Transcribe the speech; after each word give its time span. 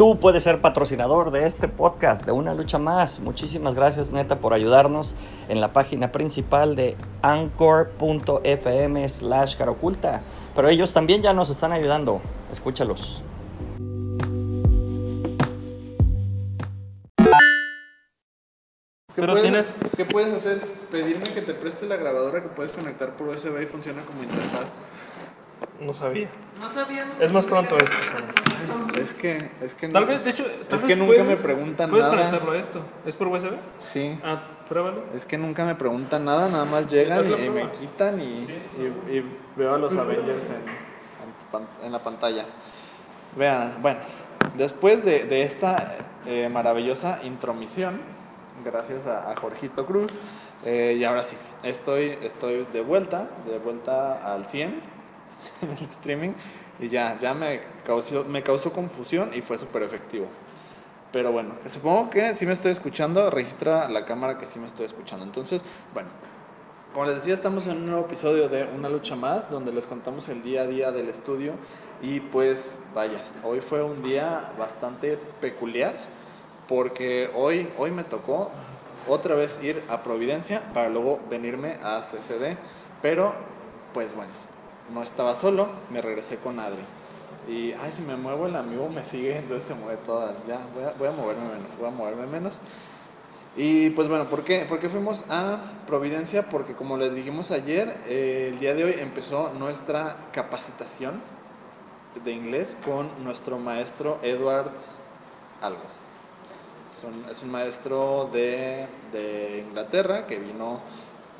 tú 0.00 0.18
puedes 0.18 0.44
ser 0.44 0.62
patrocinador 0.62 1.30
de 1.30 1.44
este 1.44 1.68
podcast, 1.68 2.24
de 2.24 2.32
Una 2.32 2.54
Lucha 2.54 2.78
Más. 2.78 3.20
Muchísimas 3.20 3.74
gracias, 3.74 4.12
neta, 4.12 4.38
por 4.38 4.54
ayudarnos 4.54 5.14
en 5.50 5.60
la 5.60 5.74
página 5.74 6.10
principal 6.10 6.74
de 6.74 6.96
anchor.fm 7.20 9.06
slash 9.06 9.56
caroculta. 9.58 10.22
Pero 10.56 10.70
ellos 10.70 10.94
también 10.94 11.20
ya 11.20 11.34
nos 11.34 11.50
están 11.50 11.72
ayudando. 11.72 12.22
Escúchalos. 12.50 13.22
¿Qué 19.14 19.16
Pero 19.16 19.32
puedes, 19.34 19.42
tienes- 19.42 19.74
¿Qué 19.98 20.06
puedes 20.06 20.32
hacer? 20.32 20.60
Pedirme 20.90 21.24
que 21.24 21.42
te 21.42 21.52
preste 21.52 21.84
la 21.84 21.96
grabadora 21.96 22.42
que 22.42 22.48
puedes 22.48 22.72
conectar 22.72 23.18
por 23.18 23.28
USB 23.28 23.64
y 23.64 23.66
funciona 23.66 24.00
como 24.06 24.22
interfaz. 24.22 24.68
No 25.80 25.92
sabía. 25.92 26.28
No 26.60 26.70
sabíamos. 26.72 27.18
Es 27.20 27.32
más 27.32 27.46
pronto 27.46 27.76
esto. 27.76 27.96
Es 29.00 29.14
que, 29.14 29.50
es 29.62 29.74
que 29.74 29.88
Tal 29.88 30.02
no- 30.02 30.08
vez, 30.08 30.22
de 30.24 30.30
hecho, 30.30 30.44
tal 30.44 30.78
es 30.78 30.82
vez 30.82 30.84
que 30.84 30.96
nunca 30.96 31.18
me 31.18 31.24
puedes- 31.24 31.40
preguntan 31.42 31.90
Puedes 31.90 32.06
nada. 32.06 32.18
conectarlo 32.18 32.52
a 32.52 32.56
esto. 32.58 32.80
¿Es 33.06 33.16
por 33.16 33.28
USB? 33.28 33.52
Sí. 33.80 34.18
Ah, 34.22 34.42
pruébalo. 34.68 35.04
Es 35.14 35.24
que 35.24 35.38
nunca 35.38 35.64
me 35.64 35.74
preguntan 35.74 36.24
nada, 36.24 36.48
nada 36.48 36.64
más 36.66 36.90
llegan 36.90 37.24
y, 37.28 37.44
y 37.44 37.50
me 37.50 37.70
quitan 37.72 38.20
y, 38.20 38.24
y- 38.24 39.10
y 39.16 39.24
veo 39.56 39.74
a 39.74 39.78
los 39.78 39.96
Avengers 39.96 40.44
en, 40.44 41.86
en 41.86 41.92
la 41.92 41.98
pantalla. 42.02 42.44
Vean, 43.36 43.74
bueno, 43.80 44.00
después 44.56 45.04
de, 45.04 45.24
de 45.24 45.42
esta 45.44 45.96
eh, 46.26 46.48
maravillosa 46.48 47.20
intromisión, 47.24 48.00
gracias 48.64 49.06
a, 49.06 49.30
a 49.30 49.36
Jorgito 49.36 49.86
Cruz, 49.86 50.12
eh, 50.64 50.96
y 50.98 51.04
ahora 51.04 51.24
sí, 51.24 51.36
estoy, 51.62 52.18
estoy 52.22 52.66
de 52.72 52.80
vuelta, 52.82 53.28
de 53.46 53.58
vuelta 53.58 54.34
al 54.34 54.46
100 54.46 54.99
el 55.62 55.88
streaming, 55.90 56.32
y 56.78 56.88
ya, 56.88 57.18
ya 57.20 57.34
me 57.34 57.60
causó, 57.84 58.24
me 58.24 58.42
causó 58.42 58.72
confusión 58.72 59.30
y 59.34 59.42
fue 59.42 59.58
súper 59.58 59.82
efectivo. 59.82 60.26
Pero 61.12 61.32
bueno, 61.32 61.54
supongo 61.68 62.08
que 62.08 62.34
si 62.34 62.46
me 62.46 62.52
estoy 62.52 62.70
escuchando, 62.70 63.30
registra 63.30 63.88
la 63.88 64.04
cámara 64.04 64.38
que 64.38 64.46
sí 64.46 64.58
me 64.58 64.66
estoy 64.66 64.86
escuchando. 64.86 65.24
Entonces, 65.24 65.60
bueno, 65.92 66.08
como 66.92 67.06
les 67.06 67.16
decía, 67.16 67.34
estamos 67.34 67.66
en 67.66 67.76
un 67.78 67.86
nuevo 67.86 68.06
episodio 68.06 68.48
de 68.48 68.64
Una 68.64 68.88
lucha 68.88 69.14
más, 69.14 69.48
donde 69.48 69.72
les 69.72 69.86
contamos 69.86 70.28
el 70.28 70.42
día 70.42 70.62
a 70.62 70.66
día 70.66 70.90
del 70.90 71.08
estudio. 71.08 71.52
Y 72.02 72.18
pues, 72.18 72.76
vaya, 72.94 73.24
hoy 73.44 73.60
fue 73.60 73.82
un 73.82 74.02
día 74.02 74.52
bastante 74.58 75.16
peculiar, 75.40 75.94
porque 76.68 77.30
hoy, 77.34 77.68
hoy 77.78 77.92
me 77.92 78.02
tocó 78.02 78.50
otra 79.08 79.34
vez 79.34 79.58
ir 79.62 79.82
a 79.88 80.02
Providencia 80.02 80.62
para 80.74 80.88
luego 80.88 81.20
venirme 81.30 81.78
a 81.82 82.00
CCD. 82.00 82.56
Pero, 83.02 83.34
pues 83.94 84.14
bueno, 84.14 84.32
no 84.92 85.02
estaba 85.02 85.34
solo, 85.34 85.68
me 85.90 86.00
regresé 86.00 86.36
con 86.36 86.58
Adri. 86.58 86.82
Y, 87.48 87.72
ay, 87.72 87.92
si 87.94 88.02
me 88.02 88.16
muevo 88.16 88.46
el 88.46 88.56
amigo 88.56 88.88
me 88.88 89.04
sigue, 89.04 89.36
entonces 89.36 89.66
se 89.66 89.74
mueve 89.74 89.98
toda. 90.04 90.34
Ya, 90.46 90.60
voy 90.74 90.84
a, 90.84 90.92
voy 90.98 91.08
a 91.08 91.12
moverme 91.12 91.44
menos, 91.48 91.76
voy 91.78 91.88
a 91.88 91.90
moverme 91.90 92.26
menos. 92.26 92.60
Y 93.56 93.90
pues 93.90 94.08
bueno, 94.08 94.28
¿por 94.28 94.44
qué? 94.44 94.64
¿Por 94.68 94.78
qué 94.78 94.88
fuimos 94.88 95.24
a 95.28 95.58
Providencia? 95.86 96.48
Porque 96.48 96.74
como 96.74 96.96
les 96.96 97.14
dijimos 97.14 97.50
ayer, 97.50 98.00
el 98.08 98.58
día 98.60 98.74
de 98.74 98.84
hoy 98.84 98.94
empezó 98.98 99.52
nuestra 99.54 100.28
capacitación 100.32 101.20
de 102.24 102.32
inglés 102.32 102.76
con 102.84 103.24
nuestro 103.24 103.58
maestro 103.58 104.20
Edward 104.22 104.70
Algo. 105.60 105.82
Es 106.92 107.04
un, 107.04 107.24
es 107.28 107.42
un 107.42 107.50
maestro 107.50 108.28
de, 108.32 108.86
de 109.12 109.64
Inglaterra 109.68 110.26
que 110.26 110.38
vino 110.38 110.80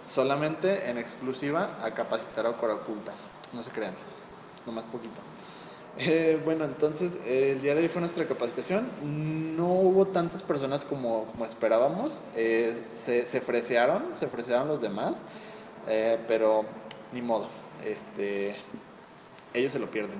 solamente 0.04 0.90
en 0.90 0.98
exclusiva 0.98 1.76
a 1.82 1.92
capacitar 1.92 2.46
a 2.46 2.56
Coraculta. 2.56 3.12
No 3.52 3.62
se 3.62 3.70
crean, 3.70 3.94
nomás 4.66 4.86
poquito. 4.86 5.20
Eh, 5.98 6.40
bueno, 6.44 6.64
entonces 6.64 7.18
el 7.26 7.60
día 7.60 7.74
de 7.74 7.82
hoy 7.82 7.88
fue 7.88 8.00
nuestra 8.00 8.26
capacitación. 8.26 8.88
No 9.56 9.66
hubo 9.66 10.06
tantas 10.06 10.42
personas 10.42 10.84
como, 10.84 11.24
como 11.26 11.44
esperábamos. 11.44 12.20
Eh, 12.36 12.84
se, 12.94 13.26
se 13.26 13.40
se 13.40 14.28
fresearon 14.28 14.68
los 14.68 14.80
demás, 14.80 15.24
eh, 15.88 16.18
pero 16.28 16.64
ni 17.12 17.22
modo. 17.22 17.48
Este, 17.84 18.56
ellos 19.52 19.72
se 19.72 19.78
lo 19.78 19.90
pierden. 19.90 20.18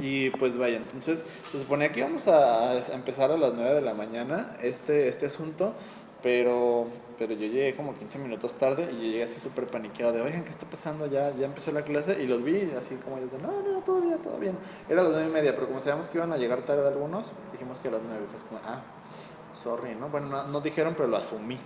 Y 0.00 0.30
pues 0.30 0.56
vaya, 0.56 0.76
entonces 0.76 1.24
se 1.50 1.58
suponía 1.58 1.92
que 1.92 2.00
íbamos 2.00 2.28
a, 2.28 2.70
a 2.72 2.78
empezar 2.92 3.30
a 3.30 3.36
las 3.36 3.52
9 3.54 3.74
de 3.74 3.80
la 3.80 3.94
mañana 3.94 4.56
este, 4.62 5.08
este 5.08 5.26
asunto, 5.26 5.74
pero, 6.22 6.86
pero 7.18 7.32
yo 7.34 7.46
llegué 7.46 7.74
como 7.74 7.94
15 7.96 8.18
minutos 8.18 8.54
tarde 8.54 8.90
y 8.92 9.10
llegué 9.10 9.24
así 9.24 9.40
súper 9.40 9.66
paniqueado 9.66 10.12
de, 10.12 10.22
oigan, 10.22 10.44
¿qué 10.44 10.50
está 10.50 10.66
pasando? 10.66 11.06
Ya, 11.06 11.34
ya 11.34 11.46
empezó 11.46 11.72
la 11.72 11.82
clase 11.82 12.22
y 12.22 12.26
los 12.26 12.42
vi 12.42 12.70
así 12.78 12.94
como 12.96 13.18
ellos 13.18 13.32
de, 13.32 13.38
no, 13.38 13.62
no, 13.62 13.80
todo 13.80 14.00
bien, 14.00 14.18
todo 14.18 14.38
bien. 14.38 14.56
Era 14.88 15.02
las 15.02 15.12
9 15.12 15.28
y 15.28 15.32
media, 15.32 15.54
pero 15.54 15.66
como 15.66 15.80
sabíamos 15.80 16.08
que 16.08 16.18
iban 16.18 16.32
a 16.32 16.36
llegar 16.36 16.62
tarde 16.62 16.86
algunos, 16.86 17.26
dijimos 17.52 17.80
que 17.80 17.88
a 17.88 17.92
las 17.92 18.02
9, 18.02 18.26
pues 18.30 18.42
como, 18.44 18.60
ah, 18.64 18.82
sorry, 19.62 19.94
¿no? 19.94 20.08
Bueno, 20.08 20.28
no, 20.28 20.46
no 20.46 20.60
dijeron, 20.60 20.94
pero 20.96 21.08
lo 21.08 21.16
asumí. 21.16 21.58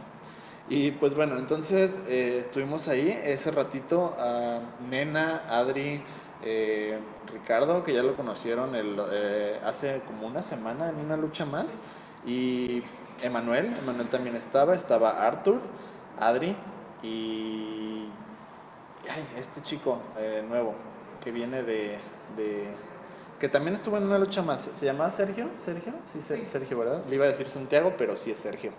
Y 0.69 0.91
pues 0.93 1.15
bueno, 1.15 1.39
entonces 1.39 1.97
eh, 2.09 2.39
estuvimos 2.41 2.89
ahí 2.89 3.09
ese 3.25 3.53
ratito, 3.53 4.17
a 4.19 4.61
Nena, 4.91 5.45
Adri, 5.49 6.03
eh, 6.43 6.99
Ricardo, 7.33 7.85
que 7.85 7.95
ya 7.95 8.03
lo 8.03 8.17
conocieron 8.17 8.75
el, 8.75 8.97
eh, 9.13 9.61
hace 9.65 10.01
como 10.07 10.27
una 10.27 10.43
semana 10.43 10.89
en 10.89 10.97
una 10.97 11.17
lucha 11.17 11.47
más, 11.47 11.79
y 12.27 12.83
Emanuel, 13.23 13.77
Emanuel 13.79 14.09
también 14.09 14.37
estaba, 14.37 14.75
estaba 14.75 15.27
Arthur, 15.27 15.61
Adri 16.19 16.55
y 17.03 18.07
ay, 19.11 19.27
este 19.39 19.63
chico 19.63 19.99
eh, 20.19 20.45
nuevo 20.49 20.75
que 21.23 21.31
viene 21.33 21.63
de, 21.63 21.99
de- 22.37 22.69
que 23.41 23.49
también 23.51 23.75
estuvo 23.75 23.97
en 23.99 24.05
una 24.05 24.19
lucha 24.19 24.41
más, 24.43 24.67
¿se 24.79 24.87
llamaba 24.87 25.11
Sergio? 25.13 25.49
¿Sergio? 25.65 25.93
Sí, 26.13 26.21
Ser- 26.23 26.41
Sí. 26.41 26.47
Sergio, 26.47 26.79
¿verdad? 26.79 27.03
Le 27.09 27.17
iba 27.17 27.27
a 27.27 27.29
decir 27.29 27.49
Santiago, 27.49 27.93
pero 27.99 28.17
sí 28.17 28.31
es 28.31 28.39
Sergio. 28.39 28.71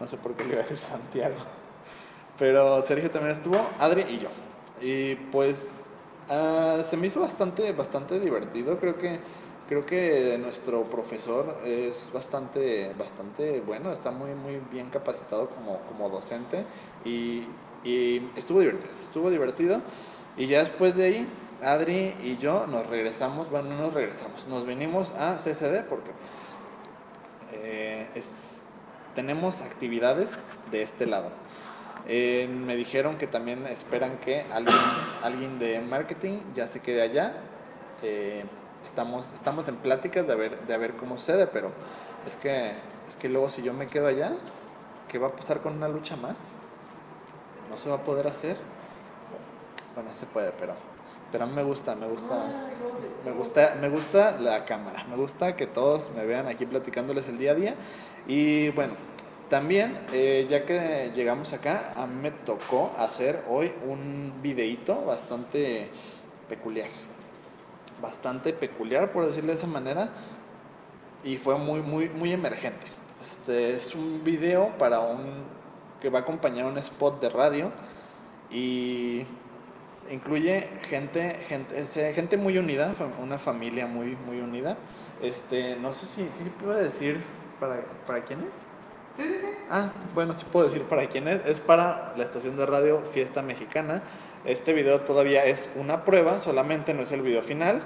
No 0.00 0.06
sé 0.06 0.16
por 0.18 0.34
qué 0.34 0.44
le 0.44 0.52
iba 0.52 0.60
a 0.60 0.62
decir 0.64 0.76
Santiago. 0.78 1.36
Pero 2.38 2.82
Sergio 2.82 3.10
también 3.10 3.32
estuvo, 3.34 3.56
Adri 3.78 4.02
y 4.02 4.18
yo. 4.18 4.28
Y 4.80 5.14
pues 5.30 5.70
ah, 6.28 6.82
se 6.84 6.96
me 6.96 7.06
hizo 7.06 7.20
bastante, 7.20 7.72
bastante 7.72 8.18
divertido. 8.20 8.78
Creo 8.78 8.96
que, 8.98 9.18
creo 9.72 9.86
que 9.86 10.36
nuestro 10.38 10.84
profesor 10.84 11.56
es 11.64 12.10
bastante, 12.12 12.92
bastante 12.98 13.60
bueno, 13.60 13.90
está 13.90 14.10
muy, 14.10 14.34
muy 14.34 14.60
bien 14.70 14.90
capacitado 14.90 15.48
como, 15.48 15.78
como 15.88 16.10
docente. 16.10 16.66
Y, 17.06 17.44
y 17.82 18.30
estuvo 18.36 18.60
divertido, 18.60 18.92
estuvo 19.06 19.30
divertido. 19.30 19.80
Y 20.36 20.46
ya 20.46 20.58
después 20.58 20.94
de 20.94 21.04
ahí, 21.04 21.28
Adri 21.62 22.14
y 22.22 22.36
yo 22.36 22.66
nos 22.66 22.86
regresamos, 22.86 23.48
bueno, 23.50 23.70
no 23.70 23.78
nos 23.78 23.94
regresamos, 23.94 24.46
nos 24.46 24.66
venimos 24.66 25.10
a 25.12 25.38
CCD 25.38 25.84
porque 25.88 26.10
pues 26.20 26.50
eh, 27.52 28.06
tenemos 29.14 29.62
actividades 29.62 30.32
de 30.70 30.82
este 30.82 31.06
lado. 31.06 31.30
Eh, 32.08 32.46
me 32.46 32.76
dijeron 32.76 33.16
que 33.16 33.26
también 33.26 33.66
esperan 33.66 34.18
que 34.18 34.42
alguien, 34.52 34.76
alguien 35.22 35.58
de 35.58 35.80
marketing 35.80 36.40
ya 36.54 36.66
se 36.66 36.80
quede 36.80 37.00
allá. 37.00 37.36
Eh, 38.02 38.44
estamos, 38.84 39.32
estamos 39.32 39.68
en 39.68 39.76
pláticas 39.76 40.26
de 40.26 40.34
ver, 40.34 40.60
de 40.66 40.76
ver 40.76 40.94
cómo 40.94 41.16
sucede, 41.16 41.46
pero 41.46 41.70
es 42.26 42.36
que, 42.36 42.72
es 43.08 43.16
que 43.18 43.28
luego 43.28 43.48
si 43.48 43.62
yo 43.62 43.72
me 43.72 43.86
quedo 43.86 44.06
allá, 44.06 44.32
¿qué 45.08 45.18
va 45.18 45.28
a 45.28 45.32
pasar 45.32 45.60
con 45.60 45.74
una 45.76 45.88
lucha 45.88 46.16
más? 46.16 46.36
¿No 47.70 47.78
se 47.78 47.88
va 47.88 47.96
a 47.96 48.04
poder 48.04 48.26
hacer? 48.26 48.56
Bueno, 49.94 50.12
se 50.12 50.26
puede, 50.26 50.52
pero, 50.52 50.74
pero 51.30 51.44
a 51.44 51.46
mí 51.46 51.54
me 51.54 51.62
gusta, 51.62 51.94
me 51.94 52.06
gusta. 52.06 52.44
Me 53.24 53.32
gusta, 53.32 53.76
me 53.80 53.88
gusta 53.88 54.32
la 54.38 54.64
cámara, 54.64 55.04
me 55.04 55.16
gusta 55.16 55.54
que 55.54 55.66
todos 55.66 56.10
me 56.16 56.26
vean 56.26 56.48
aquí 56.48 56.66
platicándoles 56.66 57.28
el 57.28 57.38
día 57.38 57.52
a 57.52 57.54
día. 57.54 57.74
Y 58.26 58.70
bueno, 58.70 58.94
también, 59.48 59.98
eh, 60.12 60.46
ya 60.48 60.64
que 60.64 61.12
llegamos 61.14 61.52
acá, 61.52 61.92
a 61.94 62.06
mí 62.06 62.20
me 62.20 62.30
tocó 62.30 62.92
hacer 62.98 63.44
hoy 63.48 63.72
un 63.86 64.40
videíto 64.42 65.04
bastante 65.04 65.90
peculiar. 66.48 66.88
Bastante 68.02 68.52
peculiar, 68.52 69.12
por 69.12 69.24
decirlo 69.24 69.52
de 69.52 69.58
esa 69.58 69.66
manera. 69.66 70.10
Y 71.24 71.38
fue 71.38 71.56
muy, 71.56 71.80
muy, 71.80 72.08
muy 72.08 72.32
emergente. 72.32 72.88
Este 73.22 73.74
es 73.74 73.94
un 73.94 74.22
video 74.24 74.76
para 74.76 74.98
un. 75.00 75.44
que 76.00 76.10
va 76.10 76.18
a 76.18 76.22
acompañar 76.22 76.66
un 76.66 76.76
spot 76.78 77.22
de 77.22 77.30
radio. 77.30 77.70
Y 78.50 79.24
incluye 80.10 80.68
gente, 80.88 81.36
gente, 81.48 82.12
gente 82.12 82.36
muy 82.36 82.58
unida, 82.58 82.92
una 83.22 83.38
familia 83.38 83.86
muy, 83.86 84.16
muy 84.26 84.40
unida. 84.40 84.76
Este, 85.22 85.76
no 85.76 85.92
sé 85.92 86.06
si, 86.06 86.28
si 86.32 86.44
se 86.44 86.50
puede 86.50 86.82
decir 86.82 87.20
para, 87.60 87.82
para 88.06 88.24
quién 88.24 88.40
es. 88.40 88.72
Sí, 89.16 89.22
sí, 89.22 89.38
sí. 89.40 89.46
Ah, 89.70 89.92
bueno, 90.14 90.32
sí 90.32 90.44
puedo 90.50 90.66
decir 90.66 90.82
para 90.82 91.06
quién 91.06 91.28
es. 91.28 91.44
Es 91.46 91.60
para 91.60 92.14
la 92.16 92.24
estación 92.24 92.56
de 92.56 92.66
radio 92.66 93.00
Fiesta 93.00 93.42
Mexicana. 93.42 94.02
Este 94.44 94.72
video 94.72 95.02
todavía 95.02 95.44
es 95.44 95.70
una 95.76 96.04
prueba, 96.04 96.40
solamente 96.40 96.94
no 96.94 97.02
es 97.02 97.12
el 97.12 97.22
video 97.22 97.42
final. 97.42 97.82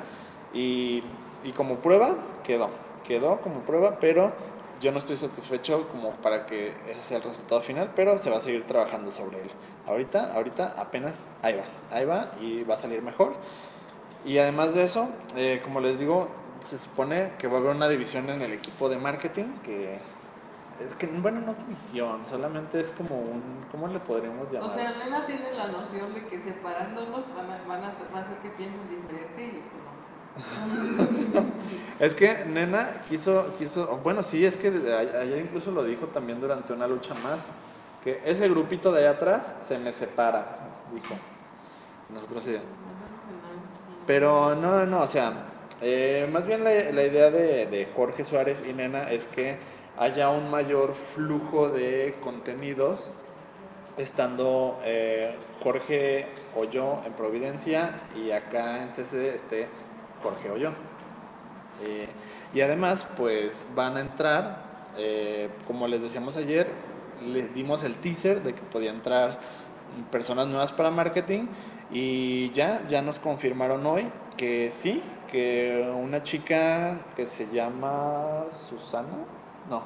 Y, 0.55 1.03
y 1.45 1.53
como 1.53 1.77
prueba, 1.77 2.17
quedó. 2.45 2.71
Quedó 3.07 3.41
como 3.41 3.61
prueba, 3.61 3.99
pero 4.01 4.33
yo 4.81 4.93
no 4.93 4.99
estoy 4.99 5.17
satisfecho 5.17 5.89
como 5.89 6.11
para 6.13 6.47
que 6.47 6.69
ese 6.89 7.01
sea 7.01 7.17
el 7.19 7.23
resultado 7.23 7.61
final, 7.61 7.93
pero 7.95 8.19
se 8.19 8.31
va 8.31 8.37
a 8.37 8.41
seguir 8.41 8.67
trabajando 8.67 9.11
sobre 9.11 9.41
él. 9.41 9.51
Ahorita, 9.87 10.33
ahorita 10.35 10.75
apenas 10.79 11.27
ahí 11.43 11.55
va, 11.55 11.97
ahí 11.97 12.05
va 12.05 12.31
y 12.41 12.65
va 12.65 12.75
a 12.75 12.79
salir 12.79 13.03
mejor. 13.03 13.35
Y 14.25 14.39
además 14.39 14.75
de 14.75 14.85
eso, 14.85 15.09
eh, 15.37 15.61
como 15.63 15.81
les 15.81 15.99
digo, 15.99 16.29
se 16.65 16.79
supone 16.79 17.33
que 17.39 17.49
va 17.49 17.59
a 17.59 17.61
haber 17.61 17.77
una 17.77 17.89
división 17.89 18.29
en 18.29 18.43
el 18.43 18.53
equipo 18.53 18.89
de 18.89 18.99
marketing 18.99 19.59
que 19.65 19.99
es 20.81 20.95
que, 20.97 21.07
bueno, 21.07 21.41
no 21.41 21.55
división, 21.55 22.25
solamente 22.29 22.81
es 22.81 22.91
como 22.91 23.17
un, 23.19 23.43
¿cómo 23.71 23.89
le 23.89 23.99
podríamos 23.99 24.53
llamar? 24.53 24.71
O 24.71 24.75
sea, 24.75 24.93
Nena 24.93 25.27
tiene 25.27 25.53
la 25.53 25.67
noción 25.69 26.13
de 26.13 26.27
que 26.27 26.39
separándolos 26.39 27.25
van 27.35 27.51
a, 27.51 27.59
van 27.67 27.85
a, 27.85 27.93
va 28.15 28.19
a 28.19 28.23
hacer 28.23 28.37
que 28.43 28.51
piensen 28.51 28.81
diferente 28.89 29.43
y 29.43 29.63
pues 29.63 29.85
no. 31.35 31.47
Es 31.99 32.15
que 32.15 32.45
Nena 32.45 33.03
quiso, 33.09 33.55
quiso, 33.59 34.01
bueno, 34.03 34.23
sí, 34.23 34.45
es 34.45 34.59
que 34.59 34.69
ayer 34.69 35.39
incluso 35.39 35.71
lo 35.71 35.83
dijo 35.83 36.09
también 36.09 36.41
durante 36.41 36.75
una 36.75 36.87
lucha 36.87 37.15
más, 37.15 37.39
que 38.05 38.21
ese 38.25 38.49
grupito 38.49 38.93
de 38.93 39.01
allá 39.01 39.11
atrás 39.13 39.55
se 39.67 39.79
me 39.79 39.93
separa, 39.93 40.59
dijo. 40.93 41.15
Nosotros 42.13 42.45
sí. 42.45 42.57
Pero 44.07 44.55
no, 44.55 44.85
no, 44.85 45.01
o 45.01 45.07
sea, 45.07 45.33
eh, 45.81 46.29
más 46.31 46.47
bien 46.47 46.63
la, 46.63 46.71
la 46.71 47.03
idea 47.03 47.31
de, 47.31 47.67
de 47.67 47.89
Jorge 47.97 48.25
Suárez 48.25 48.63
y 48.69 48.73
Nena 48.73 49.11
es 49.11 49.27
que 49.27 49.59
haya 49.99 50.31
un 50.31 50.51
mayor 50.51 50.95
flujo 50.95 51.69
de 51.69 52.17
contenidos 52.21 53.11
estando 53.97 54.79
eh, 54.85 55.35
Jorge 55.63 56.27
o 56.55 56.65
yo 56.65 57.01
en 57.05 57.13
Providencia 57.15 58.01
y 58.15 58.31
acá 58.31 58.83
en 58.83 58.93
CC 58.93 59.35
esté 59.35 59.69
Jorge 60.23 60.51
o 60.51 60.57
yo. 60.57 60.71
Eh, 61.83 62.09
y 62.55 62.61
además, 62.61 63.07
pues 63.17 63.67
van 63.75 63.97
a 63.97 64.01
entrar, 64.01 64.63
eh, 64.97 65.49
como 65.67 65.89
les 65.89 66.03
decíamos 66.03 66.37
ayer, 66.37 66.71
les 67.25 67.55
dimos 67.55 67.83
el 67.83 67.97
teaser 67.97 68.43
de 68.43 68.55
que 68.55 68.63
podía 68.63 68.91
entrar 68.91 69.39
personas 70.11 70.47
nuevas 70.47 70.73
para 70.73 70.91
marketing 70.91 71.47
y 71.91 72.51
ya, 72.53 72.83
ya 72.89 73.01
nos 73.03 73.19
confirmaron 73.19 73.87
hoy 73.87 74.11
que 74.37 74.71
sí, 74.73 75.03
que 75.31 75.91
una 75.99 76.23
chica 76.23 76.99
que 77.17 77.27
se 77.27 77.49
llama 77.53 78.45
Susana, 78.53 79.25
no, 79.69 79.83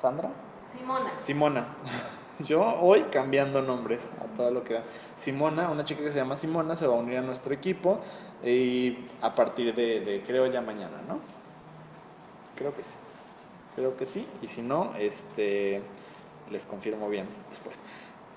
Sandra, 0.00 0.30
Simona. 0.76 1.12
Simona. 1.22 1.66
Yo 2.46 2.62
hoy 2.62 3.02
cambiando 3.10 3.62
nombres 3.62 4.00
a 4.22 4.36
todo 4.36 4.50
lo 4.50 4.62
que 4.62 4.74
da. 4.74 4.82
Simona, 5.16 5.70
una 5.70 5.84
chica 5.84 6.02
que 6.02 6.12
se 6.12 6.18
llama 6.18 6.36
Simona, 6.36 6.76
se 6.76 6.86
va 6.86 6.94
a 6.94 6.98
unir 6.98 7.18
a 7.18 7.22
nuestro 7.22 7.52
equipo 7.52 8.00
y 8.44 8.96
a 9.20 9.34
partir 9.34 9.74
de, 9.74 10.00
de, 10.00 10.22
creo 10.22 10.46
ya 10.46 10.60
mañana, 10.60 10.98
¿no? 11.08 11.18
Creo 12.54 12.74
que 12.76 12.82
sí. 12.82 12.94
Creo 13.74 13.96
que 13.96 14.06
sí. 14.06 14.26
Y 14.40 14.48
si 14.48 14.62
no, 14.62 14.92
este 14.98 15.82
les 16.50 16.66
confirmo 16.66 17.08
bien 17.08 17.26
después. 17.50 17.78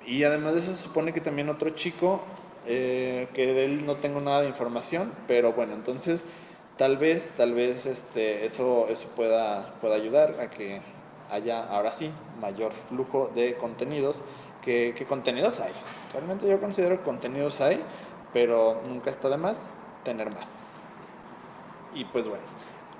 Y 0.05 0.23
además 0.23 0.53
de 0.53 0.59
eso 0.61 0.73
se 0.73 0.81
supone 0.81 1.13
que 1.13 1.21
también 1.21 1.49
otro 1.49 1.69
chico, 1.71 2.21
eh, 2.65 3.27
que 3.33 3.53
de 3.53 3.65
él 3.65 3.85
no 3.85 3.97
tengo 3.97 4.19
nada 4.19 4.41
de 4.41 4.47
información, 4.47 5.13
pero 5.27 5.53
bueno, 5.53 5.73
entonces 5.73 6.23
tal 6.77 6.97
vez, 6.97 7.31
tal 7.37 7.53
vez 7.53 7.85
este, 7.85 8.45
eso, 8.45 8.87
eso 8.89 9.07
pueda, 9.15 9.73
pueda 9.81 9.95
ayudar 9.95 10.39
a 10.39 10.49
que 10.49 10.81
haya 11.29 11.63
ahora 11.63 11.91
sí 11.91 12.11
mayor 12.39 12.73
flujo 12.73 13.29
de 13.33 13.55
contenidos. 13.57 14.21
¿Qué, 14.61 14.93
qué 14.97 15.05
contenidos 15.05 15.59
hay? 15.59 15.73
Realmente 16.13 16.47
yo 16.47 16.59
considero 16.59 16.97
que 16.99 17.03
contenidos 17.03 17.61
hay, 17.61 17.81
pero 18.33 18.81
nunca 18.87 19.09
está 19.09 19.29
de 19.29 19.37
más 19.37 19.75
tener 20.03 20.29
más. 20.31 20.49
Y 21.93 22.05
pues 22.05 22.27
bueno, 22.27 22.43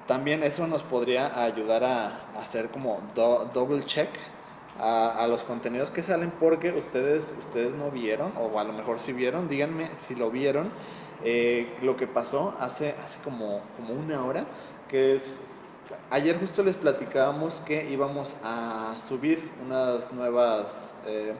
también 0.07 0.43
eso 0.43 0.67
nos 0.67 0.83
podría 0.83 1.43
ayudar 1.43 1.83
a, 1.83 2.07
hacer 2.39 2.69
como 2.69 3.01
do- 3.15 3.49
double 3.53 3.83
check 3.85 4.09
a, 4.79 5.25
los 5.27 5.43
contenidos 5.43 5.91
que 5.91 6.01
salen 6.03 6.31
porque 6.31 6.71
ustedes, 6.71 7.33
ustedes 7.39 7.75
no 7.75 7.91
vieron, 7.91 8.33
o 8.37 8.59
a 8.59 8.63
lo 8.63 8.73
mejor 8.73 8.99
si 8.99 9.13
vieron, 9.13 9.47
díganme 9.47 9.89
si 9.95 10.15
lo 10.15 10.31
vieron, 10.31 10.71
eh, 11.23 11.77
lo 11.81 11.95
que 11.97 12.07
pasó 12.07 12.55
hace, 12.59 12.89
hace 12.91 13.19
como, 13.23 13.61
como 13.77 13.93
una 13.93 14.23
hora, 14.23 14.45
que 14.87 15.15
es, 15.15 15.37
ayer 16.09 16.39
justo 16.39 16.63
les 16.63 16.75
platicábamos 16.75 17.61
que 17.61 17.89
íbamos 17.89 18.37
a 18.43 18.95
subir 19.07 19.49
unas 19.65 20.11
nuevas 20.13 20.93
eh, 21.05 21.33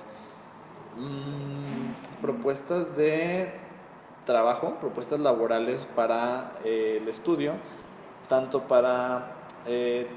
mm, 0.98 2.22
propuestas 2.22 2.96
de 2.96 3.62
trabajo, 4.26 4.78
propuestas 4.80 5.20
laborales 5.20 5.88
para 5.96 6.54
eh, 6.64 7.00
el 7.02 7.08
estudio, 7.08 7.54
tanto 8.30 8.62
para, 8.62 9.34
eh, 9.66 10.08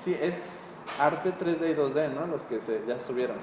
sí, 0.00 0.16
es 0.20 0.78
arte 0.98 1.32
3D 1.38 1.72
y 1.72 1.74
2D, 1.74 2.14
¿no? 2.14 2.26
Los 2.26 2.42
que 2.44 2.60
se, 2.60 2.82
ya 2.86 3.00
subieron. 3.00 3.36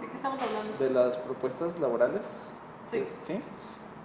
¿De 0.00 0.06
qué 0.06 0.16
estamos 0.16 0.42
hablando? 0.42 0.78
De 0.78 0.90
las 0.90 1.16
propuestas 1.18 1.78
laborales. 1.80 2.22
Sí. 2.90 3.04
¿Sí? 3.22 3.40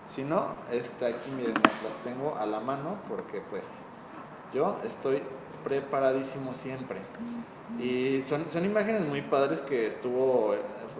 Si 0.07 0.23
no, 0.23 0.55
este, 0.71 1.05
aquí 1.05 1.31
miren, 1.31 1.55
las 1.83 1.97
tengo 2.03 2.35
a 2.35 2.45
la 2.45 2.59
mano 2.59 2.97
porque 3.07 3.41
pues 3.49 3.63
yo 4.53 4.77
estoy 4.83 5.23
preparadísimo 5.63 6.53
siempre. 6.53 6.99
Y 7.79 8.23
son, 8.27 8.49
son 8.51 8.65
imágenes 8.65 9.05
muy 9.05 9.21
padres 9.21 9.61
que 9.61 9.87
estuvo, 9.87 10.53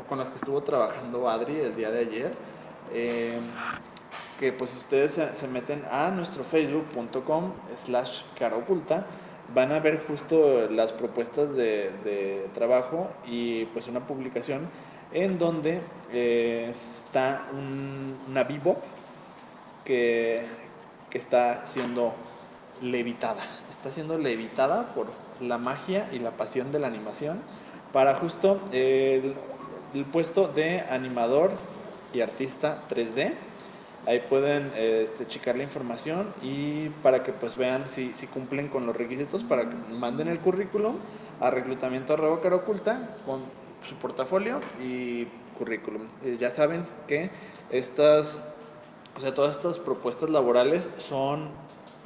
con 0.09 0.17
las 0.17 0.29
que 0.29 0.38
estuvo 0.38 0.61
trabajando 0.61 1.29
Adri 1.29 1.59
el 1.59 1.75
día 1.75 1.91
de 1.91 2.00
ayer. 2.00 2.33
Eh, 2.91 3.39
que 4.39 4.51
pues 4.51 4.75
ustedes 4.75 5.13
se, 5.13 5.47
meten 5.47 5.83
a 5.91 6.09
nuestro 6.09 6.44
facebook.com 6.44 7.53
slash 7.77 8.23
cara 8.38 8.57
oculta 8.57 9.05
van 9.53 9.71
a 9.71 9.79
ver 9.79 10.03
justo 10.07 10.69
las 10.69 10.91
propuestas 10.91 11.55
de, 11.55 11.91
de 12.03 12.50
trabajo 12.53 13.09
y 13.25 13.65
pues 13.65 13.88
una 13.88 14.05
publicación 14.07 14.69
en 15.13 15.38
donde 15.38 15.81
eh, 16.12 16.71
está 16.71 17.48
un, 17.51 18.18
una 18.27 18.44
vivo 18.44 18.77
que, 19.86 20.44
que 21.10 21.18
está 21.18 21.68
siendo 21.68 22.13
levitada. 22.81 23.44
Está 23.69 23.92
siendo 23.92 24.18
levitada 24.18 24.94
por 24.94 25.07
la 25.39 25.57
magia 25.57 26.10
y 26.12 26.19
la 26.19 26.31
pasión 26.31 26.71
de 26.71 26.80
la 26.80 26.88
animación 26.88 27.42
para 27.92 28.15
justo 28.15 28.60
el, 28.71 29.36
el 29.94 30.06
puesto 30.06 30.48
de 30.48 30.81
animador 30.81 31.51
y 32.13 32.21
artista 32.21 32.81
3D. 32.89 33.33
Ahí 34.06 34.19
pueden 34.30 34.71
este, 34.75 35.27
checar 35.27 35.56
la 35.56 35.63
información 35.63 36.33
y 36.42 36.89
para 37.01 37.24
que 37.24 37.31
pues 37.31 37.56
vean 37.56 37.86
si, 37.88 38.12
si 38.12 38.27
cumplen 38.27 38.68
con 38.68 38.86
los 38.86 38.95
requisitos 38.95 39.45
para 39.45 39.69
que 39.69 39.75
manden 39.94 40.27
el 40.27 40.39
currículum 40.39 40.98
a 41.39 41.50
reclutamiento 41.50 42.13
arroba 42.13 42.42
cara 42.42 42.57
oculta 42.57 43.15
con 43.25 43.42
su 43.88 43.95
portafolio 43.95 44.59
y 44.81 45.25
currículum. 45.58 46.03
Eh, 46.24 46.38
ya 46.39 46.51
saben 46.51 46.86
que 47.08 47.29
estas, 47.69 48.41
o 49.17 49.22
sea, 49.22 49.34
todas 49.34 49.55
estas 49.55 49.79
propuestas 49.79 50.29
laborales 50.29 50.88
son 50.98 51.50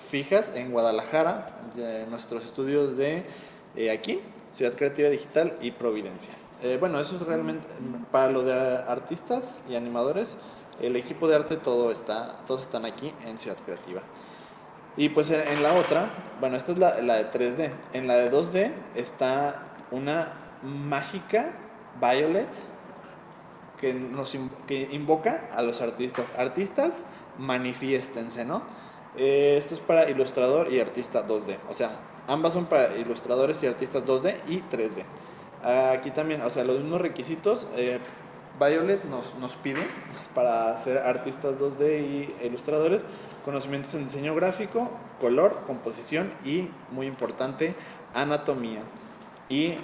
fijas 0.10 0.52
en 0.56 0.72
Guadalajara, 0.72 1.60
en 1.75 2.10
nuestros 2.10 2.46
estudios 2.46 2.98
de 2.98 3.24
eh, 3.75 3.92
aquí, 3.92 4.20
Ciudad 4.52 4.74
Creativa 4.75 5.10
Digital 5.10 5.58
y 5.62 5.72
Providencia. 5.72 6.34
Eh, 6.63 6.78
bueno, 6.80 7.00
eso 7.00 7.18
es 7.18 7.22
realmente 7.22 7.68
para 8.12 8.32
lo 8.32 8.44
de 8.44 8.54
artistas 8.54 9.60
y 9.70 9.75
animadores. 9.75 10.38
El 10.82 10.96
equipo 10.96 11.28
de 11.28 11.36
arte 11.36 11.58
todo 11.58 11.92
está, 11.92 12.38
todos 12.48 12.62
están 12.62 12.86
aquí 12.86 13.13
en 13.25 13.38
Ciudad 13.38 13.58
Creativa. 13.66 14.02
Y 14.96 15.10
pues 15.10 15.30
en, 15.30 15.62
la 15.62 15.74
otra, 15.74 16.10
bueno, 16.40 16.58
esta 16.58 16.72
es 16.72 16.80
la 16.80 16.92
de 16.92 17.32
3D. 17.32 17.72
En 17.94 18.08
la 18.08 18.16
de 18.16 18.32
2D 18.32 18.72
está 18.96 19.63
una 19.92 20.34
mágica 20.63 21.52
Violet 22.01 22.50
que 23.80 23.94
nos 23.94 24.36
que 24.68 24.89
invoca 24.92 25.50
a 25.54 25.62
los 25.62 25.82
artistas. 25.82 26.34
Artistas, 26.38 27.04
manifiéstense, 27.38 28.46
¿no? 28.46 28.63
Eh, 29.16 29.56
esto 29.58 29.75
es 29.75 29.80
para 29.80 30.10
ilustrador 30.10 30.72
y 30.72 30.80
artista 30.80 31.27
2D. 31.27 31.58
O 31.70 31.74
sea, 31.74 31.92
ambas 32.27 32.54
son 32.54 32.66
para 32.66 32.96
ilustradores 32.98 33.62
y 33.63 33.68
artistas 33.68 34.06
2D 34.06 34.36
y 34.48 34.62
3D. 34.62 35.06
Aquí 35.94 36.12
también, 36.12 36.42
o 36.42 36.50
sea, 36.50 36.63
los 36.63 36.80
mismos 36.80 37.01
requisitos. 37.01 37.68
eh, 37.75 38.00
Violet 38.60 39.04
nos, 39.04 39.36
nos 39.36 39.56
pide 39.56 39.86
para 40.34 40.80
ser 40.84 40.98
artistas 40.98 41.60
2D 41.60 42.01
y 42.01 42.46
ilustradores 42.46 43.04
conocimientos 43.46 43.94
en 43.94 44.06
diseño 44.06 44.36
gráfico, 44.36 44.89
color, 45.22 45.62
composición 45.66 46.34
y, 46.44 46.70
muy 46.92 47.08
importante, 47.08 47.75
anatomía. 48.13 48.82
Y 49.48 49.75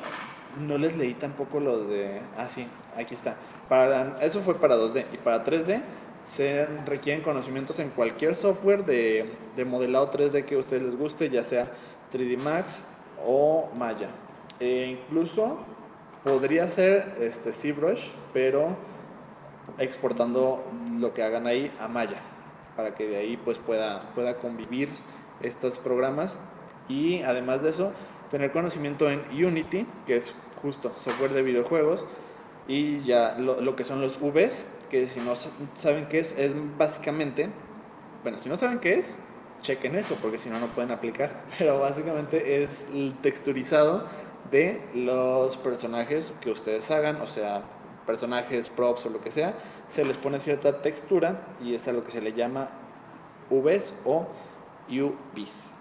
no 0.60 0.78
les 0.78 0.98
leí 0.98 1.14
tampoco 1.14 1.60
los 1.60 1.90
de... 1.90 2.22
Ah, 2.38 2.48
sí, 2.48 2.68
aquí 2.96 3.14
está. 3.14 3.38
Para, 3.70 4.18
eso 4.22 4.42
fue 4.42 4.56
para 4.56 4.76
2D. 4.76 5.06
Y 5.14 5.18
para 5.18 5.44
3D 5.44 5.82
se 6.26 6.66
requieren 6.86 7.24
conocimientos 7.24 7.80
en 7.80 7.90
cualquier 7.90 8.36
software 8.36 8.86
de, 8.86 9.30
de 9.56 9.66
modelado 9.66 10.10
3D 10.12 10.46
que 10.46 10.56
a 10.56 10.60
ustedes 10.60 10.84
les 10.84 10.98
guste, 10.98 11.30
ya 11.30 11.44
sea 11.44 11.72
3D 12.12 12.42
Max 12.42 12.84
o 13.26 13.70
Maya. 13.76 14.10
E 14.60 14.86
incluso 14.86 15.60
podría 16.24 16.70
ser 16.72 17.16
este 17.20 17.52
ZBrush, 17.52 18.10
pero 18.34 18.78
exportando 19.78 20.64
lo 20.98 21.14
que 21.14 21.24
hagan 21.24 21.48
ahí 21.48 21.72
a 21.80 21.88
Maya, 21.88 22.22
para 22.76 22.96
que 22.96 23.08
de 23.08 23.18
ahí 23.18 23.38
pues 23.38 23.58
pueda, 23.58 24.14
pueda 24.14 24.38
convivir 24.38 24.90
estos 25.42 25.78
programas 25.78 26.38
y 26.88 27.22
además 27.22 27.64
de 27.64 27.72
eso 27.72 27.92
tener 28.30 28.52
conocimiento 28.52 29.10
en 29.10 29.22
Unity, 29.32 29.86
que 30.06 30.18
es 30.18 30.36
justo 30.64 30.92
software 30.98 31.34
de 31.34 31.44
videojuegos, 31.44 32.06
y 32.68 33.02
ya 33.02 33.36
lo, 33.38 33.76
que 33.76 33.84
son 33.84 34.02
los 34.02 34.20
Vs, 34.20 34.66
que 34.90 35.06
si 35.08 35.20
no 35.20 35.36
sa- 35.36 35.50
saben 35.76 36.08
qué 36.08 36.20
es, 36.20 36.34
es 36.38 36.54
básicamente, 36.78 37.50
bueno, 38.24 38.38
si 38.40 38.50
no 38.50 38.58
saben 38.58 38.80
qué 38.80 39.00
es, 39.00 39.16
chequen 39.62 39.96
eso, 39.96 40.18
porque 40.22 40.38
si 40.40 40.50
no, 40.50 40.60
no 40.60 40.68
pueden 40.68 40.92
aplicar. 40.92 41.44
Pero 41.60 41.80
básicamente 41.80 42.64
es 42.64 42.88
el 42.94 43.14
texturizado 43.22 44.06
de 44.50 44.82
los 44.96 45.58
personajes 45.58 46.34
que 46.42 46.52
ustedes 46.52 46.90
hagan, 46.90 47.22
o 47.22 47.28
sea, 47.28 47.64
personajes, 48.06 48.70
props 48.70 49.06
o 49.06 49.10
lo 49.10 49.22
que 49.22 49.32
sea, 49.32 49.54
se 49.90 50.06
les 50.06 50.18
pone 50.18 50.40
cierta 50.40 50.82
textura 50.82 51.48
y 51.62 51.76
es 51.76 51.88
a 51.88 51.94
lo 51.94 52.02
que 52.04 52.12
se 52.12 52.22
le 52.22 52.34
llama 52.34 52.70
UVs 53.50 53.94
o 54.06 54.28
UVs. 54.90 55.73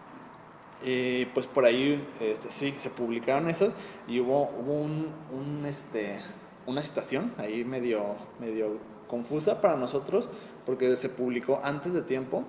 Y 0.85 1.27
pues 1.27 1.47
por 1.47 1.65
ahí 1.65 2.07
este, 2.21 2.49
sí 2.49 2.75
se 2.83 2.91
publicaron 2.91 3.49
esos 3.49 3.73
y 4.09 4.21
hubo, 4.21 4.51
hubo 4.61 4.75
un, 4.75 5.09
un, 5.33 5.65
este, 5.67 6.19
una 6.67 6.83
situación 6.83 7.33
ahí 7.39 7.65
medio, 7.65 8.17
medio 8.41 8.79
confusa 9.07 9.61
para 9.61 9.77
nosotros 9.77 10.29
porque 10.67 10.97
se 10.97 11.09
publicó 11.09 11.61
antes 11.63 11.93
de 11.93 12.03
tiempo 12.03 12.45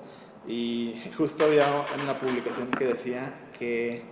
y 0.47 0.95
justo 1.17 1.45
había 1.45 1.65
una 2.03 2.19
publicación 2.19 2.71
que 2.71 2.85
decía 2.85 3.33
que 3.59 4.03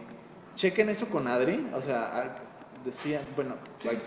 chequen 0.55 0.89
eso 0.89 1.07
con 1.07 1.27
Adri, 1.27 1.67
o 1.73 1.81
sea, 1.81 2.37
decía, 2.85 3.21
bueno, 3.35 3.55
aquí- 3.79 3.97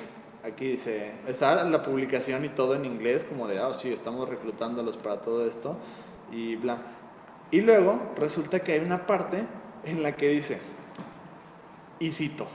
aquí 0.44 0.68
dice, 0.72 1.12
está 1.26 1.64
la 1.64 1.82
publicación 1.82 2.44
y 2.44 2.50
todo 2.50 2.74
en 2.74 2.84
inglés, 2.84 3.24
como 3.24 3.48
de, 3.48 3.58
ah, 3.58 3.72
sí, 3.74 3.90
estamos 3.92 4.28
reclutándolos 4.28 4.96
para 4.96 5.20
todo 5.22 5.44
esto 5.46 5.76
y 6.30 6.56
bla. 6.56 6.78
Y 7.50 7.60
luego 7.62 8.00
resulta 8.16 8.60
que 8.60 8.72
hay 8.72 8.80
una 8.80 9.06
parte 9.06 9.44
en 9.86 10.02
la 10.02 10.12
que 10.12 10.28
dice, 10.28 10.58
y 11.98 12.10
cito, 12.10 12.46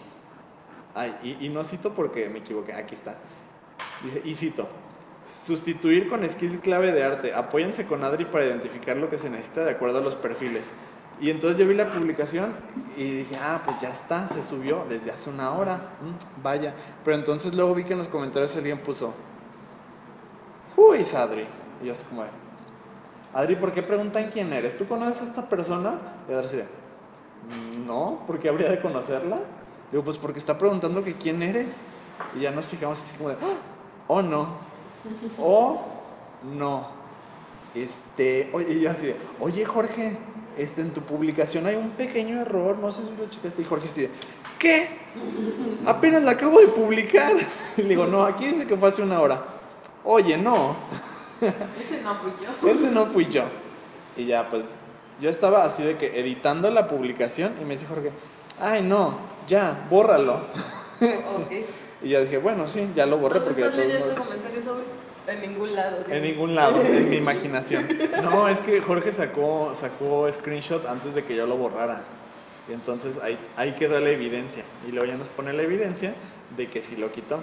ay, 0.96 1.38
y, 1.40 1.50
no 1.50 1.64
cito 1.64 1.94
porque 1.94 2.30
me 2.30 2.40
equivoqué, 2.40 2.74
aquí 2.74 2.96
está, 2.96 3.16
dice, 4.04 4.22
y 4.26 4.36
cito, 4.36 4.68
Sustituir 5.32 6.10
con 6.10 6.28
skills 6.28 6.60
clave 6.60 6.92
de 6.92 7.04
arte. 7.04 7.34
Apóyense 7.34 7.86
con 7.86 8.04
Adri 8.04 8.26
para 8.26 8.46
identificar 8.46 8.98
lo 8.98 9.10
que 9.10 9.18
se 9.18 9.30
necesita 9.30 9.64
de 9.64 9.72
acuerdo 9.72 10.00
a 10.00 10.02
los 10.02 10.16
perfiles. 10.16 10.72
Y 11.22 11.30
entonces 11.30 11.60
yo 11.60 11.68
vi 11.68 11.76
la 11.76 11.92
publicación 11.92 12.56
y 12.98 13.18
dije, 13.18 13.36
ah, 13.40 13.62
pues 13.64 13.80
ya 13.80 13.90
está, 13.90 14.28
se 14.30 14.42
subió 14.42 14.86
desde 14.90 15.12
hace 15.12 15.30
una 15.30 15.52
hora. 15.52 15.76
Mm, 16.02 16.42
vaya. 16.42 16.74
Pero 17.04 17.16
entonces 17.18 17.54
luego 17.54 17.76
vi 17.76 17.84
que 17.84 17.94
en 17.94 18.00
los 18.00 18.08
comentarios 18.08 18.56
alguien 18.56 18.80
puso, 18.80 19.14
Who 20.76 20.96
is 20.96 21.14
Adri? 21.14 21.46
Y 21.84 21.88
yo 21.88 21.92
así 21.92 22.04
como 22.06 22.24
Adri, 23.34 23.56
¿por 23.56 23.72
qué 23.72 23.84
preguntan 23.84 24.30
quién 24.32 24.52
eres? 24.54 24.78
¿Tú 24.78 24.88
conoces 24.88 25.22
a 25.22 25.26
esta 25.26 25.48
persona? 25.48 26.00
Y 26.28 26.34
Adri 26.34 26.48
"Mm, 26.48 26.66
no, 27.86 28.20
¿por 28.28 28.40
qué 28.40 28.50
habría 28.50 28.70
de 28.70 28.80
conocerla? 28.82 29.40
Digo, 29.92 30.04
pues 30.04 30.18
porque 30.18 30.40
está 30.40 30.58
preguntando 30.58 31.04
que 31.04 31.14
quién 31.14 31.42
eres. 31.42 31.74
Y 32.38 32.42
ya 32.42 32.52
nos 32.52 32.66
fijamos 32.66 33.00
así 33.00 33.16
como 33.18 33.30
de, 33.30 33.36
"Ah, 33.36 33.56
oh 34.08 34.22
no, 34.22 34.48
o 35.40 35.82
no. 36.58 36.88
Este, 37.74 38.50
oye, 38.54 38.74
y 38.74 38.82
yo 38.82 38.92
así 38.92 39.08
de, 39.08 39.16
oye 39.40 39.64
Jorge, 39.66 40.18
este, 40.58 40.82
en 40.82 40.92
tu 40.92 41.02
publicación 41.02 41.66
hay 41.68 41.76
un 41.76 41.92
pequeño 41.92 42.42
error, 42.42 42.78
no 42.78 42.92
sé 42.92 43.04
si 43.06 43.16
lo 43.16 43.30
checaste. 43.30 43.62
Y 43.62 43.66
Jorge 43.66 43.88
así 43.88 44.02
de, 44.02 44.10
¿qué? 44.58 44.90
Apenas 45.86 46.24
la 46.24 46.32
acabo 46.32 46.60
de 46.60 46.68
publicar. 46.68 47.34
Y 47.78 47.84
le 47.84 47.90
digo, 47.90 48.06
no, 48.08 48.24
aquí 48.26 48.46
dice 48.48 48.66
que 48.68 48.76
fue 48.76 48.90
hace 48.90 49.02
una 49.02 49.22
hora. 49.22 49.42
Oye, 50.04 50.38
no, 50.38 50.76
Ese 51.40 52.02
no 52.04 52.16
fui 52.16 52.32
yo. 52.44 52.70
ese 52.70 52.92
no 52.92 53.06
fui 53.06 53.26
yo. 53.30 53.44
Y 54.18 54.26
ya, 54.26 54.50
pues, 54.50 54.64
yo 55.20 55.30
estaba 55.30 55.64
así 55.66 55.84
de 55.84 55.98
que 55.98 56.20
editando 56.20 56.70
la 56.72 56.88
publicación 56.88 57.54
y 57.62 57.66
me 57.66 57.74
dice 57.76 57.86
Jorge, 57.86 58.12
ay, 58.60 58.82
no, 58.82 59.16
ya, 59.48 59.86
bórralo. 59.90 60.36
Ok. 61.02 61.52
Y 62.02 62.12
ya 62.12 62.22
dije, 62.22 62.38
bueno, 62.38 62.70
sí, 62.70 62.90
ya 62.96 63.06
lo 63.06 63.18
borré 63.18 63.42
porque 63.42 63.62
¿Estás 63.64 63.76
leyendo 63.78 64.06
modos- 64.06 64.20
comentarios 64.20 64.64
sobre? 64.64 64.84
En 65.28 65.42
ningún 65.42 65.76
lado. 65.76 65.98
En 66.08 66.24
ningún 66.24 66.56
lado, 66.56 66.82
en 66.82 67.10
mi 67.10 67.18
imaginación. 67.26 67.90
No, 68.24 68.48
es 68.48 68.62
que 68.62 68.80
Jorge 68.80 69.12
sacó, 69.12 69.74
sacó 69.76 70.32
screenshot 70.32 70.86
antes 70.86 71.14
de 71.14 71.26
que 71.26 71.36
yo 71.36 71.46
lo 71.46 71.58
borrara. 71.58 72.04
Y 72.70 72.72
entonces 72.72 73.18
ahí, 73.22 73.38
ahí 73.58 73.74
quedó 73.74 74.00
la 74.00 74.12
evidencia. 74.12 74.64
Y 74.88 74.94
luego 74.94 75.08
ya 75.12 75.18
nos 75.18 75.28
pone 75.28 75.52
la 75.52 75.62
evidencia 75.62 76.14
de 76.56 76.70
que 76.70 76.82
sí 76.82 76.96
lo 76.96 77.12
quitó. 77.12 77.42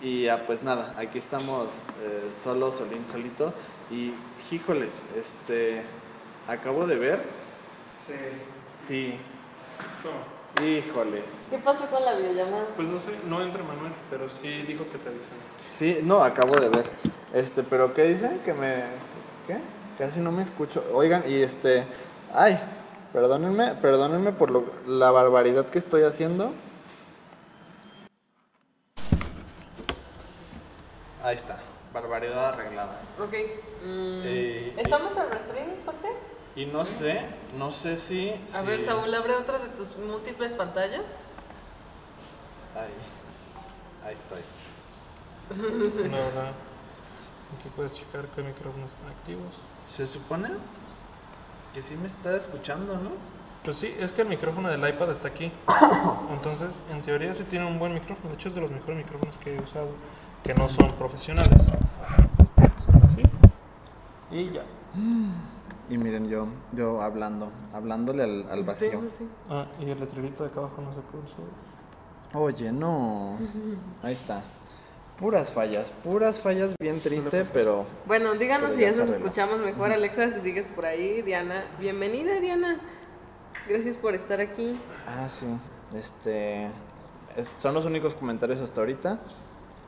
Y 0.00 0.22
ya 0.24 0.46
pues 0.46 0.62
nada, 0.62 0.94
aquí 0.96 1.18
estamos 1.18 1.66
eh, 2.02 2.30
solo, 2.42 2.72
solín, 2.72 3.04
solito. 3.12 3.52
Y 3.90 4.14
híjoles, 4.52 4.90
este, 5.16 5.82
acabo 6.48 6.86
de 6.86 6.96
ver. 6.96 7.20
Sí. 8.86 9.18
Toma. 10.02 10.66
Híjoles. 10.68 11.24
¿Qué 11.50 11.58
pasó 11.58 11.86
con 11.86 12.04
la 12.04 12.14
videollamada? 12.14 12.66
Pues 12.76 12.86
no 12.86 12.98
sé, 12.98 13.06
no 13.26 13.42
entra 13.42 13.62
Manuel, 13.64 13.92
pero 14.10 14.28
sí 14.28 14.48
dijo 14.62 14.84
que 14.84 14.98
te 14.98 15.08
avisan. 15.08 15.28
Sí, 15.78 16.00
no, 16.02 16.22
acabo 16.22 16.54
de 16.56 16.68
ver. 16.68 16.84
Este, 17.32 17.62
pero 17.62 17.94
¿qué 17.94 18.04
dice? 18.04 18.30
Que 18.44 18.52
me. 18.52 18.84
¿Qué? 19.46 19.56
Casi 19.98 20.20
no 20.20 20.30
me 20.30 20.42
escucho. 20.42 20.84
Oigan, 20.92 21.24
y 21.26 21.40
este. 21.42 21.84
Ay, 22.34 22.58
perdónenme, 23.12 23.74
perdónenme 23.80 24.32
por 24.32 24.50
lo- 24.50 24.66
la 24.86 25.10
barbaridad 25.10 25.66
que 25.66 25.78
estoy 25.78 26.02
haciendo. 26.02 26.52
Ahí 31.24 31.36
está, 31.36 31.56
barbaridad 31.92 32.50
arreglada. 32.54 33.00
Ok. 33.20 33.32
mm, 33.84 34.20
Eh, 34.24 34.74
¿Estamos 34.78 35.12
en 35.16 35.30
restream, 35.30 35.68
Jorge? 35.84 36.08
Y 36.54 36.66
no 36.66 36.84
sé, 36.84 37.20
no 37.58 37.72
sé 37.72 37.96
si. 37.96 38.30
A 38.54 38.60
si- 38.60 38.66
ver, 38.66 38.84
Saúl, 38.84 39.12
abre 39.14 39.34
otra 39.36 39.58
de 39.58 39.68
tus 39.70 39.96
múltiples 39.96 40.52
pantallas. 40.52 41.04
Ahí, 42.76 42.92
ahí 44.06 44.14
estoy. 44.14 44.40
No, 46.08 46.16
no. 46.16 46.72
Aquí 47.58 47.68
puedes 47.76 47.92
checar 47.92 48.26
qué 48.34 48.42
micrófonos 48.42 48.92
están 48.92 49.08
activos. 49.10 49.52
Se 49.90 50.06
supone 50.06 50.48
que 51.74 51.82
sí 51.82 51.96
me 51.96 52.06
está 52.06 52.34
escuchando, 52.36 52.94
¿no? 52.96 53.10
Pues 53.64 53.76
sí, 53.76 53.94
es 54.00 54.10
que 54.12 54.22
el 54.22 54.28
micrófono 54.28 54.68
del 54.70 54.86
iPad 54.88 55.10
está 55.10 55.28
aquí. 55.28 55.52
Entonces, 56.30 56.80
en 56.90 57.02
teoría 57.02 57.32
sí 57.34 57.44
tiene 57.44 57.66
un 57.66 57.78
buen 57.78 57.92
micrófono. 57.94 58.30
De 58.30 58.34
hecho, 58.36 58.48
es 58.48 58.54
de 58.54 58.62
los 58.62 58.70
mejores 58.70 58.96
micrófonos 58.96 59.36
que 59.38 59.54
he 59.56 59.60
usado, 59.60 59.88
que 60.42 60.54
no 60.54 60.68
son 60.68 60.92
profesionales. 60.92 61.50
Este, 62.42 62.62
así. 63.06 63.22
Y 64.30 64.50
ya. 64.52 64.64
Y 65.88 65.98
miren, 65.98 66.28
yo, 66.28 66.46
yo 66.72 67.00
hablando, 67.02 67.50
hablándole 67.72 68.24
al, 68.24 68.46
al 68.50 68.64
vacío. 68.64 69.00
Sí, 69.02 69.08
sí. 69.18 69.28
Ah, 69.48 69.66
y 69.80 69.90
el 69.90 70.00
letrerito 70.00 70.42
de 70.44 70.50
acá 70.50 70.60
abajo 70.60 70.80
no 70.82 70.92
se 70.92 71.00
puso. 71.00 71.36
Oye, 72.34 72.72
no. 72.72 73.36
Ahí 74.02 74.14
está. 74.14 74.42
Puras 75.18 75.52
fallas, 75.52 75.92
puras 76.02 76.40
fallas, 76.40 76.74
bien 76.80 77.00
triste, 77.00 77.44
pero 77.52 77.84
Bueno, 78.06 78.32
díganos 78.34 78.70
Pero 78.70 78.76
si 78.76 78.80
ya 78.80 78.88
ya 78.88 78.94
se 78.94 79.04
nos 79.06 79.16
escuchamos 79.16 79.60
mejor, 79.60 79.92
Alexa, 79.92 80.30
si 80.32 80.40
sigues 80.40 80.66
por 80.68 80.86
ahí. 80.86 81.22
Diana, 81.22 81.64
bienvenida, 81.78 82.40
Diana. 82.40 82.80
Gracias 83.68 83.96
por 83.98 84.14
estar 84.14 84.40
aquí. 84.40 84.76
ah 85.06 85.28
sí, 85.28 85.46
este 85.94 86.64
es- 87.36 87.52
son 87.58 87.74
los 87.74 87.84
únicos 87.84 88.14
comentarios 88.14 88.58
hasta 88.60 88.80
ahorita. 88.80 89.20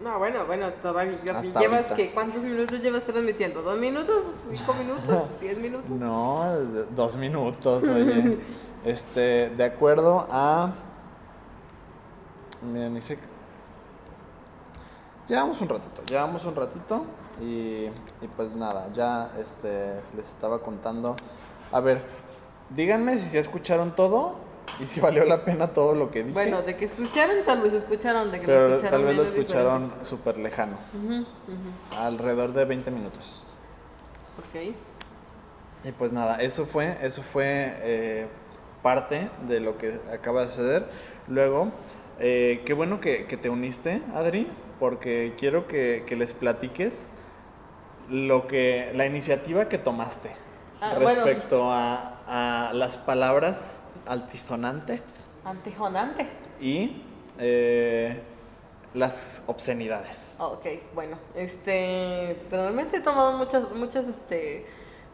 No, 0.01 0.19
bueno, 0.19 0.45
bueno, 0.45 0.73
todavía. 0.83 1.19
Hasta 1.23 1.61
¿Llevas 1.61 1.83
ahorita. 1.83 1.95
qué? 1.97 2.11
¿Cuántos 2.13 2.43
minutos 2.43 2.81
llevas 2.81 3.05
transmitiendo? 3.05 3.63
¿Dos 3.63 3.79
minutos? 3.79 4.25
¿Cinco 4.51 4.75
minutos? 4.75 5.29
¿Diez 5.41 5.59
minutos? 5.59 5.91
No, 5.91 6.45
dos 6.95 7.17
minutos, 7.17 7.85
oye. 7.85 8.39
Este, 8.85 9.49
de 9.49 9.65
acuerdo 9.65 10.27
a 10.31 10.71
miren, 12.61 12.95
dice 12.95 13.19
Llevamos 15.27 15.59
un 15.63 15.71
ratito, 15.71 16.03
llevamos 16.07 16.45
un 16.45 16.55
ratito 16.55 17.03
y, 17.41 17.87
y 17.87 18.29
pues 18.37 18.55
nada, 18.55 18.93
ya 18.93 19.31
este 19.39 20.03
les 20.15 20.29
estaba 20.29 20.59
contando. 20.61 21.17
A 21.73 21.81
ver, 21.81 22.03
díganme 22.69 23.17
si 23.17 23.31
se 23.31 23.39
escucharon 23.39 23.95
todo 23.97 24.35
y 24.81 24.87
si 24.87 25.01
valió 25.01 25.25
la 25.25 25.45
pena 25.45 25.69
todo 25.69 25.95
lo 25.95 26.11
que 26.11 26.23
dije. 26.23 26.33
Bueno, 26.33 26.63
de 26.63 26.77
que 26.77 26.87
escucharon, 26.87 27.45
tal 27.45 27.63
vez 27.63 27.73
escucharon. 27.73 28.31
De 28.31 28.41
que 28.41 28.47
pero 28.47 28.69
escucharon, 28.69 28.91
tal 28.91 29.05
vez 29.05 29.17
lo 29.17 29.23
escucharon 29.23 29.95
súper 30.03 30.39
lejano, 30.39 30.79
alrededor 31.97 32.53
de 32.53 32.65
20 32.65 32.91
minutos. 32.91 33.45
Ok. 34.39 34.75
Y 35.85 35.93
pues 35.93 36.13
nada, 36.13 36.37
eso 36.39 36.67
fue, 36.67 36.97
eso 37.03 37.23
fue 37.23 37.77
eh, 37.83 38.27
parte 38.83 39.29
de 39.47 39.61
lo 39.61 39.77
que 39.77 40.01
acaba 40.13 40.47
de 40.47 40.51
suceder. 40.51 40.89
Luego, 41.29 41.71
eh, 42.19 42.63
qué 42.65 42.73
bueno 42.73 43.01
que, 43.01 43.27
que 43.27 43.37
te 43.37 43.51
uniste, 43.51 44.03
Adri, 44.15 44.51
porque 44.81 45.35
quiero 45.37 45.69
que, 45.69 46.05
que 46.07 46.17
les 46.17 46.33
platiques 46.33 47.11
lo 48.09 48.47
que, 48.47 48.93
la 48.95 49.07
iniciativa 49.07 49.69
que 49.69 49.79
tomaste 49.79 50.31
Ah, 50.81 50.99
bueno. 51.01 51.25
respecto 51.25 51.71
a, 51.71 52.69
a 52.69 52.73
las 52.75 52.99
palabras 52.99 53.83
altisonante 54.07 55.01
Antijonante. 55.45 56.27
y 56.61 57.03
eh, 57.39 58.23
las 58.95 59.43
obscenidades. 59.47 60.35
Ah, 60.39 60.47
Ok, 60.49 60.67
bueno, 60.95 61.19
este, 61.35 62.37
realmente 62.51 62.99
he 62.99 63.01
tomado 63.01 63.33
muchas, 63.37 63.71
muchas, 63.73 64.07
este, 64.07 64.67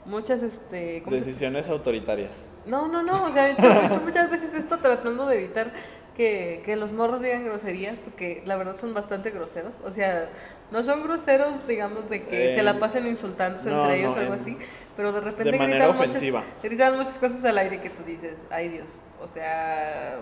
muchas, 0.04 0.42
este, 0.42 1.02
¿cómo 1.02 1.16
se- 1.16 1.24
Decisiones 1.24 1.68
autoritarias. 1.68 2.46
No, 2.66 2.88
no, 2.88 3.02
no, 3.02 3.24
o 3.24 3.32
sea, 3.32 3.48
he 3.48 3.52
hecho 3.52 4.00
muchas 4.04 4.30
veces 4.30 4.52
esto 4.54 4.78
tratando 4.78 5.26
de 5.26 5.36
evitar 5.36 5.72
que, 6.16 6.60
que 6.66 6.76
los 6.76 6.92
morros 6.92 7.22
digan 7.22 7.44
groserías, 7.44 7.96
porque 8.04 8.42
la 8.44 8.56
verdad 8.56 8.76
son 8.76 8.92
bastante 8.92 9.30
groseros. 9.30 9.72
O 9.84 9.90
sea, 9.90 10.28
no 10.70 10.82
son 10.82 11.02
groseros, 11.02 11.66
digamos, 11.66 12.10
de 12.10 12.24
que 12.26 12.52
Eh, 12.52 12.56
se 12.56 12.62
la 12.62 12.78
pasen 12.78 13.06
insultándose 13.06 13.70
no, 13.70 13.80
entre 13.82 13.98
ellos 14.00 14.12
no, 14.12 14.18
o 14.18 14.20
algo 14.20 14.34
en- 14.34 14.40
así, 14.40 14.58
pero 15.00 15.12
de 15.12 15.20
repente 15.22 15.50
de 15.52 15.58
manera 15.58 15.86
gritan, 15.86 15.96
ofensiva. 16.08 16.40
Muchas, 16.40 16.62
gritan 16.62 16.96
muchas 16.98 17.16
cosas 17.16 17.42
al 17.42 17.56
aire 17.56 17.80
que 17.80 17.88
tú 17.88 18.02
dices, 18.02 18.36
ay 18.50 18.68
Dios. 18.68 18.98
O 19.18 19.26
sea, 19.26 20.18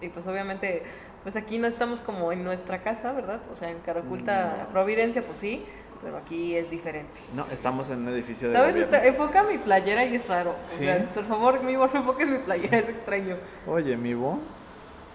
y 0.00 0.08
pues 0.08 0.26
obviamente, 0.26 0.84
pues 1.22 1.36
aquí 1.36 1.58
no 1.58 1.66
estamos 1.66 2.00
como 2.00 2.32
en 2.32 2.44
nuestra 2.44 2.82
casa, 2.82 3.12
¿verdad? 3.12 3.40
O 3.52 3.56
sea, 3.56 3.68
en 3.68 3.78
Caraculta, 3.80 4.68
Providencia, 4.72 5.22
pues 5.22 5.38
sí, 5.38 5.66
pero 6.02 6.16
aquí 6.16 6.56
es 6.56 6.70
diferente. 6.70 7.12
No, 7.34 7.44
estamos 7.52 7.90
en 7.90 7.98
un 7.98 8.08
edificio 8.14 8.48
de 8.48 8.54
¿Sabes? 8.56 8.76
Está- 8.76 9.04
enfoca 9.04 9.42
mi 9.42 9.58
playera 9.58 10.06
y 10.06 10.16
es 10.16 10.26
raro. 10.28 10.52
O 10.52 10.64
¿Sí? 10.66 10.86
sea, 10.86 11.04
por 11.14 11.24
favor, 11.26 11.62
mi 11.62 11.74
no 11.74 11.84
enfoques 11.94 12.28
mi 12.28 12.38
playera, 12.38 12.78
es 12.78 12.88
extraño. 12.88 13.36
Oye, 13.66 13.98
mi 13.98 14.14
bo. 14.14 14.38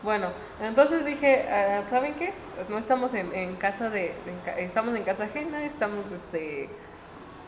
Bueno, 0.04 0.28
entonces 0.62 1.06
dije, 1.08 1.44
ah, 1.50 1.82
¿saben 1.90 2.14
qué? 2.14 2.34
No 2.70 2.78
estamos 2.78 3.16
en, 3.16 3.34
en 3.34 3.56
casa 3.56 3.90
de, 3.90 4.14
en 4.56 4.60
estamos 4.60 4.96
en 4.96 5.02
casa 5.02 5.24
ajena, 5.24 5.64
estamos, 5.66 6.06
este, 6.12 6.70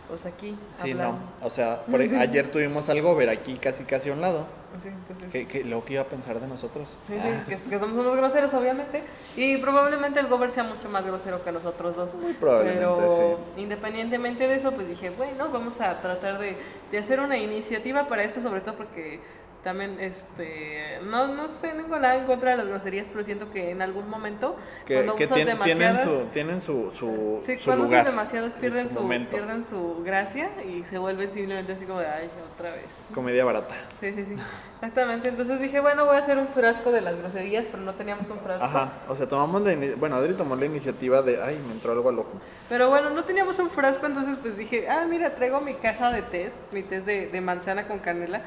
pues 0.10 0.25
aquí 0.25 0.56
Sí, 0.74 0.92
hablando. 0.92 1.20
no. 1.42 1.48
O 1.48 1.50
sea, 1.50 1.82
por, 1.89 2.01
ayer 2.01 2.50
tuvimos 2.51 2.89
algo 2.89 3.16
ver 3.16 3.30
aquí 3.30 3.56
casi 3.56 3.84
casi 3.86 4.10
a 4.10 4.13
un 4.13 4.22
lado. 4.22 4.46
Sí, 4.84 4.89
entonces, 4.89 5.32
¿Qué, 5.32 5.48
qué, 5.48 5.63
lo 5.63 5.84
que 5.84 5.94
iba 5.94 6.01
a 6.04 6.06
pensar 6.06 6.39
de 6.39 6.48
nosotros? 6.48 6.88
sí, 7.08 7.16
Ah, 7.18 7.44
que 7.48 7.80
somos 7.80 7.98
unos 7.98 8.16
groseros, 8.18 8.54
obviamente, 8.54 9.01
y 9.36 9.58
probablemente 9.58 10.20
el 10.20 10.28
gober 10.28 10.51
sea 10.51 10.63
mucho 10.63 10.89
más 10.89 11.06
grosero 11.06 11.44
que 11.44 11.51
nosotros 11.51 11.96
dos. 11.96 12.13
Muy 12.16 12.34
probablemente, 12.34 12.86
Pero 12.86 13.39
independientemente 13.58 14.48
de 14.48 14.56
eso, 14.56 14.72
pues 14.72 14.88
dije, 14.88 15.10
bueno, 15.12 15.50
vamos 15.51 15.80
a 15.82 16.00
tratar 16.01 16.38
de, 16.39 16.56
de 16.92 16.98
hacer 16.98 17.20
una 17.20 17.38
iniciativa 17.38 18.08
para 18.08 18.24
eso, 18.24 18.42
sobre 18.42 18.62
todo 18.62 18.75
porque 18.75 19.20
también, 19.63 19.98
este, 20.00 21.00
no, 21.04 21.28
no 21.28 21.48
sé, 21.50 21.74
no 21.74 21.84
tengo 21.84 22.00
nada 22.00 22.16
en 22.16 22.25
contra 22.25 22.51
de 22.51 22.58
las 22.58 22.68
groserías, 22.68 23.08
pero 23.12 23.25
siento 23.25 23.51
que 23.51 23.72
en 23.72 23.82
algún 23.82 24.10
momento, 24.10 24.56
que 24.86 24.94
cuando 24.96 25.16
que 25.16 25.25
usas 25.25 25.38
tien- 25.38 25.46
tienen 25.63 25.78
demasiadas... 25.96 26.04
su, 26.04 26.25
tienen 26.32 26.62
su, 26.62 26.92
su, 26.98 27.42
Sí, 27.46 27.58
su 27.58 27.66
cuando 27.66 27.86
lugar. 27.86 28.04
usas 28.04 28.13
demasiadas 28.13 28.56
pierden 28.56 28.89
su 28.89 29.08
pierden 29.30 29.66
su 29.66 30.01
gracia 30.04 30.50
y 30.66 30.86
se 30.86 30.98
vuelven 30.98 31.32
simplemente 31.34 31.74
así 31.74 31.86
como 31.86 32.00
de, 32.00 32.08
ay, 32.08 32.30
otra 32.56 32.72
vez. 32.72 32.86
Comedia 33.13 33.44
barata. 33.44 33.75
Sí, 34.00 34.13
sí, 34.13 34.25
sí. 34.30 34.36
Exactamente. 34.75 35.28
Entonces 35.28 35.60
dije, 35.60 35.82
bueno, 35.82 36.06
voy 36.06 36.16
a 36.16 36.20
hacer 36.20 36.38
un 36.38 36.48
frasco 36.48 36.92
de 36.92 37.01
las 37.01 37.18
groserías, 37.18 37.66
pero 37.70 37.84
no 37.84 37.94
teníamos 37.96 38.30
un 38.30 38.39
frasco. 38.39 38.63
Ajá. 38.63 38.94
O 39.10 39.16
sea, 39.16 39.28
tomamos 39.28 39.62
la 39.62 39.75
Bueno, 39.98 40.16
Adri 40.16 40.36
tomó 40.36 40.56
la 40.56 40.66
iniciativa 40.66 41.22
de. 41.22 41.42
Ay, 41.44 41.60
me 41.68 41.74
entró 41.74 41.92
algo 41.92 42.08
al 42.10 42.20
ojo. 42.20 42.32
Pero 42.70 42.89
bueno, 42.89 43.10
no 43.10 43.25
teníamos 43.25 43.60
un 43.60 43.70
frasco, 43.70 44.06
entonces 44.06 44.38
pues 44.42 44.56
dije, 44.58 44.88
ah, 44.89 45.06
mira, 45.10 45.36
traigo 45.36 45.60
mi 45.60 45.74
caja 45.74 46.12
de 46.12 46.22
tés, 46.22 46.54
mi 46.72 46.82
de, 46.82 47.28
de 47.28 47.42
manzana 47.42 47.88
con 47.88 48.00
canela, 48.00 48.42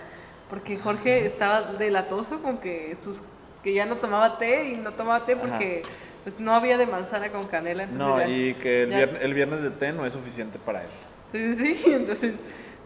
porque 0.53 0.77
Jorge 0.77 1.25
estaba 1.25 1.63
delatoso 1.63 2.43
con 2.43 2.59
que 2.59 2.95
sus 3.03 3.23
que 3.65 3.73
ya 3.73 3.87
no 3.87 3.97
tomaba 3.97 4.37
té 4.39 4.69
y 4.69 4.77
no 4.77 4.93
tomaba 4.93 5.25
té 5.25 5.35
porque 5.35 5.83
pues 6.25 6.39
no 6.41 6.53
había 6.53 6.77
de 6.77 6.85
manzana 6.85 7.31
con 7.33 7.47
canela. 7.47 7.85
Entonces 7.85 8.07
No, 8.07 8.19
ya- 8.19 8.29
y 8.29 8.53
que 8.55 8.83
el, 8.83 9.33
viernes 9.33 9.63
de 9.63 9.71
té 9.71 9.95
no 9.95 10.05
es 10.05 10.13
suficiente 10.13 10.59
para 10.59 10.83
él. 10.83 10.89
Sí, 11.33 11.55
sí, 11.55 11.75
sí. 11.77 11.93
Entonces 11.95 12.35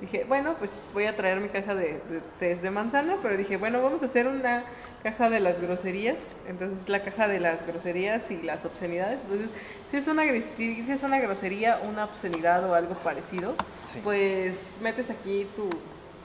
dije, 0.00 0.24
bueno, 0.28 0.54
pues 0.60 0.70
voy 0.94 1.06
a 1.06 1.16
traer 1.16 1.40
mi 1.40 1.48
caja 1.48 1.74
de, 1.74 1.94
de 2.08 2.20
tés 2.38 2.62
de 2.62 2.70
manzana, 2.70 3.16
pero 3.20 3.36
dije, 3.36 3.56
bueno, 3.56 3.82
vamos 3.82 4.00
a 4.00 4.04
hacer 4.06 4.28
una 4.28 4.62
caja 5.02 5.28
de 5.28 5.40
las 5.40 5.60
groserías. 5.60 6.36
Entonces 6.46 6.88
la 6.88 7.00
caja 7.02 7.26
de 7.26 7.40
las 7.40 7.66
groserías 7.66 8.30
y 8.30 8.42
las 8.42 8.64
obscenidades. 8.64 9.18
Entonces, 9.24 9.48
si 9.90 9.96
es 9.96 10.06
una, 10.06 10.22
si 10.56 10.86
es 10.88 11.02
una 11.02 11.18
grosería, 11.18 11.80
una 11.82 12.04
obscenidad 12.04 12.62
o 12.70 12.76
algo 12.76 12.94
parecido, 12.94 13.56
Sí. 13.82 14.00
pues 14.04 14.76
metes 14.82 15.10
aquí 15.10 15.48
tu, 15.56 15.68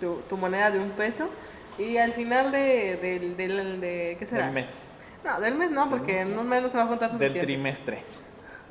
tu, 0.01 0.15
tu 0.27 0.36
moneda 0.36 0.70
de 0.72 0.79
un 0.79 0.89
peso 0.89 1.29
y 1.77 1.96
al 1.96 2.12
final 2.12 2.51
de, 2.51 2.98
del, 3.01 3.38
del, 3.38 3.79
de, 3.79 4.17
¿qué 4.20 4.25
será? 4.25 4.46
Del 4.48 4.53
mes. 4.53 4.67
No, 5.24 5.39
del 5.39 5.55
mes 5.55 5.72
no, 5.72 5.89
porque 5.89 6.20
en 6.22 6.38
un 6.38 6.50
mes 6.50 6.62
no 6.62 6.67
se 6.67 6.77
va 6.77 6.84
a 6.84 6.88
juntar 6.88 7.10
Del 7.12 7.20
suficiente. 7.20 7.46
trimestre. 7.46 8.03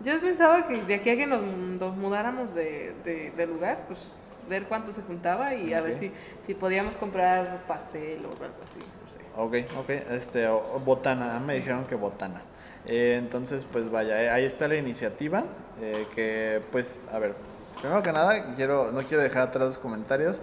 Yo 0.04 0.20
pensaba 0.20 0.66
que 0.68 0.82
de 0.82 0.94
aquí 0.94 1.10
a 1.10 1.16
que 1.16 1.26
nos, 1.26 1.42
nos 1.42 1.96
mudáramos 1.96 2.54
de, 2.54 2.94
de- 3.04 3.30
de 3.36 3.46
lugar, 3.46 3.84
pues 3.86 4.16
ver 4.48 4.64
cuánto 4.64 4.92
se 4.92 5.02
juntaba 5.02 5.54
y 5.54 5.72
a 5.74 5.80
ver 5.80 5.96
si, 5.96 6.10
si 6.44 6.54
podíamos 6.54 6.96
comprar 6.96 7.62
pastel 7.68 8.24
o 8.24 8.30
algo 8.30 8.56
así, 8.64 8.78
no 9.00 9.08
sé. 9.08 9.64
Ok, 9.64 9.78
ok. 9.78 9.90
Este, 10.12 10.48
botana. 10.84 11.38
Me 11.38 11.54
dijeron 11.54 11.84
que 11.84 11.94
botana. 11.94 12.40
Eh, 12.86 13.16
entonces, 13.18 13.64
pues 13.70 13.90
vaya, 13.90 14.22
eh, 14.22 14.30
ahí 14.30 14.44
está 14.44 14.66
la 14.66 14.76
iniciativa. 14.76 15.44
eh, 15.80 16.06
que, 16.14 16.60
pues, 16.72 17.04
a 17.12 17.18
ver. 17.18 17.34
Primero 17.80 18.02
que 18.02 18.12
nada, 18.12 18.54
quiero, 18.56 18.90
no 18.92 19.02
quiero 19.06 19.22
dejar 19.22 19.42
atrás 19.42 19.66
los 19.66 19.78
comentarios. 19.78 20.42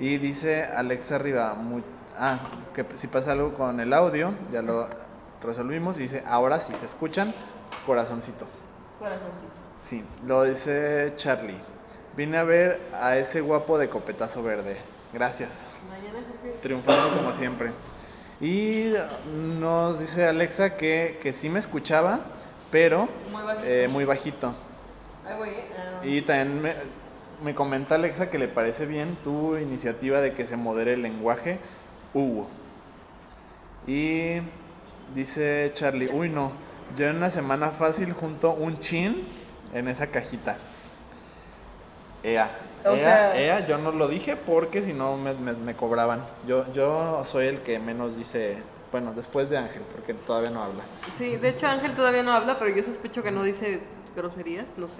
Y 0.00 0.18
dice 0.18 0.64
Alexa 0.64 1.16
Arriba. 1.16 1.54
ah, 2.18 2.38
que 2.74 2.84
si 2.96 3.06
pasa 3.06 3.32
algo 3.32 3.54
con 3.54 3.78
el 3.80 3.92
audio, 3.92 4.34
ya 4.50 4.62
lo 4.62 4.88
resolvimos. 5.42 5.96
Y 5.98 6.00
dice, 6.04 6.22
ahora 6.26 6.58
si 6.60 6.74
se 6.74 6.86
escuchan, 6.86 7.32
corazoncito. 7.86 8.46
Corazoncito. 8.98 9.52
Sí, 9.78 10.04
lo 10.26 10.44
dice 10.44 11.12
Charlie. 11.16 11.60
Vine 12.16 12.38
a 12.38 12.44
ver 12.44 12.80
a 12.94 13.16
ese 13.16 13.40
guapo 13.40 13.78
de 13.78 13.88
copetazo 13.88 14.42
verde. 14.42 14.76
Gracias. 15.12 15.70
Mañana. 15.88 16.18
Triunfando 16.62 17.16
como 17.16 17.32
siempre. 17.32 17.72
Y 18.40 18.92
nos 19.58 20.00
dice 20.00 20.26
Alexa 20.26 20.76
que, 20.76 21.18
que 21.22 21.32
sí 21.32 21.50
me 21.50 21.58
escuchaba, 21.60 22.20
pero 22.70 23.08
Muy 23.30 23.42
bajito. 23.42 23.66
eh, 23.66 23.88
muy 23.88 24.04
bajito. 24.06 24.54
Ahí 25.26 25.36
voy, 25.36 25.48
¿eh? 25.50 25.64
Y 26.02 26.22
también 26.22 26.62
me, 26.62 26.74
me 27.42 27.54
comenta 27.54 27.94
Alexa 27.96 28.30
que 28.30 28.38
le 28.38 28.48
parece 28.48 28.86
bien 28.86 29.16
tu 29.22 29.56
iniciativa 29.56 30.20
de 30.20 30.32
que 30.32 30.44
se 30.44 30.56
modere 30.56 30.94
el 30.94 31.02
lenguaje 31.02 31.58
Hugo. 32.14 32.48
Y 33.86 34.40
dice 35.14 35.70
Charlie, 35.74 36.08
uy 36.12 36.28
no, 36.28 36.52
yo 36.96 37.06
en 37.06 37.16
una 37.16 37.30
semana 37.30 37.70
fácil 37.70 38.12
junto 38.12 38.52
un 38.52 38.78
chin 38.78 39.26
en 39.74 39.88
esa 39.88 40.08
cajita. 40.08 40.58
Ea, 42.22 42.50
O 42.84 42.90
ea, 42.92 42.98
sea- 42.98 43.40
ea, 43.40 43.66
yo 43.66 43.78
no 43.78 43.92
lo 43.92 44.06
dije 44.08 44.36
porque 44.36 44.82
si 44.82 44.92
no 44.92 45.16
me, 45.16 45.32
me- 45.34 45.54
me 45.54 45.74
cobraban. 45.74 46.20
Yo, 46.46 46.70
yo 46.74 47.24
soy 47.24 47.46
el 47.46 47.60
que 47.60 47.78
menos 47.78 48.16
dice, 48.16 48.58
bueno, 48.92 49.12
después 49.14 49.48
de 49.48 49.56
Ángel, 49.56 49.82
porque 49.94 50.12
todavía 50.12 50.50
no 50.50 50.62
habla. 50.62 50.82
Sí, 51.16 51.36
de 51.36 51.48
hecho 51.48 51.66
Ángel 51.66 51.92
todavía 51.92 52.22
no 52.22 52.32
habla, 52.32 52.58
pero 52.58 52.74
yo 52.76 52.82
sospecho 52.82 53.22
que 53.22 53.30
no 53.30 53.42
dice 53.42 53.80
groserías, 54.14 54.66
no 54.76 54.86
sé. 54.88 54.96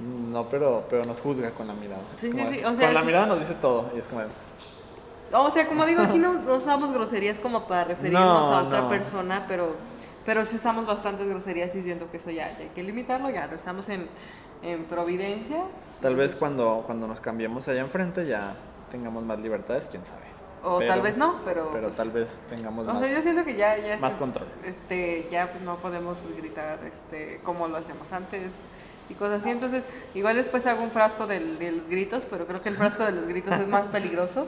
No, 0.00 0.44
pero, 0.48 0.84
pero 0.88 1.04
nos 1.04 1.20
juzga 1.20 1.50
con 1.52 1.66
la 1.66 1.74
mirada. 1.74 2.02
Es 2.14 2.20
Sí, 2.20 2.30
como 2.30 2.44
sí, 2.44 2.50
de- 2.50 2.58
sí, 2.60 2.64
o 2.64 2.70
sea, 2.76 2.86
con 2.86 2.94
la 2.94 3.02
mirada 3.02 3.26
nos 3.26 3.40
dice 3.40 3.54
todo 3.54 3.90
y 3.94 3.98
es 3.98 4.06
como 4.06 4.22
O 5.32 5.50
sea, 5.50 5.66
como 5.66 5.84
digo, 5.86 6.02
aquí 6.02 6.18
no, 6.18 6.34
no 6.34 6.54
usamos 6.56 6.92
groserías 6.92 7.38
como 7.38 7.66
para 7.66 7.84
referirnos 7.84 8.22
No, 8.22 8.54
a 8.54 8.62
otra 8.62 8.80
no. 8.82 8.88
persona, 8.88 9.44
pero, 9.48 9.74
pero 10.24 10.44
sí 10.44 10.56
usamos 10.56 10.86
bastantes 10.86 11.28
groserías 11.28 11.74
y 11.74 11.82
siento 11.82 12.10
que 12.10 12.18
eso 12.18 12.30
ya, 12.30 12.50
ya 12.52 12.58
hay 12.64 12.70
que 12.74 12.82
limitarlo, 12.82 13.28
ya 13.30 13.46
no 13.46 13.56
estamos 13.56 13.88
en, 13.88 14.06
en 14.62 14.84
Providencia. 14.84 15.62
Tal 16.00 16.14
vez 16.16 16.34
cuando, 16.36 16.82
cuando 16.86 17.06
nos 17.08 17.20
cambiemos 17.20 17.66
allá 17.68 17.80
enfrente 17.80 18.24
ya 18.26 18.54
tengamos 18.90 19.24
más 19.24 19.40
libertades, 19.40 19.88
quién 19.90 20.04
sabe. 20.06 20.22
O 20.62 20.78
Pero- 20.78 20.92
tal 20.92 21.02
vez 21.02 21.16
no, 21.16 21.36
pero... 21.44 21.68
Pero 21.72 21.84
pues, 21.84 21.96
tal 21.96 22.10
vez 22.10 22.40
tengamos 22.48 22.86
O 22.86 22.92
más. 22.92 23.00
sea, 23.00 23.08
yo 23.12 23.20
siento 23.22 23.44
que 23.44 23.54
ya, 23.56 23.76
ya 23.78 23.96
más 23.98 24.12
es- 24.12 24.16
control. 24.16 24.46
Este, 24.64 25.26
ya 25.30 25.48
pues, 25.50 25.62
no 25.62 25.76
podemos 25.76 26.18
gritar 26.36 26.78
este, 26.84 27.40
como 27.44 27.68
lo 27.68 27.76
hacíamos 27.76 28.10
antes 28.12 28.42
y 29.08 29.14
cosas 29.14 29.40
así. 29.40 29.50
Entonces, 29.50 29.82
igual 30.14 30.36
después 30.36 30.66
hago 30.66 30.82
un 30.82 30.90
frasco 30.90 31.26
del- 31.26 31.58
de 31.58 31.72
los 31.72 31.88
gritos, 31.88 32.24
pero 32.30 32.46
creo 32.46 32.60
que 32.60 32.68
el 32.68 32.76
frasco 32.76 33.04
de 33.04 33.12
los 33.12 33.26
gritos 33.26 33.54
es 33.54 33.66
más 33.68 33.86
peligroso. 33.88 34.46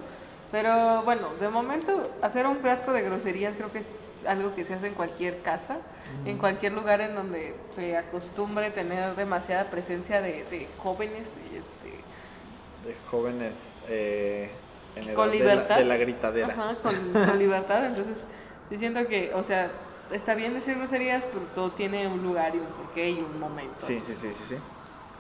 Pero 0.53 1.03
bueno, 1.05 1.29
de 1.41 1.49
momento, 1.49 2.03
hacer 2.23 2.47
un 2.47 2.59
frasco 2.59 2.93
de 2.93 3.03
groserías 3.03 3.55
creo 3.57 3.71
que 3.73 3.79
es 3.79 4.25
algo 4.27 4.55
que 4.55 4.65
se 4.65 4.75
hace 4.75 4.89
en 4.89 4.95
cualquier 4.95 5.39
casa, 5.43 5.79
en 6.27 6.39
cualquier 6.39 6.73
lugar 6.73 7.01
en 7.01 7.15
donde 7.15 7.55
se 7.75 7.97
acostumbre 7.97 8.71
tener 8.71 9.15
demasiada 9.15 9.65
presencia 9.71 10.21
de, 10.21 10.45
de 10.51 10.67
jóvenes 10.79 11.29
y 11.53 11.57
este, 11.57 12.89
De 12.89 12.97
jóvenes 13.09 13.75
eh, 13.89 14.51
en 14.97 15.05
edad 15.05 15.15
con 15.15 15.31
de 15.31 15.39
la- 15.39 15.45
libertad. 15.45 15.77
De 15.77 15.85
la, 15.85 15.97
gritadera. 15.97 16.49
Ajá, 16.49 16.75
con, 16.83 16.95
con 17.27 17.39
libertad. 17.39 17.87
Entonces, 17.87 18.25
sí 18.69 18.77
siento 18.77 19.07
que, 19.07 19.31
o 19.35 19.45
sea, 19.45 19.71
está 20.13 20.35
bien 20.35 20.55
decir 20.55 20.77
groserías, 20.77 21.25
pero 21.25 21.45
todo 21.55 21.71
tiene 21.71 22.07
un 22.07 22.23
lugar 22.23 22.55
y 22.55 22.59
un 22.59 22.67
porqué 22.67 23.11
y 23.11 23.21
un 23.21 23.39
momento. 23.39 23.75
Sí, 23.77 24.01
sí, 24.07 24.15
sí, 24.15 24.29
sí, 24.37 24.45
sí. 24.49 24.57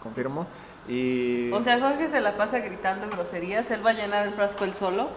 Confirmo. 0.03 0.46
Y. 0.88 1.50
O 1.53 1.62
sea, 1.62 1.79
Jorge 1.81 2.09
se 2.09 2.20
la 2.20 2.37
pasa 2.37 2.59
gritando 2.59 3.09
groserías, 3.09 3.70
él 3.70 3.85
va 3.85 3.90
a 3.90 3.94
llenar 3.94 4.26
el 4.26 4.33
frasco 4.33 4.64
él 4.64 4.74
solo. 4.74 5.09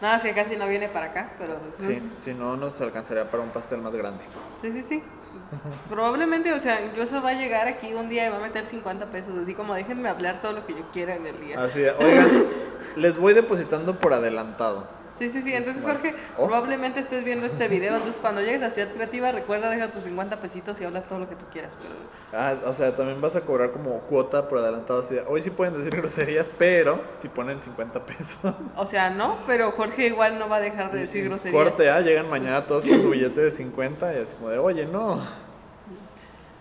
Nada, 0.00 0.20
que 0.20 0.34
casi 0.34 0.56
no 0.56 0.68
viene 0.68 0.88
para 0.88 1.06
acá, 1.06 1.30
pero... 1.38 1.58
sí, 1.78 2.02
si 2.20 2.34
no 2.34 2.54
nos 2.58 2.78
alcanzaría 2.82 3.30
para 3.30 3.42
un 3.42 3.48
pastel 3.48 3.80
más 3.80 3.94
grande. 3.94 4.22
Sí, 4.60 4.70
sí, 4.70 4.84
sí. 4.86 5.02
Probablemente, 5.88 6.52
o 6.52 6.58
sea, 6.58 6.84
incluso 6.84 7.22
va 7.22 7.30
a 7.30 7.34
llegar 7.34 7.66
aquí 7.66 7.94
un 7.94 8.10
día 8.10 8.26
y 8.26 8.28
va 8.28 8.36
a 8.36 8.40
meter 8.40 8.66
50 8.66 9.06
pesos, 9.06 9.30
así 9.42 9.54
como 9.54 9.74
déjenme 9.74 10.10
hablar 10.10 10.42
todo 10.42 10.52
lo 10.52 10.66
que 10.66 10.74
yo 10.74 10.82
quiera 10.92 11.16
en 11.16 11.26
el 11.26 11.40
día. 11.40 11.62
Así, 11.62 11.82
oigan, 11.82 12.46
les 12.96 13.16
voy 13.16 13.32
depositando 13.32 13.98
por 13.98 14.12
adelantado. 14.12 14.86
Sí, 15.18 15.30
sí, 15.30 15.40
sí. 15.42 15.52
Entonces, 15.54 15.82
Bueno. 15.82 15.98
Jorge, 16.00 16.14
Oh. 16.36 16.44
probablemente 16.46 17.00
estés 17.00 17.24
viendo 17.24 17.46
este 17.46 17.68
video. 17.68 17.94
Entonces, 17.96 18.20
cuando 18.20 18.42
llegues 18.42 18.62
a 18.62 18.70
Ciudad 18.70 18.88
Creativa, 18.90 19.32
recuerda 19.32 19.70
dejar 19.70 19.90
tus 19.90 20.04
50 20.04 20.36
pesitos 20.40 20.78
y 20.80 20.84
hablas 20.84 21.08
todo 21.08 21.20
lo 21.20 21.28
que 21.28 21.36
tú 21.36 21.44
quieras. 21.52 21.72
Pero... 21.80 21.94
Ah, 22.38 22.54
o 22.66 22.74
sea, 22.74 22.94
también 22.94 23.20
vas 23.20 23.34
a 23.34 23.40
cobrar 23.40 23.70
como 23.70 24.00
cuota 24.00 24.48
por 24.48 24.58
adelantado. 24.58 25.00
Así, 25.00 25.14
de, 25.14 25.22
hoy 25.26 25.42
sí 25.42 25.48
pueden 25.50 25.74
decir 25.74 25.96
groserías, 25.96 26.50
pero 26.58 27.00
si 27.20 27.28
ponen 27.28 27.60
50 27.60 28.04
pesos. 28.04 28.36
O 28.76 28.86
sea, 28.86 29.08
no, 29.10 29.38
pero 29.46 29.72
Jorge 29.72 30.06
igual 30.06 30.38
no 30.38 30.48
va 30.48 30.56
a 30.56 30.60
dejar 30.60 30.92
de 30.92 30.98
decir 31.00 31.24
groserías. 31.24 31.54
Corte, 31.64 31.88
ah, 31.90 32.00
llegan 32.02 32.28
mañana 32.28 32.66
todos 32.66 32.84
con 32.84 33.00
su 33.00 33.08
billete 33.10 33.40
de 33.40 33.50
50 33.50 34.14
y 34.14 34.18
así 34.22 34.34
como 34.36 34.50
de, 34.50 34.58
oye, 34.58 34.84
no. 34.86 35.20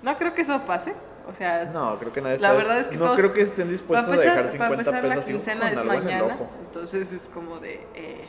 No 0.02 0.18
creo 0.18 0.34
que 0.34 0.41
eso 0.44 0.62
pase. 0.65 0.94
O 1.28 1.34
sea, 1.34 1.65
No, 1.74 1.98
creo 1.98 2.13
que 2.13 2.22
nadie 2.22 2.38
La 2.38 2.50
está. 2.50 2.58
verdad 2.58 2.80
es 2.80 2.88
que 2.88 2.98
no 2.98 3.06
todos- 3.06 3.18
creo 3.18 3.34
que 3.34 3.41
estén 3.41 3.68
dispuestos 3.68 4.08
empezar, 4.13 4.28
a 4.28 4.32
dejar 4.44 4.44
para 4.44 4.52
50 4.52 4.74
empezar, 4.91 5.02
pesos 5.02 5.18
la 5.18 5.24
quincena 5.34 5.72
es 5.72 5.78
algo 5.78 5.94
en 5.94 5.98
el 6.00 6.04
mañana. 6.06 6.26
ojo. 6.36 6.50
Entonces 6.68 7.13
es 7.13 7.30
como 7.34 7.60
de. 7.60 7.84
eh, 7.96 8.28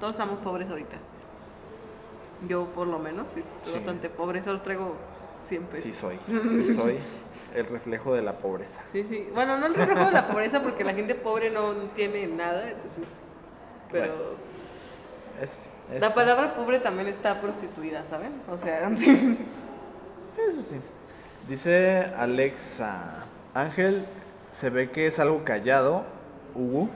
todos 0.00 0.12
estamos 0.12 0.40
pobres 0.40 0.68
ahorita. 0.68 0.96
Yo, 2.48 2.64
por 2.66 2.86
lo 2.86 2.98
menos, 2.98 3.26
estoy 3.28 3.44
Sí. 3.62 3.72
bastante 3.74 4.08
pobre. 4.08 4.42
Solo 4.42 4.60
traigo 4.62 4.94
siempre. 5.46 5.80
Sí 5.80 5.92
soy, 5.92 6.18
sí 6.26 6.74
soy 6.74 6.98
el 7.54 7.66
reflejo 7.66 8.14
de 8.14 8.22
la 8.22 8.38
pobreza. 8.38 8.80
Sí, 8.92 9.04
sí. 9.08 9.28
Bueno, 9.34 9.58
no 9.58 9.66
el 9.66 9.74
reflejo 9.74 10.06
de 10.06 10.12
la 10.12 10.26
pobreza 10.26 10.62
porque 10.62 10.84
la 10.84 10.94
gente 10.94 11.14
pobre 11.14 11.50
no 11.50 11.72
tiene 11.94 12.26
nada, 12.26 12.68
entonces. 12.70 13.08
Pero 13.90 14.14
Eso 15.40 15.54
sí. 15.64 15.70
la 15.98 16.06
eso- 16.06 16.14
palabra 16.14 16.54
pobre 16.54 16.78
también 16.80 17.08
está 17.08 17.40
prostituida, 17.40 18.04
¿saben? 18.06 18.32
O 18.50 18.56
sea, 18.56 18.88
sí. 18.96 19.38
Eso 20.48 20.62
sí. 20.62 20.76
Dice 21.48 22.12
Alexa, 22.16 23.24
Ángel 23.54 24.04
se 24.50 24.70
ve 24.70 24.90
que 24.90 25.06
es 25.06 25.18
algo 25.18 25.42
callado, 25.44 26.04
Hugo, 26.54 26.88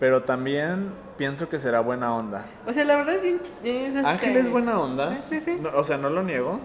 pero 0.00 0.24
también 0.24 0.92
pienso 1.16 1.48
que 1.48 1.58
será 1.58 1.80
buena 1.80 2.14
onda. 2.14 2.46
O 2.66 2.72
sea, 2.72 2.84
la 2.84 2.96
verdad 2.96 3.14
es 3.16 3.22
bien. 3.22 3.40
es, 3.64 3.94
este, 3.96 4.06
Ángel 4.06 4.36
es 4.36 4.50
buena 4.50 4.80
onda, 4.80 5.10
Sí, 5.30 5.36
sí, 5.38 5.40
sí. 5.44 5.58
No, 5.60 5.70
o 5.74 5.84
sea, 5.84 5.96
no 5.98 6.10
lo 6.10 6.22
niego. 6.22 6.60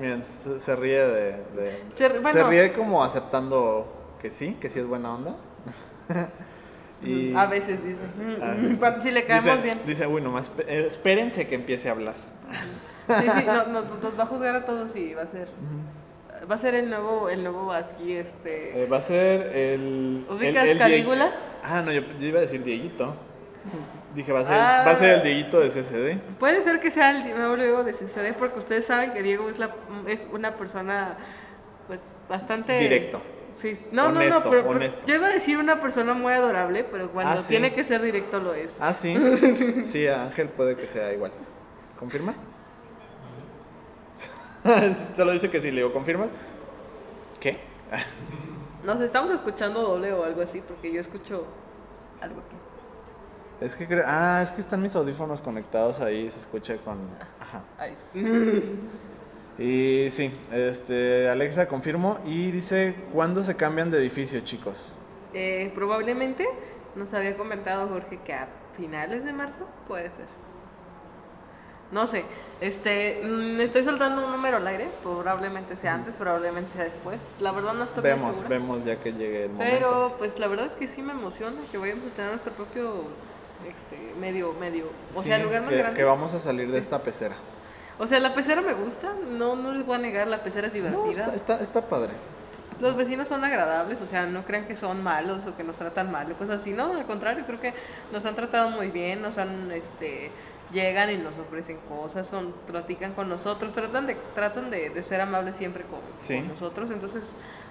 Miren, 0.00 0.24
se, 0.24 0.58
se 0.58 0.74
ríe 0.76 0.98
de... 1.06 1.32
de- 1.54 1.82
Se 1.94 2.08
ríe 2.44 2.72
como 2.72 3.04
aceptando 3.04 3.86
que 4.20 4.30
sí, 4.30 4.54
que 4.60 4.68
sí 4.68 4.78
es 4.80 4.86
buena 4.86 5.14
onda. 5.14 5.36
y 7.02 7.34
A 7.34 7.46
veces 7.46 7.84
dice. 7.84 8.00
mm, 8.16 8.42
a 8.42 8.46
veces- 8.54 8.78
Cuando, 8.78 9.02
si 9.02 9.10
le 9.10 9.24
caemos 9.24 9.44
dice, 9.44 9.62
bien. 9.62 9.80
Dice, 9.86 10.06
uy, 10.06 10.20
nomás 10.22 10.50
eh, 10.66 10.84
espérense 10.88 11.46
que 11.46 11.54
empiece 11.54 11.88
a 11.88 11.92
hablar. 11.92 12.14
Sí, 13.06 13.26
sí, 13.38 13.44
no- 13.46 13.66
no- 13.66 13.82
nos 14.02 14.18
va 14.18 14.24
a 14.24 14.26
juzgar 14.26 14.56
a 14.56 14.64
todos 14.64 14.94
y 14.96 15.14
va 15.14 15.22
a 15.22 15.26
ser. 15.26 15.48
Va 16.50 16.56
a 16.56 16.58
ser 16.58 16.74
el 16.74 16.90
nuevo, 16.90 17.28
el 17.30 17.42
nuevo 17.42 17.72
aquí, 17.72 18.12
este. 18.16 18.82
Eh, 18.82 18.86
va 18.86 18.98
a 18.98 19.00
ser 19.00 19.42
el. 19.56 20.26
¿Ubicas 20.28 20.64
el- 20.64 20.70
el 20.70 20.78
Calígula? 20.78 21.30
Ah, 21.66 21.80
no, 21.82 21.90
yo, 21.90 22.02
yo 22.18 22.26
iba 22.26 22.38
a 22.38 22.42
decir 22.42 22.62
Dieguito. 22.62 23.16
Dije, 24.14 24.30
va 24.32 24.40
a 24.40 24.44
ser, 24.44 24.52
Ah. 24.54 24.84
va 24.86 24.90
a 24.92 24.96
ser 24.96 25.10
el 25.12 25.22
Dieguito 25.22 25.58
de 25.58 25.70
CCD. 25.70 26.18
Puede 26.38 26.62
ser 26.62 26.78
que 26.80 26.90
sea 26.90 27.10
el 27.10 27.24
Diego 27.56 27.82
de 27.82 27.92
CCD 27.94 28.34
porque 28.38 28.58
ustedes 28.58 28.84
saben 28.84 29.12
que 29.14 29.22
Diego 29.22 29.48
es, 29.48 29.58
la, 29.58 29.74
es 30.06 30.28
una 30.32 30.56
persona, 30.56 31.16
pues, 31.86 32.12
bastante. 32.28 32.78
Directo. 32.78 33.20
Sí, 33.56 33.78
no, 33.92 34.10
no, 34.10 34.18
Honesto, 34.18 34.40
no, 34.40 34.50
pero, 34.50 34.62
pero 34.64 34.76
honesto. 34.76 35.00
yo 35.06 35.14
iba 35.14 35.28
a 35.28 35.30
decir 35.30 35.56
una 35.58 35.80
persona 35.80 36.12
muy 36.12 36.32
adorable, 36.32 36.84
pero 36.84 37.10
cuando 37.12 37.38
Ah, 37.38 37.40
sí. 37.40 37.48
tiene 37.48 37.72
que 37.72 37.84
ser 37.84 38.02
directo 38.02 38.40
lo 38.40 38.52
es. 38.52 38.76
Ah, 38.80 38.92
sí. 38.92 39.14
Sí, 39.84 40.06
Ángel 40.08 40.48
puede 40.50 40.76
que 40.76 40.86
sea 40.88 41.12
igual. 41.12 41.32
¿Confirmas? 41.98 42.50
Solo 45.16 45.32
dice 45.32 45.50
que 45.50 45.60
sí, 45.60 45.70
le 45.70 45.78
digo, 45.78 45.92
¿confirmas? 45.92 46.28
¿Qué? 47.40 47.58
Nos 48.84 49.00
estamos 49.00 49.34
escuchando 49.34 49.80
doble 49.80 50.12
o 50.12 50.24
algo 50.24 50.42
así 50.42 50.60
porque 50.60 50.92
yo 50.92 51.00
escucho 51.00 51.46
algo 52.20 52.40
aquí. 52.40 52.56
Es 53.60 53.76
que 53.76 53.86
creo. 53.86 54.04
Ah, 54.06 54.40
es 54.42 54.52
que 54.52 54.60
están 54.60 54.82
mis 54.82 54.94
audífonos 54.94 55.40
conectados 55.40 56.00
ahí, 56.00 56.30
se 56.30 56.40
escucha 56.40 56.76
con. 56.78 56.98
Ajá. 57.40 57.64
Ay. 57.78 57.94
Y 59.56 60.10
sí, 60.10 60.32
este, 60.52 61.28
Alexa 61.28 61.68
confirmo 61.68 62.18
y 62.26 62.50
dice, 62.50 62.96
¿cuándo 63.12 63.40
se 63.42 63.54
cambian 63.54 63.88
de 63.88 63.98
edificio, 63.98 64.40
chicos? 64.40 64.92
Eh, 65.32 65.70
probablemente 65.76 66.44
nos 66.96 67.14
había 67.14 67.36
comentado 67.36 67.88
Jorge 67.88 68.18
que 68.24 68.32
a 68.32 68.48
finales 68.76 69.24
de 69.24 69.32
marzo 69.32 69.68
puede 69.86 70.10
ser. 70.10 70.26
No 71.92 72.06
sé, 72.06 72.24
este, 72.60 73.20
mm, 73.24 73.60
estoy 73.60 73.84
soltando 73.84 74.24
un 74.24 74.32
número 74.32 74.56
al 74.56 74.66
aire, 74.66 74.88
probablemente 75.02 75.76
sea 75.76 75.94
antes, 75.94 76.14
probablemente 76.16 76.70
sea 76.74 76.84
después. 76.84 77.18
La 77.40 77.52
verdad 77.52 77.74
no 77.74 77.84
estoy 77.84 78.02
Vemos, 78.02 78.32
segura. 78.36 78.48
vemos 78.48 78.84
ya 78.84 78.96
que 78.96 79.12
llegue 79.12 79.44
el 79.44 79.50
momento. 79.50 79.76
Pero 79.78 80.14
pues 80.18 80.38
la 80.38 80.48
verdad 80.48 80.66
es 80.66 80.72
que 80.72 80.88
sí 80.88 81.02
me 81.02 81.12
emociona 81.12 81.56
que 81.70 81.78
vayamos 81.78 82.04
a 82.06 82.16
tener 82.16 82.30
nuestro 82.30 82.52
propio 82.54 83.04
este, 83.68 84.18
medio, 84.18 84.52
medio, 84.54 84.86
o 85.14 85.22
Sí, 85.22 85.28
sea, 85.28 85.38
lugar 85.38 85.60
más 85.62 85.70
que, 85.70 85.76
grande. 85.78 85.96
que 85.96 86.04
vamos 86.04 86.34
a 86.34 86.40
salir 86.40 86.70
de 86.70 86.78
esta 86.78 86.98
pecera. 87.00 87.34
O 87.98 88.06
sea, 88.08 88.18
la 88.18 88.34
pecera 88.34 88.60
me 88.60 88.72
gusta, 88.74 89.12
no, 89.30 89.54
no 89.54 89.72
les 89.72 89.86
voy 89.86 89.94
a 89.94 89.98
negar, 89.98 90.26
la 90.26 90.38
pecera 90.38 90.66
es 90.66 90.72
divertida. 90.72 91.00
No, 91.04 91.10
está, 91.10 91.34
está, 91.34 91.60
está 91.60 91.82
padre. 91.82 92.10
Los 92.80 92.96
vecinos 92.96 93.28
son 93.28 93.44
agradables, 93.44 94.00
o 94.00 94.06
sea, 94.08 94.26
no 94.26 94.42
crean 94.44 94.66
que 94.66 94.76
son 94.76 95.00
malos 95.04 95.46
o 95.46 95.56
que 95.56 95.62
nos 95.62 95.76
tratan 95.76 96.10
mal 96.10 96.30
o 96.32 96.34
cosas 96.34 96.60
así, 96.60 96.72
no, 96.72 96.92
al 96.92 97.04
contrario, 97.06 97.44
creo 97.46 97.60
que 97.60 97.72
nos 98.12 98.24
han 98.26 98.34
tratado 98.34 98.68
muy 98.70 98.88
bien, 98.88 99.22
nos 99.22 99.38
han, 99.38 99.70
este, 99.70 100.28
llegan 100.72 101.10
y 101.10 101.16
nos 101.16 101.36
ofrecen 101.38 101.76
cosas, 101.88 102.26
son, 102.26 102.52
platican 102.66 103.12
con 103.12 103.28
nosotros, 103.28 103.72
tratan 103.72 104.06
de, 104.06 104.16
tratan 104.34 104.70
de, 104.70 104.90
de 104.90 105.02
ser 105.02 105.20
amables 105.20 105.56
siempre 105.56 105.84
con, 105.84 106.00
Sí. 106.16 106.36
con 106.38 106.48
nosotros, 106.48 106.90
entonces, 106.90 107.22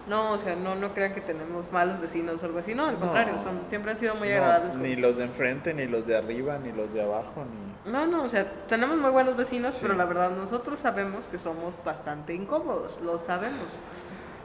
no, 0.07 0.33
o 0.33 0.37
sea, 0.37 0.55
no, 0.55 0.75
no 0.75 0.93
crean 0.93 1.13
que 1.13 1.21
tenemos 1.21 1.71
malos 1.71 1.99
vecinos 2.01 2.41
o 2.43 2.45
algo 2.45 2.59
así, 2.59 2.75
no, 2.75 2.85
al 2.87 2.93
No. 2.95 2.99
contrario, 2.99 3.35
son, 3.43 3.61
siempre 3.69 3.91
han 3.91 3.99
sido 3.99 4.15
muy 4.15 4.29
No, 4.29 4.35
agradables. 4.35 4.75
ni 4.75 4.95
los 4.95 5.17
de 5.17 5.23
enfrente, 5.25 5.73
ni 5.73 5.85
los 5.87 6.05
de 6.05 6.17
arriba, 6.17 6.59
ni 6.59 6.71
los 6.71 6.93
de 6.93 7.01
abajo, 7.03 7.45
ni... 7.85 7.91
No, 7.91 8.05
no, 8.05 8.23
o 8.23 8.29
sea, 8.29 8.49
tenemos 8.67 8.97
muy 8.97 9.09
buenos 9.11 9.35
vecinos, 9.35 9.73
Sí. 9.75 9.79
pero 9.81 9.95
la 9.95 10.05
verdad 10.05 10.31
nosotros 10.31 10.79
sabemos 10.79 11.25
que 11.27 11.37
somos 11.39 11.83
bastante 11.83 12.33
incómodos, 12.33 12.99
lo 13.01 13.19
sabemos. 13.19 13.65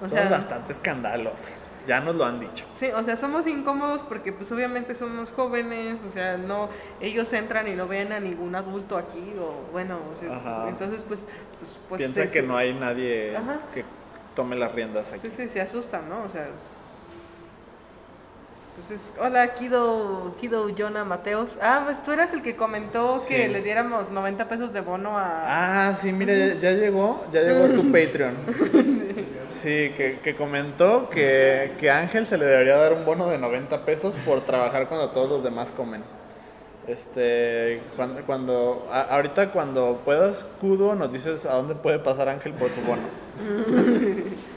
O 0.01 0.07
Somos 0.07 0.11
sea, 0.23 0.29
bastante 0.31 0.73
escandalosos. 0.73 1.69
Ya 1.87 1.99
nos 2.01 2.15
lo 2.15 2.25
han 2.25 2.39
dicho. 2.39 2.65
Sí, 2.77 2.87
o 2.95 3.03
sea, 3.03 3.17
somos 3.17 3.47
incómodos 3.49 4.03
porque 4.03 4.33
pues 4.33 4.53
obviamente 4.53 4.95
somos 4.95 5.31
jóvenes, 5.33 5.97
o 6.09 6.13
sea, 6.13 6.37
no, 6.37 6.69
ellos 7.01 7.33
entran 7.33 7.67
y 7.67 7.73
no 7.73 7.89
ven 7.89 8.13
a 8.13 8.21
ningún 8.21 8.55
adulto 8.55 8.97
aquí, 8.97 9.35
o 9.41 9.73
bueno, 9.73 9.99
o 10.15 10.21
sea, 10.21 10.37
Ajá. 10.37 10.69
entonces 10.69 11.03
pues, 11.09 11.19
pues, 11.59 11.77
pues, 11.89 11.99
Piensa 11.99 12.23
se- 12.23 12.31
que 12.31 12.43
no 12.43 12.57
hay 12.57 12.75
nadie 12.75 13.37
Ajá. 13.37 13.57
que 13.75 13.85
tome 14.37 14.55
las 14.55 14.73
riendas 14.73 15.13
aquí. 15.13 15.29
Sí, 15.29 15.33
sí, 15.37 15.49
se 15.49 15.61
asustan, 15.61 16.09
¿no? 16.09 16.23
O 16.23 16.31
sea... 16.31 16.47
Entonces, 18.77 19.11
hola, 19.21 19.55
Kido, 19.55 20.37
Kido 20.41 20.69
Jonah 20.77 21.05
Mateos. 21.05 21.59
Ah, 21.61 21.83
pues 21.85 22.01
tú 22.05 22.13
eras 22.13 22.33
el 22.33 22.43
que 22.43 22.55
comentó 22.55 23.19
que 23.27 23.47
Sí. 23.47 23.49
le 23.53 23.61
diéramos 23.63 24.09
90 24.11 24.49
pesos 24.49 24.73
de 24.73 24.81
bono 24.81 25.19
a... 25.19 25.89
Ah, 25.91 25.97
sí, 25.97 26.13
mira, 26.13 26.33
ya, 26.33 26.55
ya 26.55 26.71
llegó, 26.73 27.25
ya 27.33 27.43
llegó 27.43 27.75
tu 27.75 27.83
Patreon. 27.93 28.37
Sí, 28.47 29.27
que, 29.51 30.19
que 30.23 30.35
comentó 30.35 31.09
que, 31.11 31.73
que 31.79 31.91
a 31.91 31.99
Ángel 31.99 32.27
se 32.27 32.37
le 32.39 32.45
debería 32.45 32.77
dar 32.77 32.93
un 32.93 33.05
bono 33.05 33.29
de 33.29 33.39
90 33.39 33.85
pesos 33.85 34.17
por 34.25 34.41
trabajar 34.43 34.87
cuando 34.89 35.11
todos 35.11 35.29
los 35.29 35.43
demás 35.45 35.73
comen. 35.73 36.03
Este, 36.87 37.81
cuando, 37.97 38.23
cuando 38.23 38.87
a- 38.91 39.03
ahorita 39.15 39.51
cuando 39.51 40.01
puedas, 40.05 40.45
Kudo, 40.61 40.95
nos 40.95 41.13
dices 41.13 41.45
a 41.45 41.55
dónde 41.55 41.75
puede 41.75 41.99
pasar 41.99 42.29
Ángel 42.29 42.53
por 42.55 42.71
su 42.73 42.81
bono. 42.83 43.03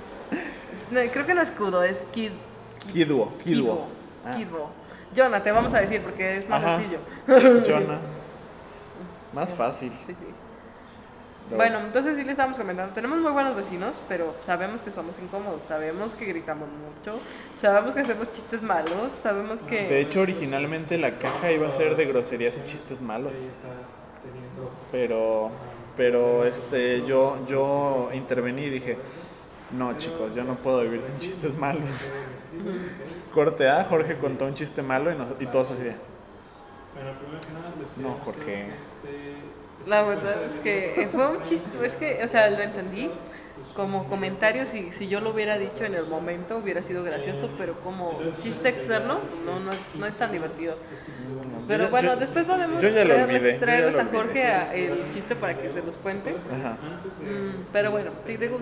No, 0.92 1.00
creo 1.10 1.26
que 1.26 1.34
no 1.34 1.42
es 1.42 1.52
Kudo, 1.52 1.84
es 1.84 2.04
Kid... 2.12 2.32
Kiduo, 2.92 3.32
Kiduo. 3.38 3.88
Kido. 4.36 4.66
Ah. 4.66 4.70
Jonah, 5.16 5.42
te 5.42 5.50
vamos 5.52 5.74
a 5.74 5.80
decir 5.80 6.02
porque 6.02 6.40
es 6.40 6.50
más 6.50 6.62
Ajá. 6.62 6.78
sencillo. 6.80 7.00
Jonah. 7.66 8.00
Más 9.34 9.54
fácil. 9.54 9.94
Sí, 10.06 10.14
sí. 10.14 10.26
Bueno, 11.56 11.80
entonces 11.80 12.18
sí 12.18 12.24
le 12.24 12.32
estamos 12.32 12.58
comentando, 12.58 12.94
tenemos 12.94 13.20
muy 13.20 13.32
buenos 13.32 13.56
vecinos, 13.56 13.96
pero 14.08 14.34
sabemos 14.46 14.82
que 14.82 14.92
somos 14.92 15.14
incómodos, 15.22 15.62
sabemos 15.68 16.14
que 16.14 16.26
gritamos 16.26 16.70
mucho, 16.70 17.20
sabemos 17.60 17.94
que 17.94 18.02
hacemos 18.02 18.32
chistes 18.32 18.62
malos, 18.62 19.12
sabemos 19.22 19.62
que... 19.62 19.88
De 19.88 20.00
hecho, 20.00 20.22
originalmente 20.22 20.98
la 20.98 21.12
caja 21.18 21.52
iba 21.52 21.68
a 21.68 21.72
ser 21.72 21.96
de 21.98 22.06
groserías 22.06 22.56
y 22.58 22.64
chistes 22.66 23.02
malos. 23.02 23.34
Pero, 24.92 25.52
pero 25.98 26.46
este, 26.46 27.06
yo, 27.06 27.38
yo 27.48 28.10
intervení 28.14 28.64
y 28.64 28.70
dije, 28.70 28.98
no 29.72 29.98
chicos, 29.98 30.34
yo 30.36 30.44
no 30.44 30.56
puedo 30.56 30.82
vivir 30.82 31.02
sin 31.06 31.20
chistes 31.20 31.58
malos. 31.58 32.10
Corte 33.34 33.70
A, 33.70 33.84
Jorge 33.86 34.18
contó 34.18 34.46
un 34.46 34.54
chiste 34.56 34.82
malo 34.82 35.12
y, 35.12 35.16
nos- 35.16 35.36
y 35.40 35.46
todos 35.48 35.72
así 35.72 35.84
de, 35.84 35.96
no 37.98 38.14
Jorge. 38.26 38.68
La 39.88 40.04
verdad 40.04 40.36
es 40.46 40.58
que 40.58 41.10
fue 41.12 41.28
un 41.28 41.44
chiste, 41.44 41.86
es 41.86 41.96
que, 41.96 42.22
o 42.24 42.28
sea, 42.28 42.50
lo 42.50 42.62
entendí 42.62 43.10
como 43.76 44.08
comentario, 44.10 44.68
si, 44.68 44.92
si 44.92 45.08
yo 45.08 45.22
lo 45.22 45.32
hubiera 45.32 45.58
dicho 45.58 45.86
en 45.86 45.96
el 45.96 46.06
momento 46.06 46.58
hubiera 46.58 46.84
sido 46.84 47.04
gracioso, 47.04 47.50
pero 47.58 47.74
como 47.80 48.20
chiste 48.42 48.70
externo, 48.70 49.20
no, 49.46 49.60
no, 49.60 49.72
no 49.98 50.06
es 50.06 50.14
tan 50.16 50.32
divertido. 50.32 50.76
Pero 51.68 51.88
bueno, 51.88 52.14
yo- 52.14 52.20
después 52.20 52.46
podemos 52.46 52.82
yo 52.84 52.90
ya 52.90 53.06
lo 53.06 53.14
traerles- 53.16 53.24
olvidé, 53.36 53.52
yo 53.54 53.54
ya 53.54 53.60
traerles 53.60 53.94
lo 53.96 54.02
a. 54.02 54.06
Jorge 54.06 54.44
a- 54.46 54.74
el 54.76 55.14
chiste 55.14 55.36
para 55.36 55.58
que 55.58 55.70
se 55.70 55.82
los 55.82 55.96
cuente. 55.96 56.36
Ajá. 56.52 56.74
Mm, 56.74 57.66
pero 57.72 57.92
bueno, 57.92 58.12
sí, 58.26 58.36
digo, 58.38 58.60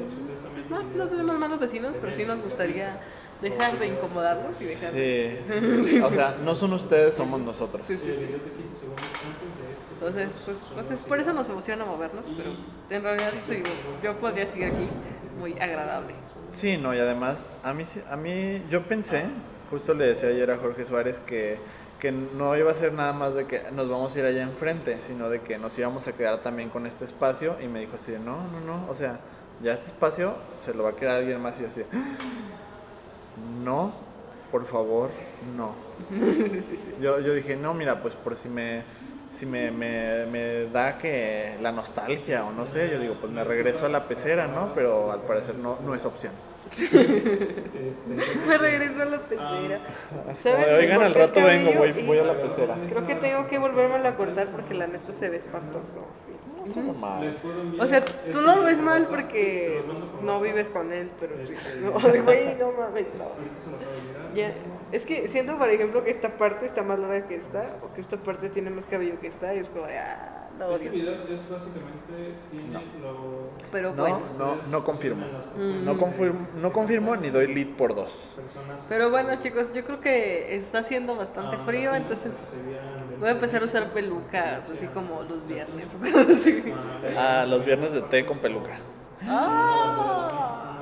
no, 0.70 0.84
no 0.84 1.08
tenemos 1.08 1.40
malos 1.40 1.60
vecinos, 1.60 1.96
pero 2.00 2.14
sí 2.16 2.24
nos 2.26 2.42
gustaría 2.44 2.98
dejar 3.42 3.78
de 3.80 3.88
incomodarlos 3.88 4.62
y 4.62 4.66
dejar 4.66 4.92
de... 4.92 5.40
Sí. 5.88 6.00
O 6.04 6.10
sea, 6.12 6.36
no 6.44 6.54
son 6.56 6.74
ustedes, 6.74 7.16
somos 7.16 7.40
nosotros. 7.42 7.88
Entonces, 10.02 10.32
pues, 10.46 10.58
pues 10.74 10.92
es 10.92 11.00
por 11.02 11.20
eso 11.20 11.34
nos 11.34 11.50
emociona 11.50 11.84
movernos, 11.84 12.24
pero 12.38 12.52
en 12.90 13.04
realidad 13.04 13.32
yo 14.02 14.18
podría 14.18 14.48
seguir 14.48 14.68
aquí 14.68 14.88
muy 15.38 15.54
agradable. 15.60 16.14
Sí, 16.50 16.78
no, 16.78 16.94
y 16.96 17.00
además, 17.00 17.46
a 17.64 17.74
mí, 17.74 17.84
sí- 17.84 18.02
a 18.10 18.16
mí, 18.16 18.62
yo 18.70 18.84
pensé, 18.84 19.26
justo 19.70 19.94
le 19.94 20.08
decía 20.08 20.30
ayer 20.30 20.50
a 20.52 20.58
Jorge 20.58 20.86
Suárez 20.86 21.20
que, 21.20 21.58
que 22.00 22.12
no 22.14 22.56
iba 22.56 22.72
a 22.72 22.74
ser 22.74 22.94
nada 22.94 23.12
más 23.12 23.36
de 23.36 23.46
que 23.46 23.62
nos 23.74 23.90
vamos 23.90 24.16
a 24.16 24.20
ir 24.20 24.26
allá 24.26 24.42
enfrente, 24.42 24.98
sino 25.02 25.30
de 25.30 25.42
que 25.42 25.58
nos 25.58 25.78
íbamos 25.78 26.08
a 26.08 26.14
quedar 26.14 26.38
también 26.40 26.70
con 26.70 26.86
este 26.88 27.04
espacio, 27.04 27.58
y 27.62 27.68
me 27.68 27.82
dijo 27.82 27.96
así 27.96 28.14
no, 28.14 28.38
no, 28.38 28.60
no, 28.66 28.90
o 28.90 28.94
sea, 28.94 29.20
ya 29.62 29.74
este 29.74 29.88
espacio 29.88 30.34
se 30.58 30.74
lo 30.74 30.84
va 30.84 30.92
a 30.92 30.96
quedar 30.96 31.18
alguien 31.18 31.42
más, 31.42 31.60
y 31.60 31.64
yo 31.64 31.68
así, 31.68 31.82
no, 33.64 33.92
por 34.52 34.66
favor, 34.66 35.10
no. 35.58 35.74
Yo, 37.02 37.20
yo 37.20 37.34
dije, 37.34 37.56
no, 37.56 37.74
mira, 37.74 38.02
pues 38.02 38.14
por 38.16 38.36
si 38.36 38.50
me, 38.50 38.84
si 39.32 39.46
me, 39.46 39.72
me, 39.72 40.26
me 40.26 40.66
da 40.66 40.98
que 40.98 41.56
la 41.62 41.72
nostalgia 41.72 42.46
o 42.46 42.52
no 42.52 42.66
sé, 42.66 42.90
yo 42.92 43.00
digo, 43.00 43.16
pues 43.20 43.32
me 43.32 43.44
regreso 43.44 43.86
a 43.86 43.90
la 43.90 44.08
pecera, 44.08 44.48
¿no? 44.48 44.74
Pero 44.74 45.12
al 45.12 45.22
parecer 45.22 45.56
no, 45.56 45.78
no 45.86 45.96
es 45.96 46.06
opción. 46.06 46.34
Me 48.48 48.58
regreso 48.58 49.02
a 49.02 49.06
la 49.06 49.18
pecera. 49.18 49.80
Como 50.10 50.36
¿Saben? 50.36 50.76
Oigan, 50.76 51.02
al 51.02 51.14
rato 51.16 51.44
vengo, 51.44 51.72
voy, 51.74 51.92
voy 52.04 52.18
a 52.20 52.24
la 52.24 52.40
pecera. 52.40 52.78
Creo 52.88 53.08
que 53.08 53.16
tengo 53.16 53.48
que 53.48 53.58
volverme 53.58 54.08
a 54.08 54.16
cortar 54.16 54.50
porque 54.50 54.76
la 54.76 54.86
neta 54.86 55.12
se 55.14 55.30
ve 55.30 55.38
espantoso. 55.38 56.06
No. 56.76 57.84
O 57.84 57.88
sea, 57.88 58.02
tú 58.02 58.42
no 58.42 58.58
lo 58.58 58.64
ves 58.64 58.78
mal 58.78 59.06
porque 59.10 59.82
no 60.24 60.40
vives 60.40 60.70
con 60.70 60.92
él, 60.92 61.10
pero 61.20 61.36
no, 61.82 61.92
güey, 62.24 62.56
no 62.60 62.72
mames, 62.74 63.06
no. 63.18 64.36
Ya, 64.36 64.54
es 64.92 65.06
que 65.06 65.28
siento, 65.28 65.58
por 65.58 65.70
ejemplo, 65.70 66.04
que 66.04 66.12
esta 66.12 66.38
parte 66.38 66.66
está 66.66 66.84
más 66.84 67.00
larga 67.00 67.28
que 67.28 67.36
esta, 67.36 67.78
o 67.84 67.94
que 67.94 68.02
esta 68.02 68.18
parte 68.18 68.50
tiene 68.50 68.70
más 68.70 68.86
cabello 68.86 69.20
que 69.20 69.28
esta, 69.28 69.54
y 69.54 69.60
es 69.60 69.70
como, 69.70 69.86
ah, 69.86 70.36
lo 70.58 70.76
Este 70.76 70.90
video 70.90 71.14
es 71.30 71.50
básicamente 71.50 72.34
tiene 72.52 72.74
lo 73.02 73.50
Pero 73.72 73.94
No, 73.94 74.02
bueno. 74.02 74.20
no, 74.38 74.56
no 74.70 74.84
confirmo. 74.84 75.26
No 75.86 75.98
confirmo, 75.98 76.48
no 76.56 76.74
confirmo 76.74 77.16
ni 77.16 77.30
doy 77.30 77.48
lead 77.48 77.76
por 77.78 77.96
dos. 77.96 78.36
Pero 78.90 79.10
bueno, 79.10 79.30
chicos, 79.42 79.72
yo 79.74 79.86
creo 79.86 80.02
que 80.02 80.56
está 80.56 80.80
haciendo 80.80 81.16
bastante 81.16 81.58
frío, 81.60 81.96
entonces 81.96 82.58
voy 83.20 83.30
a 83.30 83.32
empezar 83.32 83.62
a 83.62 83.66
usar 83.66 83.92
pelucas, 83.94 84.70
así 84.70 84.88
como 84.88 85.22
los 85.24 85.48
viernes. 85.48 85.96
o 85.96 86.32
así. 86.34 86.74
Ah, 87.16 87.46
los 87.48 87.64
viernes 87.64 87.94
de 87.94 88.02
té 88.02 88.26
con 88.26 88.40
peluca. 88.40 88.78
¡Ah! 89.26 90.76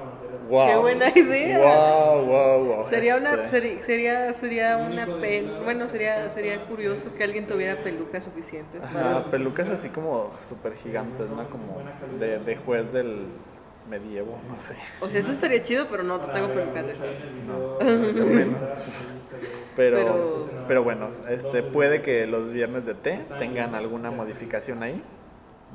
Wow. 0.47 0.67
¡Qué 0.67 0.75
buena 0.77 1.09
idea! 1.15 1.59
Wow, 1.59 2.25
wow, 2.25 2.63
wow. 2.65 2.85
Sería 2.87 3.17
una, 3.17 3.33
Este, 3.33 3.47
sería, 3.47 3.83
sería, 3.83 4.33
sería 4.33 4.77
una 4.77 5.05
pena, 5.19 5.59
bueno, 5.63 5.89
sería, 5.89 6.29
sería 6.29 6.65
curioso 6.65 7.13
que 7.15 7.23
alguien 7.23 7.47
tuviera 7.47 7.83
pelucas 7.83 8.23
suficientes. 8.23 8.83
Ajá, 8.83 9.25
pelucas 9.29 9.69
así 9.69 9.89
como 9.89 10.31
súper 10.41 10.73
gigantes, 10.73 11.29
¿no? 11.29 11.49
Como 11.49 11.81
de, 12.19 12.39
de 12.39 12.55
juez 12.55 12.91
del 12.93 13.25
medievo, 13.89 14.39
no 14.49 14.57
sé. 14.57 14.75
O 15.01 15.07
sea, 15.09 15.19
eso 15.19 15.31
estaría 15.31 15.63
chido, 15.63 15.87
pero 15.89 16.03
no 16.03 16.19
tengo 16.19 16.49
pelucas 16.49 16.85
de 16.85 16.93
esas. 16.93 17.07
Yo 17.47 18.25
menos. 18.25 18.89
Pero, 19.75 19.97
Pero- 19.97 20.49
pero 20.67 20.83
bueno, 20.83 21.07
este 21.29 21.63
puede 21.63 22.01
que 22.01 22.25
los 22.27 22.51
viernes 22.51 22.85
de 22.85 22.95
té 22.95 23.19
tengan 23.39 23.75
alguna 23.75 24.11
modificación 24.11 24.83
ahí. 24.83 25.03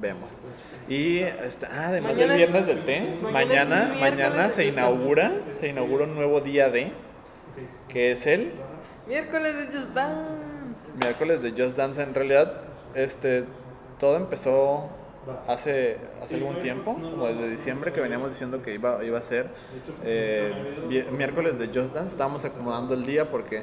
Vemos. 0.00 0.42
Y 0.88 1.18
este, 1.18 1.66
ah, 1.66 1.88
además 1.88 2.14
Mañana 2.14 2.33
del 2.35 2.42
es- 2.42 2.50
viernes 2.52 2.66
de 2.76 2.83
té, 2.83 3.18
mañana 3.31 3.94
mañana, 4.00 4.50
se 4.50 4.66
inaugura, 4.66 5.31
se 5.61 5.68
inaugura 5.68 6.05
un 6.05 6.14
nuevo 6.14 6.40
día 6.40 6.70
de, 6.70 6.92
que 7.88 8.12
es 8.12 8.26
el 8.26 8.52
Miércoles 9.07 9.55
de 9.57 9.66
Just 9.78 9.94
Dance. 9.94 10.88
miércoles 11.00 11.42
de 11.42 11.50
Just 11.50 11.76
Dance. 11.76 12.02
En 12.02 12.14
realidad, 12.14 12.52
este, 12.94 13.44
todo 14.00 14.16
empezó 14.16 14.88
hace, 15.46 15.98
hace 16.20 16.37
algún 16.37 16.59
tiempo, 16.61 16.94
como 16.94 17.26
desde 17.28 17.48
diciembre 17.50 17.92
que 17.92 18.00
veníamos 18.00 18.31
diciendo 18.31 18.62
que 18.62 18.74
iba, 18.74 19.05
iba 19.05 19.18
a 19.18 19.22
ser 19.22 19.48
eh, 20.05 20.52
miércoles 21.12 21.59
de 21.59 21.66
Just 21.66 21.94
Dance. 21.94 22.11
Estábamos 22.12 22.44
acomodando 22.44 22.94
el 22.94 23.05
día 23.05 23.31
porque 23.31 23.62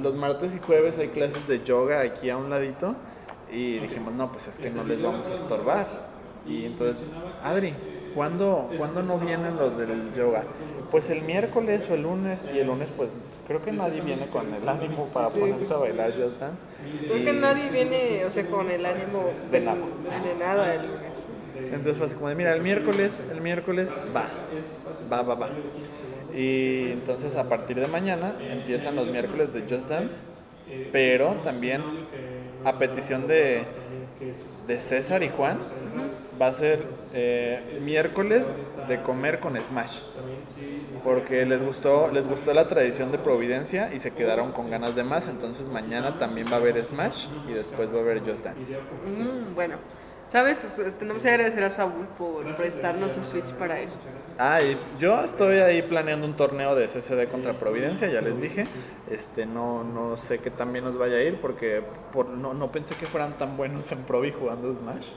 los 0.00 0.14
martes 0.14 0.54
y 0.54 0.58
jueves 0.58 0.98
hay 0.98 1.08
clases 1.08 1.46
de 1.48 1.62
yoga 1.62 2.00
aquí 2.00 2.30
a 2.30 2.36
un 2.36 2.48
ladito 2.50 2.94
y 3.50 3.78
dijimos, 3.78 4.12
no, 4.14 4.32
pues 4.32 4.48
es 4.48 4.58
que 4.58 4.70
no 4.70 4.84
les 4.84 5.02
vamos 5.02 5.30
a 5.30 5.34
estorbar. 5.34 5.86
Y 6.46 6.64
entonces, 6.64 6.96
Adri, 7.42 7.74
¿cuándo, 8.14 8.70
¿cuándo 8.76 9.02
no 9.02 9.18
vienen 9.18 9.56
los 9.56 9.76
del 9.76 10.12
yoga? 10.14 10.44
Pues 10.90 11.10
el 11.10 11.22
miércoles 11.22 11.86
o 11.90 11.94
el 11.94 12.02
lunes, 12.02 12.44
y 12.54 12.58
el 12.58 12.66
lunes 12.66 12.92
pues 12.96 13.10
creo 13.46 13.62
que 13.62 13.72
nadie 13.72 14.00
viene 14.00 14.28
con 14.28 14.52
el 14.52 14.68
ánimo 14.68 15.06
para 15.06 15.28
ponerse 15.28 15.72
a 15.72 15.76
bailar 15.76 16.12
Just 16.12 16.38
Dance. 16.38 16.66
Creo 17.06 17.24
que 17.24 17.32
nadie 17.32 17.70
viene, 17.70 18.24
o 18.24 18.30
sea, 18.30 18.46
con 18.46 18.70
el 18.70 18.84
ánimo 18.84 19.30
De 19.50 19.60
nada. 19.60 19.78
De 20.24 20.34
nada 20.38 20.74
el 20.74 20.82
lunes. 20.82 21.02
Entonces 21.58 21.96
fue 21.96 22.06
así 22.06 22.14
como 22.14 22.28
de, 22.28 22.34
mira, 22.34 22.54
el 22.54 22.62
miércoles, 22.62 23.18
el 23.32 23.40
miércoles 23.40 23.94
va, 24.14 24.28
va, 25.10 25.22
va, 25.22 25.34
va. 25.34 25.50
Y 26.34 26.90
entonces 26.92 27.34
a 27.36 27.48
partir 27.48 27.80
de 27.80 27.86
mañana 27.86 28.36
empiezan 28.40 28.94
los 28.96 29.06
miércoles 29.06 29.52
de 29.52 29.62
Just 29.62 29.88
Dance, 29.88 30.24
pero 30.92 31.36
también 31.44 31.82
a 32.66 32.78
petición 32.78 33.28
de, 33.28 33.64
de 34.66 34.80
César 34.80 35.22
y 35.22 35.28
Juan, 35.28 35.58
va 36.40 36.48
a 36.48 36.52
ser 36.52 36.84
eh, 37.14 37.78
miércoles 37.82 38.46
de 38.88 39.00
comer 39.02 39.38
con 39.38 39.56
Smash. 39.56 40.00
Porque 41.04 41.46
les 41.46 41.62
gustó, 41.62 42.10
les 42.12 42.26
gustó 42.26 42.52
la 42.52 42.66
tradición 42.66 43.12
de 43.12 43.18
Providencia 43.18 43.94
y 43.94 44.00
se 44.00 44.10
quedaron 44.10 44.50
con 44.50 44.68
ganas 44.68 44.96
de 44.96 45.04
más. 45.04 45.28
Entonces 45.28 45.68
mañana 45.68 46.18
también 46.18 46.48
va 46.48 46.54
a 46.54 46.56
haber 46.56 46.82
Smash 46.82 47.26
y 47.48 47.52
después 47.52 47.88
va 47.94 47.98
a 47.98 48.00
haber 48.00 48.18
Just 48.20 48.44
Dance. 48.44 48.76
Mm, 48.76 49.54
bueno, 49.54 49.76
¿sabes? 50.36 50.58
Tenemos 50.98 51.22
que 51.22 51.30
agradecer 51.30 51.64
a 51.64 51.70
Saúl 51.70 52.06
por 52.18 52.54
prestarnos 52.56 53.12
su 53.12 53.24
Switch 53.24 53.54
para 53.54 53.80
eso. 53.80 53.96
Ah, 54.38 54.60
y 54.60 54.76
yo 54.98 55.18
estoy 55.22 55.56
ahí 55.60 55.80
planeando 55.80 56.26
un 56.26 56.36
torneo 56.36 56.74
de 56.74 56.88
CCD 56.88 57.26
contra 57.30 57.54
Providencia, 57.54 58.06
ya 58.08 58.20
les 58.20 58.38
dije. 58.38 58.66
Este, 59.10 59.46
no, 59.46 59.82
no 59.82 60.18
sé 60.18 60.40
qué 60.40 60.50
tan 60.50 60.74
bien 60.74 60.84
nos 60.84 60.98
vaya 60.98 61.16
a 61.16 61.22
ir 61.22 61.40
porque 61.40 61.82
por, 62.12 62.28
no, 62.28 62.52
no 62.52 62.70
pensé 62.70 62.94
que 62.96 63.06
fueran 63.06 63.38
tan 63.38 63.56
buenos 63.56 63.90
en 63.92 64.02
Provi 64.02 64.30
jugando 64.30 64.74
Smash. 64.74 65.12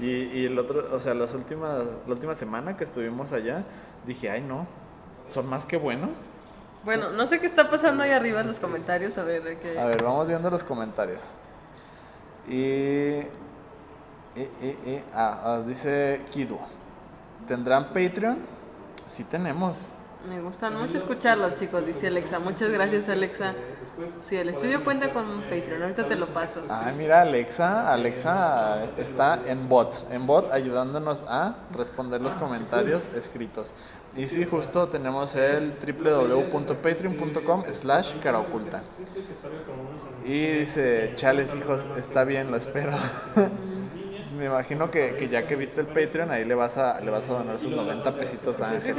Y, 0.00 0.06
y 0.06 0.46
el 0.46 0.58
otro, 0.58 0.88
o 0.90 1.00
sea, 1.00 1.12
las 1.12 1.34
últimas, 1.34 1.84
la 2.06 2.14
última 2.14 2.32
semana 2.32 2.78
que 2.78 2.84
estuvimos 2.84 3.32
allá, 3.32 3.62
dije, 4.06 4.30
ay 4.30 4.40
no, 4.40 4.66
son 5.28 5.46
más 5.50 5.66
que 5.66 5.76
buenos. 5.76 6.20
Bueno, 6.82 7.10
no 7.10 7.26
sé 7.26 7.40
qué 7.40 7.46
está 7.46 7.68
pasando 7.68 8.04
ahí 8.04 8.10
arriba 8.10 8.40
en 8.40 8.46
los 8.46 8.58
comentarios, 8.58 9.18
a 9.18 9.22
ver, 9.22 9.58
qué... 9.58 9.78
A 9.78 9.84
ver, 9.84 10.02
vamos 10.02 10.28
viendo 10.28 10.48
los 10.48 10.64
comentarios. 10.64 11.34
Y. 12.48 13.20
y, 14.36 14.40
y- 14.40 14.78
y- 14.86 15.04
ah, 15.14 15.40
ah, 15.44 15.62
dice 15.66 16.22
Kidu. 16.30 16.58
¿Tendrán 17.46 17.88
Patreon? 17.92 18.38
Sí 19.06 19.24
tenemos. 19.24 19.88
Me 20.28 20.40
gustan 20.40 20.74
mucho 20.78 20.96
escucharlos, 20.96 21.56
chicos, 21.56 21.84
dice 21.84 22.06
Alexa. 22.06 22.38
Muchas 22.38 22.70
gracias, 22.70 23.10
Alexa. 23.10 23.52
Sí, 24.22 24.36
el 24.36 24.48
estudio 24.48 24.82
cuenta 24.82 25.12
con 25.12 25.28
un 25.28 25.42
Patreon, 25.42 25.82
ahorita 25.82 26.06
te 26.06 26.16
lo 26.16 26.26
paso. 26.28 26.62
Ay, 26.70 26.94
mira, 26.96 27.20
Alexa, 27.20 27.92
Alexa 27.92 28.86
está 28.96 29.38
en 29.46 29.68
bot, 29.68 30.10
en 30.10 30.26
bot 30.26 30.50
ayudándonos 30.50 31.24
a 31.28 31.56
responder 31.76 32.22
los 32.22 32.34
comentarios 32.36 33.08
escritos. 33.14 33.74
Y 34.16 34.28
sí, 34.28 34.46
justo 34.46 34.88
tenemos 34.88 35.36
el 35.36 35.74
www.patreon.com 35.78 37.64
slash 37.70 38.14
cara 38.20 38.38
oculta. 38.38 38.80
Y 40.24 40.46
dice, 40.46 41.12
chales 41.16 41.54
hijos, 41.54 41.84
está 41.98 42.24
bien, 42.24 42.50
lo 42.50 42.56
espero. 42.56 42.92
Me 44.36 44.46
imagino 44.46 44.90
que, 44.90 45.14
que 45.16 45.28
ya 45.28 45.46
que 45.46 45.56
viste 45.56 45.80
el 45.80 45.86
Patreon, 45.86 46.30
ahí 46.30 46.44
le 46.44 46.54
vas 46.54 46.76
a, 46.76 47.00
le 47.00 47.10
vas 47.10 47.28
a 47.30 47.34
donar 47.34 47.58
sus 47.58 47.70
90 47.70 48.16
pesitos 48.16 48.60
a 48.60 48.70
Ángel. 48.70 48.96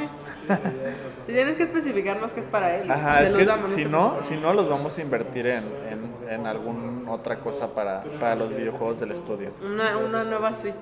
Si 1.25 1.33
tienes 1.33 1.57
que 1.57 1.63
especificarnos 1.63 2.31
que 2.31 2.39
es 2.39 2.45
para 2.45 2.77
él. 2.77 2.89
Ajá, 2.89 3.23
es 3.23 3.33
que 3.33 3.47
si 3.69 3.85
no, 3.85 4.21
si 4.21 4.37
no 4.37 4.53
los 4.53 4.69
vamos 4.69 4.97
a 4.97 5.01
invertir 5.01 5.47
en, 5.47 5.63
en, 5.89 6.29
en 6.29 6.47
alguna 6.47 7.11
otra 7.11 7.39
cosa 7.39 7.73
para, 7.73 8.03
para 8.19 8.35
los 8.35 8.49
videojuegos 8.49 8.99
del 8.99 9.11
estudio. 9.11 9.51
Una, 9.63 9.97
una 9.97 10.23
nueva 10.23 10.55
Switch. 10.55 10.75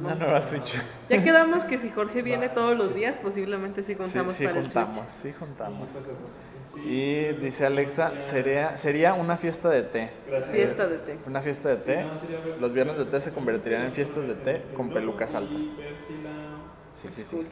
Una 0.00 0.14
nueva 0.14 0.40
Switch. 0.40 0.80
Ya 1.08 1.22
quedamos 1.22 1.64
que 1.64 1.78
si 1.78 1.90
Jorge 1.90 2.22
viene 2.22 2.48
todos 2.48 2.78
los 2.78 2.94
días, 2.94 3.16
posiblemente 3.22 3.82
sí 3.82 3.92
Sí, 3.92 3.98
contamos 3.98 4.34
sí 4.34 4.44
para 4.46 4.60
juntamos, 4.60 5.08
sí 5.08 5.32
juntamos. 5.38 5.88
Y 6.76 7.32
dice 7.34 7.66
Alexa, 7.66 8.18
sería, 8.20 8.76
sería 8.78 9.14
una 9.14 9.36
fiesta 9.36 9.68
de 9.68 9.82
té. 9.82 10.10
Fiesta 10.52 10.86
de 10.86 10.98
té. 10.98 11.18
Una 11.26 11.42
fiesta 11.42 11.68
de 11.70 11.76
té. 11.76 12.06
Los 12.60 12.72
viernes 12.72 12.98
de 12.98 13.04
té 13.04 13.20
se 13.20 13.32
convertirían 13.32 13.82
en 13.82 13.92
fiestas 13.92 14.26
de 14.28 14.34
té 14.34 14.62
con 14.74 14.90
pelucas 14.90 15.34
altas. 15.34 15.62
Sí, 16.94 17.08
sí, 17.10 17.24
sí. 17.24 17.46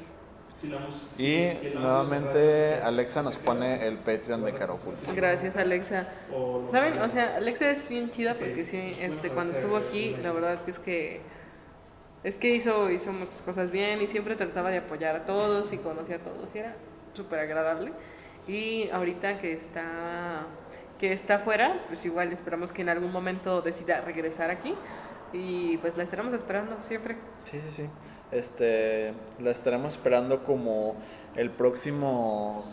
Y 1.19 1.77
nuevamente 1.77 2.81
Alexa 2.83 3.23
nos 3.23 3.37
pone 3.37 3.87
el 3.87 3.99
Patreon 3.99 4.45
de 4.45 4.53
Caro 4.55 4.75
Oculta. 4.75 5.13
Gracias, 5.13 5.57
Alexa. 5.57 6.09
¿Saben? 6.71 6.99
O 7.01 7.09
sea, 7.09 7.37
Alexa 7.37 7.71
es 7.71 7.89
bien 7.89 8.11
chida 8.11 8.35
porque 8.35 8.65
sí, 8.65 8.93
este, 9.01 9.31
cuando 9.31 9.53
estuvo 9.53 9.77
aquí, 9.77 10.17
la 10.23 10.33
verdad 10.33 10.61
que 10.63 10.71
es 10.71 10.79
que 10.79 11.21
es 12.25 12.37
que 12.37 12.55
hizo, 12.55 12.91
hizo 12.91 13.13
muchas 13.13 13.41
cosas 13.43 13.71
bien 13.71 14.03
y 14.03 14.09
siempre 14.09 14.35
trataba 14.35 14.71
de 14.71 14.79
apoyar 14.79 15.15
a 15.15 15.27
todos 15.27 15.73
y 15.73 15.79
conocía 15.79 16.17
a 16.17 16.19
todos 16.19 16.49
y 16.55 16.59
era 16.59 16.75
súper 17.15 17.39
agradable. 17.39 17.93
Y 18.47 18.89
ahorita 18.91 19.39
que 19.39 19.53
está 19.53 20.47
que 20.99 21.13
está 21.13 21.37
afuera, 21.37 21.85
pues 21.89 22.05
igual 22.05 22.33
esperamos 22.33 22.73
que 22.73 22.83
en 22.83 22.89
algún 22.89 23.13
momento 23.13 23.61
decida 23.61 24.01
regresar 24.01 24.51
aquí 24.51 24.75
y 25.33 25.77
pues 25.79 25.97
la 25.97 26.05
estaremos 26.05 26.33
esperando 26.33 26.77
siempre. 26.83 27.17
Sí, 27.45 27.61
sí, 27.61 27.71
sí. 27.71 27.89
Este, 28.33 29.13
la 29.41 29.51
estaremos 29.51 29.91
esperando 29.91 30.43
como 30.43 30.97
el 31.37 31.51
próximo, 31.51 32.65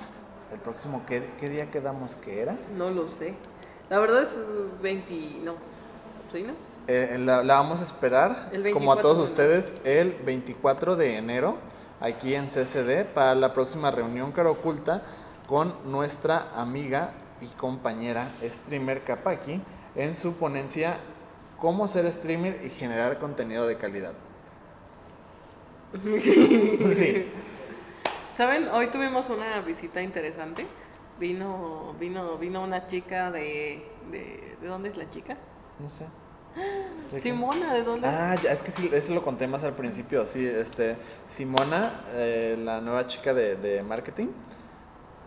el 0.51 0.59
próximo, 0.59 1.03
¿qué, 1.05 1.21
qué 1.39 1.49
día 1.49 1.69
quedamos 1.69 2.17
que 2.17 2.41
era? 2.41 2.55
No 2.77 2.89
lo 2.89 3.07
sé. 3.07 3.33
La 3.89 3.99
verdad 3.99 4.23
es 4.23 4.81
20, 4.81 5.13
no, 5.43 5.55
¿sí, 6.31 6.43
no? 6.43 6.53
Eh, 6.88 7.17
la, 7.19 7.43
la 7.43 7.55
vamos 7.55 7.81
a 7.81 7.83
esperar, 7.83 8.49
como 8.73 8.91
a 8.91 8.95
24 8.95 9.01
todos 9.01 9.17
de 9.17 9.23
ustedes, 9.23 9.73
el 9.83 10.12
24 10.25 10.95
de 10.95 11.17
enero, 11.17 11.57
aquí 12.01 12.33
en 12.36 12.47
CCD, 12.47 13.05
para 13.05 13.36
la 13.36 13.53
próxima 13.53 13.91
reunión 13.91 14.31
cara 14.31 14.49
oculta 14.49 15.03
con 15.47 15.91
nuestra 15.91 16.49
amiga 16.56 17.13
y 17.41 17.47
compañera 17.47 18.32
streamer 18.43 19.03
Kapaki 19.03 19.62
en 19.95 20.15
su 20.15 20.34
ponencia 20.34 20.97
Cómo 21.63 21.88
ser 21.88 22.12
streamer 22.12 22.60
y 22.62 22.69
generar 22.69 23.19
contenido 23.19 23.65
de 23.65 23.77
calidad. 23.77 24.13
Sí. 26.93 27.32
¿Saben? 28.36 28.67
Hoy 28.67 28.88
tuvimos 28.88 29.29
una 29.29 29.62
visita 29.62 30.01
interesante. 30.01 30.67
Vino, 31.19 31.95
vino, 31.97 32.38
vino 32.38 32.62
una 32.62 32.86
chica 32.88 33.32
de, 33.32 33.82
de, 34.12 34.58
¿de 34.60 34.67
dónde 34.67 34.89
es 34.89 34.97
la 34.97 35.10
chica? 35.10 35.38
No 35.79 35.88
sé. 35.88 36.06
Simona, 37.21 37.73
¿de 37.73 37.84
dónde? 37.84 38.08
Ah, 38.10 38.36
ya, 38.43 38.51
es 38.51 38.62
que 38.62 38.71
sí, 38.71 38.89
eso 38.91 39.13
lo 39.13 39.23
conté 39.23 39.47
más 39.47 39.63
al 39.63 39.73
principio, 39.73 40.27
sí, 40.27 40.45
este, 40.45 40.97
Simona, 41.27 42.01
eh, 42.13 42.58
la 42.60 42.82
nueva 42.82 43.08
chica 43.08 43.34
de, 43.34 43.56
de 43.56 43.84
marketing, 43.84 44.27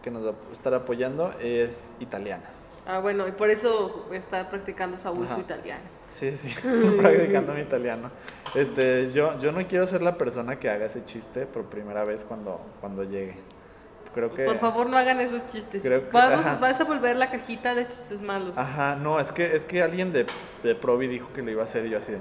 que 0.07 0.11
nos 0.13 0.25
va 0.25 0.31
a 0.31 0.53
estar 0.53 0.73
apoyando, 0.73 1.33
es 1.41 1.91
italiana. 1.99 2.45
Ah, 2.87 3.01
bueno, 3.01 3.27
y 3.27 3.33
por 3.33 3.51
eso 3.51 4.07
está 4.13 4.49
practicando 4.49 4.97
su 4.97 5.09
abuso 5.09 5.33
Ajá. 5.33 5.41
italiano. 5.41 5.83
Sí, 6.13 6.31
sí, 6.31 6.55
practicando 6.97 7.53
mi 7.55 7.63
italiano. 7.63 8.13
Este, 8.55 9.11
yo, 9.11 9.37
yo 9.41 9.51
no 9.51 9.67
quiero 9.67 9.85
ser 9.85 10.03
la 10.03 10.17
persona 10.17 10.61
que 10.61 10.71
haga 10.71 10.87
ese 10.87 11.05
chiste 11.05 11.45
por 11.45 11.65
primera 11.65 12.05
vez 12.05 12.25
cuando, 12.25 12.61
cuando 12.81 13.03
llegue. 13.03 13.37
Creo 14.15 14.33
que... 14.33 14.45
Por 14.45 14.59
favor, 14.59 14.89
no 14.89 14.97
hagan 14.97 15.21
esos 15.21 15.43
chistes. 15.49 15.83
Creo 15.83 16.05
que- 16.05 16.11
Vamos- 16.13 16.61
vas 16.61 16.81
a 16.81 16.85
volver 16.85 17.17
la 17.17 17.29
cajita 17.29 17.75
de 17.75 17.89
chistes 17.89 18.23
malos. 18.23 18.57
Ajá, 18.57 18.95
no, 18.95 19.19
es 19.19 19.33
que, 19.33 19.57
es 19.57 19.65
que 19.65 19.83
alguien 19.83 20.13
de, 20.13 20.25
de 20.63 20.75
Provi 20.77 21.09
dijo 21.09 21.33
que 21.35 21.43
lo 21.43 21.51
iba 21.51 21.63
a 21.63 21.65
hacer 21.65 21.85
y 21.85 21.91
yo 21.91 21.99
así 21.99 22.13
de... 22.13 22.21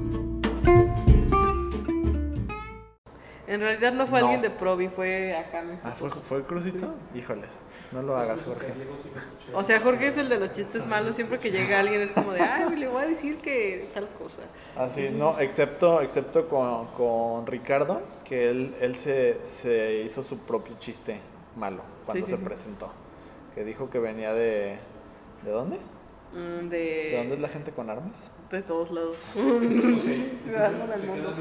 En 3.51 3.59
realidad 3.59 3.91
no 3.91 4.07
fue 4.07 4.21
No. 4.21 4.27
alguien 4.27 4.41
de 4.41 4.49
Provi, 4.49 4.87
fue 4.87 5.35
acá. 5.35 5.61
mi 5.61 5.77
Ah, 5.83 5.91
¿fue, 5.91 6.09
fue 6.09 6.37
el 6.37 6.43
crucito? 6.45 6.95
Híjoles, 7.13 7.63
no 7.91 8.01
lo 8.01 8.15
hagas, 8.15 8.43
Jorge. 8.43 8.71
O 9.53 9.61
sea, 9.61 9.81
Jorge 9.81 10.07
es 10.07 10.17
el 10.17 10.29
de 10.29 10.39
los 10.39 10.53
chistes 10.53 10.85
malos. 10.87 11.17
Siempre 11.17 11.37
que 11.37 11.51
llega 11.51 11.81
alguien 11.81 11.99
es 11.99 12.11
como 12.11 12.31
de, 12.31 12.39
ay, 12.39 12.77
le 12.77 12.87
voy 12.87 13.03
a 13.03 13.07
decir 13.07 13.39
que 13.39 13.89
tal 13.93 14.07
cosa. 14.17 14.43
Así, 14.77 15.09
no, 15.09 15.37
excepto, 15.37 15.99
excepto 16.01 16.47
con, 16.47 16.87
con 16.93 17.45
Ricardo, 17.45 18.01
que 18.23 18.49
él, 18.49 18.73
él 18.79 18.95
se, 18.95 19.45
se 19.45 20.01
hizo 20.05 20.23
su 20.23 20.37
propio 20.37 20.77
chiste 20.79 21.19
malo 21.57 21.81
cuando 22.05 22.25
Sí, 22.25 22.31
se 22.31 22.37
sí, 22.37 22.43
presentó. 22.45 22.89
Que 23.53 23.65
dijo 23.65 23.89
que 23.89 23.99
venía 23.99 24.33
de... 24.33 24.77
¿De 25.43 25.51
dónde? 25.51 25.75
Mm, 26.31 26.69
¿De 26.69 27.15
dónde 27.17 27.23
es 27.23 27.29
De, 27.31 27.37
la 27.39 27.49
gente 27.49 27.71
con 27.71 27.89
armas? 27.89 28.13
De 28.51 28.61
todos 28.63 28.91
lados. 28.91 29.17
Ciudadano 29.33 30.87
del 30.87 31.07
mundo. 31.07 31.33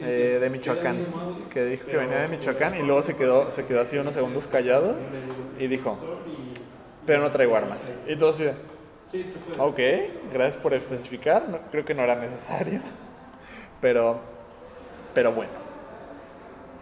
Eh, 0.00 0.38
de 0.40 0.50
Michoacán. 0.50 1.06
Que 1.50 1.64
dijo 1.64 1.86
que 1.86 1.96
venía 1.96 2.18
de 2.18 2.28
Michoacán 2.28 2.74
y 2.76 2.82
luego 2.82 3.02
se 3.02 3.16
quedó, 3.16 3.50
se 3.50 3.64
quedó 3.64 3.80
así 3.80 3.96
unos 3.98 4.14
segundos 4.14 4.46
callado 4.46 4.96
y 5.58 5.66
dijo, 5.66 5.96
pero 7.06 7.22
no 7.22 7.30
traigo 7.30 7.56
armas. 7.56 7.78
Y 8.06 8.16
todo 8.16 8.30
así 8.30 8.48
ok, 9.58 9.78
gracias 10.32 10.56
por 10.60 10.74
especificar, 10.74 11.48
no- 11.48 11.60
creo 11.70 11.84
que 11.84 11.94
no 11.94 12.02
era 12.02 12.16
necesario. 12.16 12.80
Pero, 13.80 14.18
pero 15.12 15.32
bueno, 15.32 15.52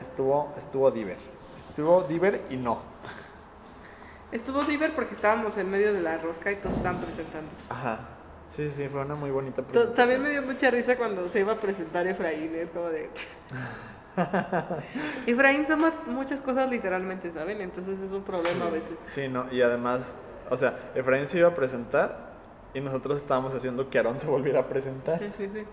estuvo, 0.01 0.55
estuvo 0.57 0.93
diver. 0.93 1.17
Estuvo 1.59 2.03
diver 2.05 2.40
y 2.49 2.57
no. 2.57 2.79
Estuvo 4.31 4.62
diver 4.62 4.95
porque 4.95 5.14
estábamos 5.14 5.57
en 5.57 5.71
medio 5.71 5.93
de 5.93 6.01
la 6.01 6.19
rosca 6.19 6.53
y 6.53 6.57
todos 6.57 6.77
estaban 6.77 7.01
presentando. 7.01 7.51
Ajá. 7.69 8.09
Sí, 8.55 8.71
sí, 8.71 8.88
fue 8.88 9.01
una 9.01 9.17
muy 9.17 9.33
bonita 9.33 9.62
presentación. 9.62 9.95
También 9.95 10.23
me 10.23 10.31
dio 10.31 10.43
mucha 10.43 10.71
risa 10.71 10.97
cuando 10.97 11.29
se 11.29 11.40
iba 11.40 11.55
a 11.55 11.61
presentar 11.61 12.07
Efraín, 12.07 12.55
es 12.55 12.71
como 12.71 12.87
de... 12.87 13.11
Efraín 15.27 15.67
toma 15.67 15.93
muchas 16.07 16.38
cosas 16.38 16.71
literalmente, 16.71 17.33
¿saben? 17.33 17.61
Entonces 17.61 17.99
es 17.99 18.12
un 18.12 18.23
problema 18.23 18.67
a 18.67 18.71
veces. 18.71 18.97
Sí, 19.07 19.27
no, 19.27 19.53
y 19.53 19.61
además, 19.61 20.14
o 20.51 20.57
sea, 20.57 20.93
Efraín 20.95 21.27
se 21.27 21.38
iba 21.38 21.49
a 21.49 21.55
presentar 21.55 22.33
y 22.75 22.81
nosotros 22.81 23.19
estábamos 23.19 23.53
haciendo 23.57 23.90
que 23.90 23.99
Aarón 23.99 24.21
se 24.21 24.29
volviera 24.29 24.61
a 24.61 24.69
presentar. 24.69 25.19
Sí, 25.19 25.33
sí, 25.37 25.51
sí. 25.53 25.64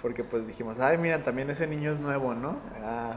Porque 0.00 0.22
pues 0.22 0.46
dijimos, 0.46 0.78
ay, 0.78 0.98
mira, 0.98 1.20
también 1.24 1.50
ese 1.50 1.66
niño 1.66 1.90
es 1.90 1.98
nuevo, 1.98 2.32
¿no? 2.32 2.58
Ah, 2.80 3.16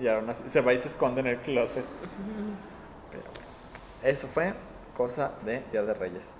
y 0.00 0.08
Aarón 0.08 0.34
se 0.34 0.60
va 0.60 0.72
y 0.74 0.78
se 0.80 0.88
esconde 0.88 1.20
en 1.20 1.28
el 1.28 1.38
closet. 1.38 1.84
Pero 3.12 3.22
bueno, 3.22 3.48
eso 4.02 4.26
fue 4.26 4.54
cosa 4.96 5.34
de 5.44 5.62
Día 5.70 5.84
de 5.84 5.94
Reyes. 5.94 6.34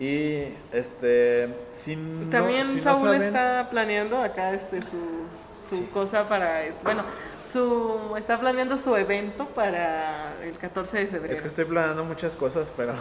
Y 0.00 0.44
este, 0.72 1.48
si 1.72 1.96
no, 1.96 2.30
También 2.30 2.66
si 2.68 2.74
no 2.76 2.80
Saúl 2.82 3.08
saben- 3.08 3.22
está 3.22 3.68
planeando 3.70 4.18
acá 4.22 4.52
este 4.54 4.80
su, 4.82 4.96
su 5.68 5.76
Sí. 5.76 5.88
cosa 5.92 6.28
para... 6.28 6.62
Bueno, 6.84 7.02
su, 7.50 8.14
está 8.18 8.38
planeando 8.38 8.76
su 8.78 8.94
evento 8.94 9.46
para 9.46 10.34
el 10.44 10.52
14 10.56 10.98
de 10.98 11.06
febrero. 11.06 11.34
Es 11.34 11.42
que 11.42 11.48
estoy 11.48 11.64
planeando 11.64 12.04
muchas 12.04 12.36
cosas, 12.36 12.72
pero 12.76 12.92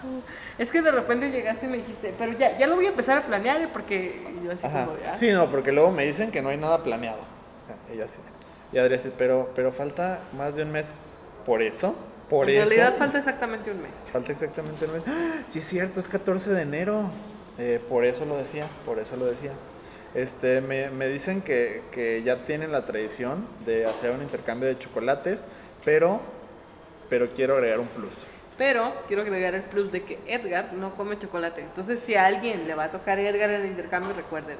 Es 0.58 0.70
que 0.72 0.80
de 0.80 0.90
repente 0.92 1.30
llegaste 1.30 1.66
y 1.66 1.68
me 1.68 1.76
dijiste, 1.78 2.14
pero 2.18 2.32
ya, 2.32 2.56
ya 2.56 2.66
lo 2.66 2.76
voy 2.76 2.86
a 2.86 2.90
empezar 2.90 3.18
a 3.18 3.22
planear, 3.26 3.60
¿eh? 3.60 3.68
porque 3.72 4.22
yo 4.42 4.52
así 4.52 4.64
Ajá. 4.64 4.84
como 4.86 4.96
ah, 5.12 5.16
Sí, 5.16 5.30
no, 5.32 5.50
porque 5.50 5.72
luego 5.72 5.90
me 5.90 6.04
dicen 6.06 6.30
que 6.30 6.40
no 6.40 6.48
hay 6.48 6.56
nada 6.56 6.82
planeado. 6.82 7.18
Y 7.94 8.00
así. 8.00 8.20
Y 8.72 8.78
Adrián 8.78 8.98
dice, 9.02 9.12
pero, 9.18 9.50
pero 9.54 9.72
falta 9.72 10.20
más 10.36 10.54
de 10.56 10.62
un 10.62 10.72
mes. 10.72 10.92
¿Por 11.44 11.62
eso? 11.62 11.94
¿Por 12.28 12.50
en 12.50 12.56
eso? 12.60 12.68
realidad 12.68 12.96
falta 12.98 13.18
exactamente 13.18 13.70
un 13.70 13.82
mes. 13.82 13.90
Falta 14.12 14.32
exactamente 14.32 14.84
un 14.86 14.92
mes. 14.94 15.02
¡Ah! 15.06 15.42
Sí, 15.48 15.60
es 15.60 15.66
cierto, 15.68 16.00
es 16.00 16.08
14 16.08 16.50
de 16.52 16.62
enero. 16.62 17.10
Eh, 17.58 17.80
por 17.88 18.04
eso 18.04 18.24
lo 18.24 18.36
decía, 18.36 18.66
por 18.84 18.98
eso 18.98 19.16
lo 19.16 19.26
decía. 19.26 19.52
Este, 20.14 20.60
me, 20.60 20.90
me 20.90 21.08
dicen 21.08 21.42
que, 21.42 21.82
que 21.92 22.22
ya 22.22 22.44
tienen 22.44 22.72
la 22.72 22.84
tradición 22.84 23.46
de 23.64 23.86
hacer 23.86 24.10
un 24.12 24.22
intercambio 24.22 24.68
de 24.68 24.78
chocolates, 24.78 25.44
pero, 25.84 26.20
pero 27.08 27.28
quiero 27.30 27.54
agregar 27.54 27.80
un 27.80 27.88
plus. 27.88 28.12
Pero 28.58 28.92
quiero 29.06 29.22
agregar 29.22 29.54
el 29.54 29.62
plus 29.62 29.92
de 29.92 30.02
que 30.02 30.18
Edgar 30.26 30.72
no 30.72 30.94
come 30.94 31.18
chocolate. 31.18 31.60
Entonces, 31.60 32.00
si 32.00 32.14
a 32.14 32.24
alguien 32.26 32.66
le 32.66 32.74
va 32.74 32.84
a 32.84 32.90
tocar 32.90 33.18
Edgar 33.18 33.50
en 33.50 33.60
el 33.60 33.66
intercambio, 33.66 34.14
recuerden, 34.14 34.56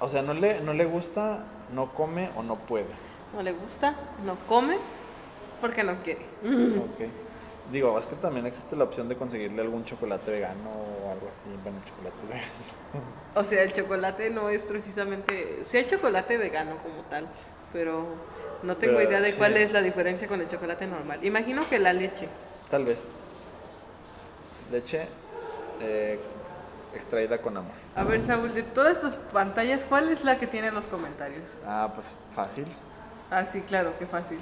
O 0.00 0.08
sea, 0.08 0.22
no 0.22 0.34
le, 0.34 0.60
no 0.60 0.72
le 0.72 0.84
gusta, 0.84 1.44
no 1.72 1.94
come 1.94 2.30
o 2.36 2.42
no 2.42 2.56
puede. 2.56 2.86
no 3.34 3.42
le 3.42 3.52
gusta, 3.52 3.94
no 4.24 4.36
come, 4.48 4.78
porque 5.60 5.84
no 5.84 6.02
quiere. 6.02 6.26
Digo, 7.72 7.98
es 7.98 8.06
que 8.06 8.16
también 8.16 8.46
existe 8.46 8.76
la 8.76 8.84
opción 8.84 9.08
de 9.08 9.16
conseguirle 9.16 9.60
algún 9.60 9.84
chocolate 9.84 10.30
vegano 10.30 10.70
o 10.70 11.12
algo 11.12 11.28
así. 11.28 11.48
Bueno, 11.62 11.78
chocolate 11.84 12.16
vegano. 12.26 12.48
O 13.34 13.44
sea, 13.44 13.62
el 13.62 13.72
chocolate 13.72 14.30
no 14.30 14.48
es 14.48 14.62
precisamente... 14.62 15.60
Sí 15.64 15.76
hay 15.76 15.86
chocolate 15.86 16.38
vegano 16.38 16.78
como 16.78 17.02
tal, 17.10 17.28
pero 17.72 18.06
no 18.62 18.76
tengo 18.76 18.96
Pero, 18.96 19.08
idea 19.08 19.20
de 19.20 19.32
sí. 19.32 19.38
cuál 19.38 19.56
es 19.58 19.72
la 19.72 19.82
diferencia 19.82 20.26
con 20.26 20.40
el 20.40 20.48
chocolate 20.48 20.86
normal. 20.86 21.22
Imagino 21.24 21.68
que 21.68 21.78
la 21.78 21.92
leche. 21.92 22.26
Tal 22.70 22.86
vez. 22.86 23.10
Leche 24.72 25.06
eh, 25.80 26.18
extraída 26.94 27.38
con 27.42 27.56
amor. 27.56 27.72
A 27.94 28.02
ver, 28.04 28.26
Saúl, 28.26 28.54
de 28.54 28.62
todas 28.62 29.00
tus 29.00 29.12
pantallas, 29.32 29.82
¿cuál 29.88 30.08
es 30.08 30.24
la 30.24 30.38
que 30.38 30.46
tiene 30.46 30.70
los 30.70 30.86
comentarios? 30.86 31.58
Ah, 31.66 31.90
pues 31.94 32.10
fácil. 32.32 32.66
Ah, 33.30 33.44
sí, 33.44 33.60
claro, 33.60 33.92
qué 33.98 34.06
fácil. 34.06 34.38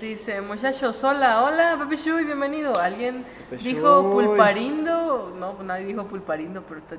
Dice, 0.00 0.42
muchachos, 0.42 1.02
hola, 1.04 1.42
hola, 1.42 1.76
Pepe 1.78 1.96
Shui, 1.96 2.24
bienvenido. 2.24 2.78
¿Alguien 2.78 3.24
Pepe 3.48 3.62
dijo 3.62 4.02
Shui. 4.02 4.26
pulparindo? 4.26 5.32
No, 5.38 5.62
nadie 5.62 5.86
dijo 5.86 6.04
pulparindo, 6.04 6.62
pero 6.68 6.80
está... 6.80 6.96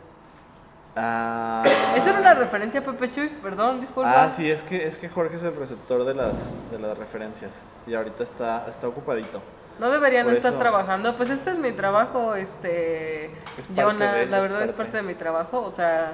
Ah, 0.95 1.63
Esa 1.95 2.09
era 2.09 2.19
una 2.21 2.33
referencia 2.33 2.79
a 2.79 2.83
Pepe 2.83 3.11
Chuy, 3.11 3.29
perdón, 3.29 3.81
disculpa. 3.81 4.23
Ah, 4.23 4.31
sí, 4.31 4.49
es 4.49 4.63
que, 4.63 4.83
es 4.83 4.97
que 4.97 5.09
Jorge 5.09 5.35
es 5.35 5.43
el 5.43 5.55
receptor 5.55 6.05
de 6.05 6.15
las, 6.15 6.33
de 6.71 6.79
las 6.79 6.97
referencias. 6.97 7.63
Y 7.85 7.93
ahorita 7.93 8.23
está, 8.23 8.65
está 8.67 8.87
ocupadito. 8.87 9.43
No 9.79 9.91
deberían 9.91 10.25
Por 10.25 10.33
estar 10.33 10.53
eso- 10.53 10.59
trabajando. 10.59 11.15
Pues 11.17 11.29
este 11.29 11.51
es 11.51 11.59
mi 11.59 11.71
trabajo, 11.73 12.33
este. 12.33 13.25
Es 13.59 13.67
parte 13.67 13.83
Jonah, 13.83 14.13
de- 14.13 14.25
la 14.25 14.37
es 14.37 14.43
verdad 14.43 14.63
es 14.63 14.71
parte. 14.71 14.97
de 14.97 15.03
mi 15.03 15.13
trabajo. 15.13 15.61
O 15.61 15.71
sea, 15.71 16.13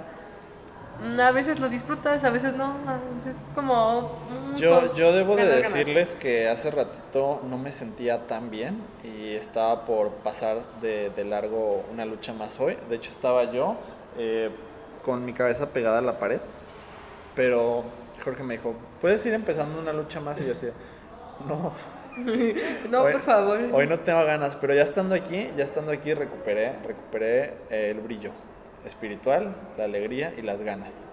a 1.20 1.32
veces 1.32 1.60
lo 1.60 1.70
disfrutas, 1.70 2.24
a 2.24 2.30
veces 2.30 2.56
no. 2.56 2.66
a 2.88 3.00
veces 3.18 3.36
Es 3.48 3.54
como. 3.54 4.20
Yo, 4.56 4.94
yo 4.96 5.12
debo 5.14 5.36
de 5.36 5.46
decirles 5.46 6.16
que 6.16 6.48
hace 6.48 6.72
ratito 6.72 7.42
no 7.50 7.58
me 7.58 7.72
sentía 7.72 8.28
tan 8.28 8.50
bien 8.52 8.78
y 9.04 9.34
estaba 9.34 9.86
por 9.86 10.10
pasar 10.12 10.58
de, 10.82 11.10
de 11.10 11.24
largo 11.26 11.84
una 11.92 12.06
lucha 12.06 12.34
más 12.34 12.60
hoy. 12.60 12.78
De 12.90 12.96
hecho 12.96 13.12
estaba 13.12 13.52
yo 13.52 13.76
eh, 14.18 14.50
con 15.04 15.26
mi 15.26 15.34
cabeza 15.34 15.70
pegada 15.70 16.00
a 16.00 16.02
la 16.02 16.20
pared, 16.20 16.40
pero 17.36 17.84
Jorge 18.24 18.44
me 18.44 18.56
dijo, 18.58 18.74
¿puedes 19.02 19.26
ir 19.26 19.34
empezando 19.34 19.80
una 19.80 19.92
lucha 19.94 20.20
más? 20.22 20.38
Y 20.40 20.42
yo 20.42 20.48
decía, 20.50 20.72
no, 21.48 21.72
No, 22.92 23.02
hoy- 23.02 23.12
por 23.14 23.22
favor. 23.22 23.60
hoy 23.74 23.88
no 23.88 24.00
tengo 24.00 24.24
ganas, 24.24 24.56
pero 24.56 24.74
ya 24.76 24.84
estando 24.84 25.16
aquí, 25.16 25.50
ya 25.58 25.64
estando 25.64 25.92
aquí 25.92 26.14
recuperé, 26.14 26.74
recuperé 26.86 27.56
eh, 27.72 27.90
el 27.92 28.00
brillo 28.02 28.32
espiritual, 28.86 29.56
la 29.78 29.86
alegría 29.86 30.34
y 30.38 30.42
las 30.42 30.62
ganas. 30.62 31.10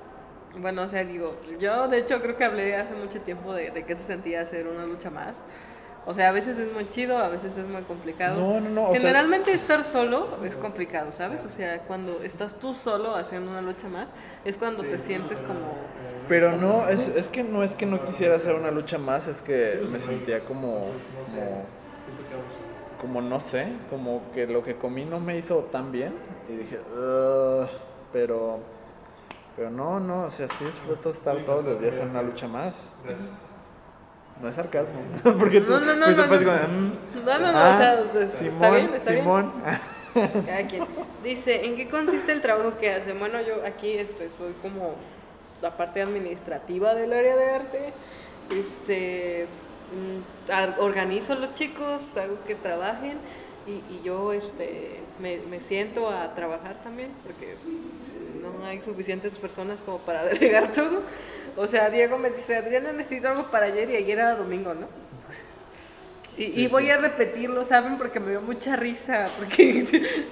Bueno, 0.58 0.82
o 0.82 0.88
sea, 0.88 1.04
digo, 1.04 1.36
yo 1.60 1.88
de 1.88 1.98
hecho 1.98 2.20
creo 2.20 2.36
que 2.36 2.44
hablé 2.44 2.76
hace 2.76 2.94
mucho 2.94 3.20
tiempo 3.20 3.54
de, 3.54 3.70
de 3.70 3.84
qué 3.84 3.94
se 3.96 4.04
sentía 4.04 4.40
hacer 4.40 4.66
una 4.66 4.84
lucha 4.84 5.10
más. 5.10 5.36
O 6.06 6.14
sea, 6.14 6.30
a 6.30 6.32
veces 6.32 6.58
es 6.58 6.72
muy 6.72 6.88
chido, 6.90 7.18
a 7.18 7.28
veces 7.28 7.52
es 7.56 7.68
muy 7.68 7.82
complicado. 7.82 8.40
No, 8.40 8.60
no, 8.60 8.70
no, 8.70 8.82
o 8.88 8.90
sea, 8.92 9.00
Generalmente 9.00 9.52
estar 9.52 9.84
solo 9.84 10.28
es 10.44 10.56
complicado, 10.56 11.12
¿sabes? 11.12 11.44
O 11.44 11.50
sea, 11.50 11.80
cuando 11.80 12.22
estás 12.22 12.54
tú 12.54 12.74
solo 12.74 13.14
haciendo 13.14 13.50
una 13.50 13.60
lucha 13.60 13.86
más, 13.88 14.08
es 14.44 14.56
cuando 14.56 14.82
te 14.82 14.98
sientes 14.98 15.40
como... 15.42 15.74
Pero 16.26 16.56
no, 16.56 16.88
es, 16.88 17.08
es 17.08 17.28
que 17.28 17.42
no 17.42 17.62
es 17.62 17.74
que 17.74 17.86
no 17.86 18.04
quisiera 18.04 18.36
hacer 18.36 18.54
una 18.54 18.70
lucha 18.70 18.98
más, 18.98 19.26
es 19.26 19.42
que 19.42 19.82
me 19.90 19.98
sentía 19.98 20.40
como, 20.40 20.86
como, 21.26 21.64
como 23.00 23.20
no 23.20 23.38
sé, 23.40 23.66
como 23.90 24.22
que 24.32 24.46
lo 24.46 24.62
que 24.62 24.76
comí 24.76 25.04
no 25.04 25.20
me 25.20 25.36
hizo 25.36 25.58
tan 25.64 25.92
bien 25.92 26.12
y 26.53 26.57
dije, 26.59 26.80
"Ugh", 26.94 27.68
pero, 28.12 28.59
pero 29.57 29.70
no, 29.70 30.01
no, 30.01 30.24
o 30.24 30.30
sea, 30.30 30.48
sí 30.48 30.64
disfruto 30.64 31.11
estar 31.11 31.38
todos 31.44 31.64
los 31.64 31.80
días 31.80 31.96
en 31.98 32.11
una 32.11 32.22
lucha 32.22 32.48
más. 32.48 32.94
No 34.40 34.48
es 34.48 34.55
sarcasmo, 34.55 35.01
porque 35.38 35.61
tú 35.61 35.72
No, 35.72 35.80
no, 35.80 35.96
no, 35.96 36.05
fuiste 36.07 36.22
pues 36.24 36.40
no. 36.42 36.46
como, 36.53 36.68
"Mm, 36.68 36.92
No, 37.26 37.32
ah, 37.59 37.98
está 38.14 38.38
Simón, 38.38 38.74
bien, 38.74 38.94
está 38.94 39.11
bien. 39.12 39.24
Simón. 39.24 39.53
Cada 40.46 40.66
quien. 40.66 40.86
Dice, 41.22 41.64
¿en 41.66 41.76
qué 41.76 41.88
consiste 41.88 42.32
el 42.32 42.40
trabajo 42.40 42.72
que 42.80 42.92
hacen? 42.94 43.18
Bueno, 43.20 43.40
yo 43.42 43.64
aquí 43.66 43.92
este, 43.92 44.28
soy 44.38 44.53
como 44.62 44.94
la 45.62 45.76
parte 45.76 46.01
administrativa 46.03 46.94
del 46.94 47.12
área 47.12 47.36
de 47.36 47.51
arte. 47.51 47.92
Este, 48.51 49.46
mm, 49.92 50.80
organizo 50.80 51.34
a 51.34 51.36
los 51.36 51.55
chicos, 51.55 52.16
hago 52.16 52.38
que 52.46 52.55
trabajen 52.55 53.18
y, 53.66 53.94
y 53.94 54.01
yo 54.03 54.32
este, 54.32 55.01
me, 55.20 55.38
me 55.50 55.60
siento 55.60 56.08
a 56.08 56.34
trabajar 56.34 56.76
también 56.82 57.10
porque 57.22 57.54
no 58.42 58.64
hay 58.66 58.80
suficientes 58.82 59.32
personas 59.38 59.78
como 59.84 59.98
para 59.98 60.24
delegar 60.32 60.72
todo. 60.72 61.02
O 61.56 61.66
sea, 61.66 61.90
Diego 61.90 62.16
me 62.18 62.30
dice, 62.30 62.56
Adriana, 62.56 62.92
necesito 62.92 63.28
algo 63.28 63.44
para 63.44 63.66
ayer 63.66 63.90
y 63.90 63.96
ayer 63.96 64.18
era 64.18 64.36
domingo, 64.36 64.74
¿no? 64.74 64.86
Y, 66.36 66.52
Sí, 66.52 66.60
y 66.62 66.66
voy 66.68 66.84
sí. 66.84 66.90
a 66.90 66.96
repetirlo, 66.96 67.64
¿saben? 67.64 67.98
Porque 67.98 68.20
me 68.20 68.30
dio 68.30 68.40
mucha 68.40 68.76
risa. 68.76 69.26
Porque, 69.38 70.26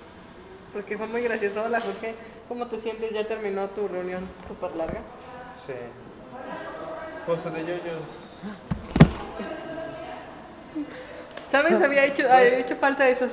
porque 0.72 0.98
fue 0.98 1.06
muy 1.06 1.22
gracioso. 1.22 1.62
Hola, 1.64 1.80
Jorge. 1.80 2.14
¿Cómo 2.48 2.66
te 2.66 2.80
sientes? 2.80 3.10
¿Ya 3.12 3.26
terminó 3.26 3.68
tu 3.70 3.88
reunión 3.88 4.24
súper 4.48 4.74
larga? 4.76 5.00
Sí. 5.66 5.72
Cosa 7.24 7.50
de 7.50 7.60
yoyos. 7.60 8.02
¿Sabes? 11.50 11.80
Había 11.80 12.04
hecho, 12.04 12.30
había 12.30 12.58
hecho 12.58 12.76
falta 12.76 13.08
esos 13.08 13.32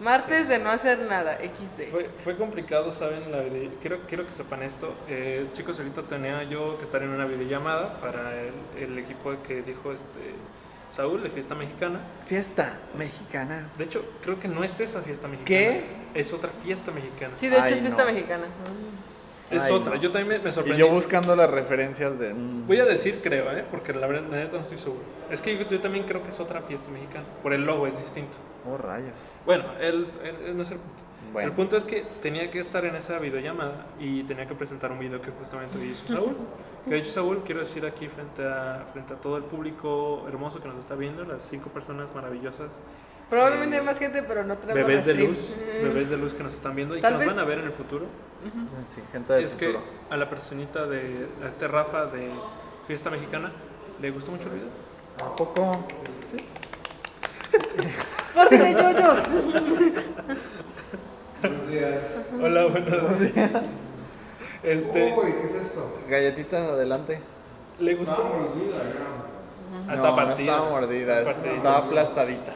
martes 0.00 0.48
de 0.48 0.58
no 0.58 0.70
hacer 0.70 0.98
nada. 1.00 1.38
XD. 1.38 1.90
Fue, 1.90 2.08
fue 2.24 2.36
complicado, 2.36 2.92
¿saben? 2.92 3.30
La 3.32 3.42
quiero, 3.80 3.98
quiero 4.08 4.26
que 4.26 4.32
sepan 4.32 4.62
esto. 4.62 4.94
Eh, 5.08 5.46
chicos, 5.54 5.78
ahorita 5.78 6.02
tenía 6.02 6.42
yo 6.44 6.78
que 6.78 6.84
estar 6.84 7.02
en 7.02 7.10
una 7.10 7.24
videollamada 7.26 8.00
para 8.00 8.32
el, 8.40 8.82
el 8.82 8.98
equipo 8.98 9.32
que 9.46 9.62
dijo 9.62 9.92
este 9.92 10.34
Saúl 10.90 11.22
de 11.22 11.30
Fiesta 11.30 11.54
Mexicana. 11.54 12.00
Fiesta 12.26 12.78
mexicana. 12.96 13.68
De 13.76 13.84
hecho, 13.84 14.04
creo 14.22 14.40
que 14.40 14.48
no 14.48 14.64
es 14.64 14.78
esa 14.80 15.00
fiesta 15.02 15.28
mexicana. 15.28 15.46
¿Qué? 15.46 15.82
Es 16.14 16.32
otra 16.32 16.50
fiesta 16.64 16.90
mexicana. 16.92 17.34
Sí, 17.38 17.48
de 17.48 17.56
hecho 17.56 17.64
Ay, 17.64 17.74
es 17.74 17.80
fiesta 17.80 18.04
no. 18.04 18.12
mexicana. 18.12 18.44
Es 19.50 19.64
Ay, 19.64 19.72
otra. 19.72 19.94
no. 19.94 20.00
Yo 20.00 20.10
también 20.10 20.28
me, 20.28 20.44
me 20.44 20.50
Y 20.50 20.52
sorprendí. 20.52 20.78
yo 20.80 20.88
buscando 20.90 21.34
las 21.36 21.50
referencias 21.50 22.18
de... 22.18 22.32
Voy 22.34 22.78
a 22.80 22.84
decir 22.84 23.20
creo, 23.22 23.50
¿eh? 23.56 23.64
Porque 23.70 23.92
la 23.94 24.06
verdad, 24.06 24.28
la 24.30 24.36
neta 24.38 24.56
no 24.56 24.62
estoy 24.62 24.78
seguro. 24.78 25.00
Es 25.30 25.40
que 25.42 25.56
yo, 25.56 25.68
yo 25.68 25.80
también 25.80 26.04
creo 26.06 26.22
que 26.22 26.28
es 26.30 26.40
otra 26.40 26.60
fiesta 26.62 26.90
mexicana. 26.90 27.24
Por 27.42 27.52
el 27.52 27.64
logo 27.64 27.86
es 27.86 27.98
distinto. 27.98 28.36
Oh, 28.68 28.76
rayos. 28.76 29.14
Bueno, 29.46 29.64
el, 29.80 30.06
el- 30.22 30.56
no 30.56 30.62
es 30.62 30.70
el 30.70 30.78
punto. 30.78 31.02
Bueno. 31.32 31.48
El 31.48 31.54
punto 31.54 31.76
es 31.76 31.84
que 31.84 32.02
tenía 32.22 32.50
que 32.50 32.58
estar 32.60 32.84
en 32.86 32.94
esa 32.96 33.18
videollamada 33.18 33.86
y 34.00 34.22
tenía 34.24 34.46
que 34.46 34.54
presentar 34.54 34.90
un 34.92 34.98
video 34.98 35.20
que 35.20 35.30
justamente 35.30 35.78
hizo 35.84 36.06
Saúl. 36.06 36.34
Que 36.84 36.90
de 36.90 36.98
hecho, 36.98 37.10
Saúl, 37.10 37.42
quiero 37.44 37.60
decir 37.60 37.84
aquí 37.84 38.08
frente 38.08 38.46
a, 38.46 38.86
frente 38.92 39.12
a 39.12 39.16
todo 39.16 39.36
el 39.36 39.42
público 39.44 40.24
hermoso 40.28 40.60
que 40.62 40.68
nos 40.68 40.78
está 40.78 40.94
viendo, 40.94 41.24
las 41.24 41.42
cinco 41.42 41.68
personas 41.70 42.08
maravillosas, 42.14 42.68
Probablemente 43.28 43.76
Eh, 43.76 43.80
hay 43.80 43.84
más 43.84 43.98
gente, 43.98 44.22
pero 44.22 44.42
no 44.42 44.56
tenemos 44.56 44.86
bebés 44.86 45.04
de 45.04 45.12
stream. 45.12 45.28
luz, 45.28 45.38
Mm. 45.54 45.82
bebés 45.82 46.08
de 46.08 46.16
luz 46.16 46.32
que 46.32 46.42
nos 46.42 46.54
están 46.54 46.74
viendo 46.74 46.96
y 46.96 47.02
Tal 47.02 47.10
que 47.10 47.18
nos 47.18 47.26
vez- 47.26 47.34
van 47.36 47.44
a 47.44 47.46
ver 47.46 47.58
en 47.58 47.64
el 47.66 47.72
futuro. 47.72 48.06
Sí, 48.88 49.02
gente 49.12 49.34
del 49.34 49.44
es 49.44 49.54
que 49.54 49.66
futuro. 49.66 49.84
a 50.08 50.16
la 50.16 50.30
personita 50.30 50.86
de, 50.86 51.26
a 51.44 51.48
este 51.48 51.68
Rafa 51.68 52.06
de 52.06 52.30
Fiesta 52.86 53.10
Mexicana, 53.10 53.52
le 54.00 54.10
gustó 54.12 54.30
mucho 54.30 54.44
el 54.44 54.54
video. 54.54 54.68
¿A 55.22 55.36
poco? 55.36 55.84
Sí. 56.24 56.38
¡Pase 58.34 58.58
de 58.58 58.72
yoyos! 58.72 59.18
Hola, 62.42 62.66
buenos 62.66 63.20
días. 63.20 63.50
Este, 64.62 65.14
Uy, 65.16 65.32
¿qué 65.32 65.46
es 65.58 65.66
esto? 65.66 65.98
Galletitas 66.08 66.70
adelante. 66.70 67.20
le 67.78 67.94
gustó. 67.94 68.22
mordida 68.24 68.76
ya. 68.78 69.92
Ah, 69.92 69.96
no, 69.96 70.16
no 70.26 70.32
estaba 70.32 70.70
mordida, 70.70 71.20
Está 71.20 71.40
es- 71.40 71.46
estaba 71.54 71.78
aplastadita. 71.78 72.52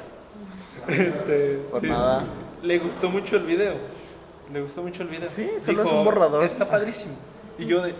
Este, 0.88 1.62
Por 1.70 1.80
sí. 1.80 1.86
nada. 1.88 2.24
Le 2.62 2.78
gustó 2.78 3.08
mucho 3.08 3.36
el 3.36 3.44
video. 3.44 3.74
Le 4.52 4.60
gustó 4.62 4.82
mucho 4.82 5.02
el 5.02 5.08
video. 5.08 5.28
Sí, 5.28 5.48
solo 5.60 5.82
es 5.84 5.92
un 5.92 6.04
borrador. 6.04 6.44
Está 6.44 6.68
padrísimo. 6.68 7.14
Y 7.58 7.66
yo 7.66 7.82
de. 7.82 7.94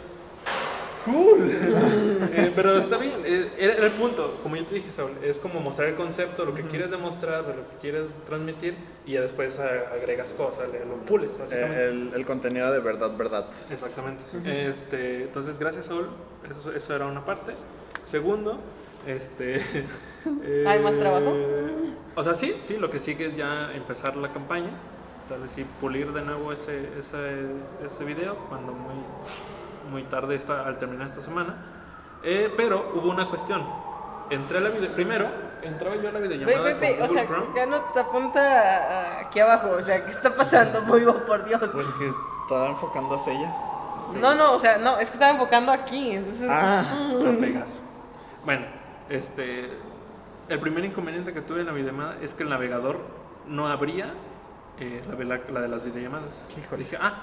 ¡Cool! 1.05 1.51
Eh, 2.35 2.51
pero 2.55 2.79
está 2.79 2.97
bien, 2.97 3.13
eh, 3.25 3.51
era, 3.59 3.75
el 3.75 3.91
punto. 3.93 4.39
Como 4.43 4.57
yo 4.57 4.65
te 4.65 4.77
dije, 4.77 4.91
Saúl, 4.93 5.11
es 5.23 5.39
como 5.39 5.61
mostrar 5.61 5.89
el 5.89 5.97
concepto, 5.97 6.45
lo 6.47 6.55
que 6.55 6.63
quieres 6.63 6.91
demostrar, 6.91 7.45
de 7.47 7.55
lo 7.55 7.69
que 7.69 7.77
quieres 7.81 8.09
transmitir, 8.27 8.75
y 9.05 9.13
ya 9.13 9.21
después 9.21 9.59
agregas 9.61 10.31
cosas, 10.31 10.69
le- 10.73 10.85
lo 10.87 10.97
pules, 11.05 11.37
básicamente. 11.39 11.79
Eh, 11.85 11.89
El, 11.89 12.11
el 12.15 12.25
contenido 12.25 12.73
de 12.73 12.81
verdad, 12.81 13.15
verdad. 13.17 13.47
Exactamente. 13.71 14.23
Este, 14.69 15.25
entonces, 15.25 15.59
gracias, 15.59 15.87
Saúl. 15.87 16.09
Eso, 16.49 16.73
eso 16.73 16.95
era 16.97 17.07
una 17.07 17.25
parte. 17.25 17.53
Segundo, 18.07 18.59
este. 19.07 19.57
eh, 20.45 20.65
¿Hay 20.67 20.79
más 20.81 20.97
trabajo? 20.99 21.35
O 22.15 22.23
sea, 22.23 22.35
sí, 22.35 22.57
sí, 22.63 22.77
lo 22.79 22.91
que 22.91 22.99
sigue 22.99 23.27
es 23.27 23.37
ya 23.37 23.73
empezar 23.75 24.17
la 24.17 24.33
campaña. 24.33 24.71
Tal 25.29 25.41
vez 25.43 25.51
sí 25.51 25.67
pulir 25.81 26.13
de 26.13 26.23
nuevo 26.23 26.53
ese, 26.53 26.89
ese, 26.99 27.17
ese 27.87 28.05
video 28.05 28.37
cuando 28.49 28.73
muy, 28.73 28.95
muy 29.91 30.05
tarde 30.05 30.35
está, 30.35 30.66
al 30.66 30.78
terminar 30.78 31.07
esta 31.09 31.22
semana. 31.22 31.55
Eh, 32.22 32.53
pero 32.57 32.93
hubo 32.95 33.11
una 33.11 33.28
cuestión. 33.28 33.64
Entré 34.30 34.59
a 34.59 34.61
la 34.61 34.68
video. 34.70 34.93
Primero, 34.95 35.28
entraba 35.62 35.97
yo 35.97 36.09
a 36.09 36.12
la 36.12 36.20
videollamada 36.20 36.62
ve, 36.62 36.74
ve, 36.74 36.97
con 36.99 37.05
o 37.05 37.09
Google 37.09 37.20
sea, 37.26 37.28
Chrome. 37.28 37.47
ya 37.57 37.66
no 37.66 37.80
te 37.80 38.01
apunta 38.01 39.20
aquí 39.20 39.41
abajo. 39.41 39.70
O 39.78 39.83
sea, 39.83 40.05
¿qué 40.05 40.11
está 40.11 40.33
pasando? 40.33 40.83
Muy 40.87 41.05
oh, 41.05 41.24
por 41.24 41.45
Dios. 41.45 41.61
Pues 41.72 41.93
que 41.95 42.11
estaba 42.43 42.68
enfocando 42.68 43.14
hacia 43.16 43.33
ella. 43.35 43.55
Sí. 44.01 44.18
No, 44.20 44.35
no, 44.35 44.55
o 44.55 44.59
sea, 44.59 44.78
no, 44.78 44.99
es 44.99 45.09
que 45.11 45.14
estaba 45.14 45.33
enfocando 45.33 45.70
aquí. 45.72 46.12
Entonces, 46.12 46.49
Ah, 46.51 46.80
a 46.80 47.41
Pegaso. 47.41 47.83
Bueno, 48.45 48.66
este, 49.09 49.70
el 50.49 50.59
primer 50.61 50.85
inconveniente 50.85 51.33
que 51.35 51.41
tuve 51.43 51.61
en 51.61 51.66
la 51.66 51.72
videollamada 51.72 52.16
es 52.22 52.35
que 52.35 52.43
el 52.43 52.49
navegador 52.49 52.99
no 53.47 53.68
abría 53.68 54.07
eh, 54.80 55.03
la, 55.09 55.14
vela- 55.16 55.49
la 55.51 55.61
de 55.61 55.68
las 55.68 55.85
videollamadas. 55.85 56.30
Híjole. 56.59 56.85
Dije, 56.85 56.97
ah, 57.01 57.14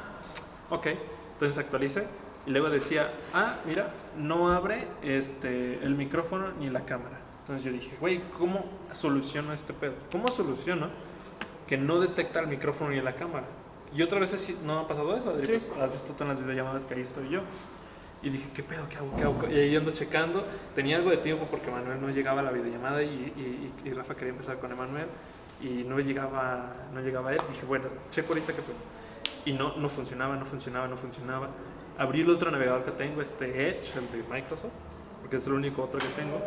ok. 0.69 0.87
Entonces 1.33 1.57
actualicé 1.57 2.07
y 2.45 2.51
luego 2.51 2.69
decía, 2.69 3.11
ah, 3.33 3.57
mira, 3.65 3.89
no 4.17 4.51
abre 4.51 4.87
este, 5.03 5.83
el 5.83 5.95
micrófono 5.95 6.47
ni 6.59 6.69
la 6.69 6.85
cámara. 6.85 7.19
Entonces 7.41 7.65
yo 7.65 7.71
dije, 7.71 7.95
güey, 7.99 8.21
¿cómo 8.37 8.65
soluciono 8.93 9.53
este 9.53 9.73
pedo? 9.73 9.93
¿Cómo 10.11 10.29
soluciono 10.29 10.87
que 11.67 11.77
no 11.77 11.99
detecta 11.99 12.39
el 12.39 12.47
micrófono 12.47 12.91
ni 12.91 13.01
la 13.01 13.15
cámara? 13.15 13.45
Y 13.93 14.01
otra 14.03 14.19
vez 14.19 14.29
sí- 14.31 14.59
no 14.63 14.79
ha 14.79 14.87
pasado 14.87 15.15
eso, 15.17 15.31
Adri, 15.31 15.47
Sí. 15.59 15.65
pues, 15.67 15.81
has 15.81 15.91
visto 15.91 16.15
en 16.23 16.29
las 16.29 16.39
videollamadas 16.39 16.85
que 16.85 16.93
ahí 16.93 17.01
estoy 17.01 17.29
yo. 17.29 17.41
Y 18.21 18.29
dije, 18.29 18.49
¿qué 18.53 18.61
pedo? 18.63 18.83
¿Qué 18.89 18.97
hago? 18.97 19.15
¿Qué 19.15 19.23
hago? 19.23 19.47
Y 19.49 19.55
ahí 19.59 19.75
ando 19.75 19.91
checando. 19.91 20.45
Tenía 20.75 20.97
algo 20.97 21.09
de 21.09 21.17
tiempo 21.17 21.47
porque 21.49 21.71
Manuel 21.71 22.01
no 22.01 22.09
llegaba 22.09 22.41
a 22.41 22.43
la 22.43 22.51
videollamada 22.51 23.01
y, 23.01 23.07
y, 23.07 23.71
y- 23.85 23.89
y 23.89 23.93
Rafa 23.93 24.13
quería 24.15 24.31
empezar 24.31 24.59
con 24.59 24.71
Emanuel 24.71 25.07
y 25.61 25.83
no 25.85 25.99
llegaba, 25.99 26.73
no 26.93 26.99
llegaba 27.01 27.31
él. 27.33 27.39
Dije, 27.49 27.65
bueno, 27.65 27.85
checo 28.11 28.29
ahorita 28.29 28.53
qué 28.53 28.61
pedo. 28.61 28.75
y 29.45 29.53
no, 29.53 29.75
no 29.77 29.87
funcionaba, 29.89 30.35
no 30.35 30.45
funcionaba, 30.45 30.87
no 30.87 30.97
funcionaba. 30.97 31.47
Abrí 31.99 32.21
el 32.21 32.29
otro 32.29 32.49
navegador 32.49 32.83
que 32.85 32.91
tengo, 32.91 33.21
este 33.21 33.45
Edge, 33.69 33.91
el 33.97 34.09
de 34.11 34.27
Microsoft, 34.33 34.71
porque 35.21 35.35
es 35.37 35.45
el 35.45 35.53
único 35.53 35.83
otro 35.83 35.99
que 35.99 36.07
tengo, 36.19 36.39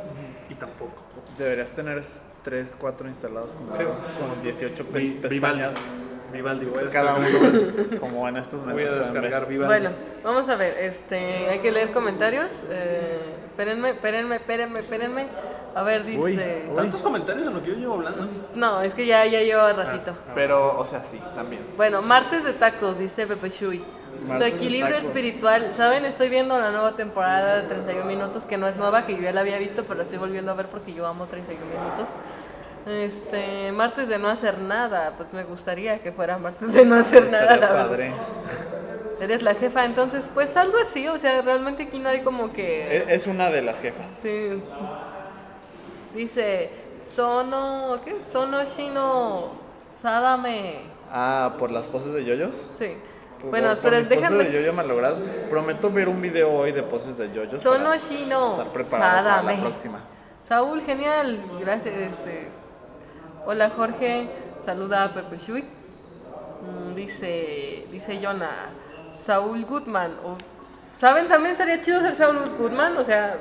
y 0.48 0.55
tampoco. 0.55 1.03
Deberías 1.38 1.70
tener 1.72 2.03
3, 2.42 2.76
4 2.80 3.09
instalados 3.09 3.53
como, 3.53 3.72
Sí. 3.76 3.82
como 4.18 4.42
18 4.42 4.84
pe- 4.86 4.98
Vivaldi. 4.98 5.20
pestañas 5.20 5.74
Vivaldi, 6.32 6.64
voy 6.64 6.84
a 6.84 6.88
cada 6.88 7.16
uno, 7.16 7.28
como 8.00 8.26
en 8.26 8.36
estos 8.38 8.61
Voy 8.61 8.70
momentos. 8.70 8.92
a 8.92 8.96
pueden 8.96 9.12
ver. 9.12 9.22
descargar 9.22 9.46
Vivaldi. 9.48 9.68
Bueno, 9.74 9.90
vamos 10.24 10.48
a 10.48 10.57
ver, 10.57 10.78
este, 10.78 11.16
hay 11.50 11.59
que 11.59 11.70
leer 11.70 11.92
comentarios. 11.92 12.64
Eh, 12.70 13.18
espérenme, 13.50 13.90
espérenme, 13.90 14.36
espérenme, 14.36 14.80
espérenme. 14.80 15.26
A 15.74 15.82
ver, 15.82 16.05
dice... 16.05 16.22
Uy, 16.22 16.70
uy. 16.70 16.76
¿Tantos 16.76 17.03
comentarios 17.03 17.46
en 17.46 17.53
lo 17.55 17.62
que 17.62 17.68
yo 17.68 17.74
llevo 17.76 17.94
hablando? 17.94 18.26
No, 18.55 18.80
es 18.80 18.94
que 18.94 19.05
ya, 19.07 19.26
ya 19.26 19.40
lleva 19.42 19.70
ratito. 19.74 20.12
Ah, 20.26 20.32
Pero, 20.34 20.78
o 20.78 20.84
sea, 20.86 21.00
sí, 21.00 21.20
también. 21.34 21.62
Bueno, 21.76 22.00
martes 22.00 22.44
de 22.44 22.55
tacos, 22.55 22.98
dice 22.98 23.26
Pepe 23.26 23.50
Chuy. 23.50 23.82
Tu 24.26 24.44
equilibrio 24.44 24.96
espiritual. 24.96 25.72
¿Saben? 25.74 26.04
Estoy 26.04 26.28
viendo 26.28 26.58
la 26.58 26.70
nueva 26.70 26.92
temporada 26.96 27.62
de 27.62 27.68
31 27.68 28.04
minutos, 28.06 28.44
que 28.44 28.56
no 28.56 28.68
es 28.68 28.76
nueva, 28.76 29.06
que 29.06 29.14
yo 29.16 29.22
ya 29.22 29.32
la 29.32 29.40
había 29.40 29.58
visto, 29.58 29.82
pero 29.84 29.96
la 29.96 30.02
estoy 30.04 30.18
volviendo 30.18 30.50
a 30.52 30.54
ver 30.54 30.66
porque 30.66 30.92
yo 30.92 31.06
amo 31.06 31.26
31 31.26 31.64
minutos. 31.66 32.06
Este, 32.86 33.70
martes 33.72 34.08
de 34.08 34.18
no 34.18 34.28
hacer 34.28 34.58
nada. 34.58 35.14
Pues 35.16 35.32
me 35.32 35.44
gustaría 35.44 36.00
que 36.02 36.12
fuera 36.12 36.38
martes 36.38 36.72
de 36.72 36.84
no 36.84 36.96
hacer 36.96 37.24
nada, 37.30 37.54
Estaría 37.54 37.60
la 37.60 37.72
verdad. 37.72 37.88
padre. 37.88 38.12
Eres 39.20 39.42
la 39.42 39.54
jefa, 39.54 39.84
entonces, 39.84 40.28
pues 40.32 40.56
algo 40.56 40.78
así. 40.78 41.06
O 41.08 41.16
sea, 41.18 41.42
realmente 41.42 41.84
aquí 41.84 41.98
no 41.98 42.08
hay 42.08 42.22
como 42.22 42.52
que. 42.52 42.96
Es, 42.98 43.08
es 43.08 43.26
una 43.26 43.50
de 43.50 43.62
las 43.62 43.80
jefas. 43.80 44.10
Sí. 44.10 44.60
Dice, 46.14 46.70
Sono, 47.00 48.00
¿qué? 48.04 48.16
Sono 48.22 48.64
Shino 48.64 49.50
Sadame. 50.00 50.80
Ah, 51.10 51.54
por 51.58 51.70
las 51.70 51.88
poses 51.88 52.12
de 52.12 52.24
yoyos. 52.24 52.62
Sí. 52.76 52.94
Por- 53.43 53.51
Bueno, 53.51 53.76
pero 53.82 54.03
déjame. 54.05 54.45
de 54.45 54.53
yoyo 54.53 54.72
malogrados. 54.72 55.18
Prometo 55.51 55.90
ver 55.90 56.09
un 56.09 56.20
video 56.22 56.51
hoy 56.51 56.72
de 56.72 56.82
poses 56.82 57.18
de 57.18 57.30
yoyos. 57.32 57.61
Sono 57.61 57.95
Shino 57.99 58.53
Estar 58.53 58.72
preparado 58.72 59.28
para 59.28 59.43
la 59.43 59.61
próxima. 59.61 60.01
Saúl, 60.40 60.80
genial. 60.82 61.43
Gracias. 61.61 61.95
Este. 61.95 62.49
Hola 63.45 63.70
Jorge. 63.70 64.28
Saluda 64.64 65.05
a 65.05 65.12
Pepe 65.14 65.38
Shui. 65.38 65.62
Mm, 65.62 66.95
dice, 66.95 67.86
dice 67.90 68.20
Jonah. 68.22 68.70
Saúl 69.12 69.64
Goodman. 69.66 70.12
O- 70.24 70.36
¿Saben? 70.97 71.26
También 71.26 71.57
sería 71.57 71.80
chido 71.80 72.01
ser 72.01 72.14
Saúl 72.14 72.38
Goodman. 72.59 72.97
O 72.97 73.05
sea, 73.05 73.36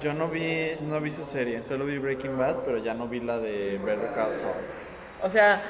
Yo 0.00 0.12
no 0.12 0.26
vi, 0.28 0.72
no 0.80 1.00
vi 1.00 1.12
su 1.12 1.24
serie, 1.24 1.62
solo 1.62 1.84
vi 1.84 1.96
Breaking 1.98 2.36
Bad, 2.36 2.56
pero 2.64 2.78
ya 2.78 2.92
no 2.92 3.06
vi 3.06 3.20
la 3.20 3.38
de 3.38 3.78
Better 3.78 4.12
Call 4.12 4.34
Saul. 4.34 4.52
O 5.22 5.30
sea, 5.30 5.62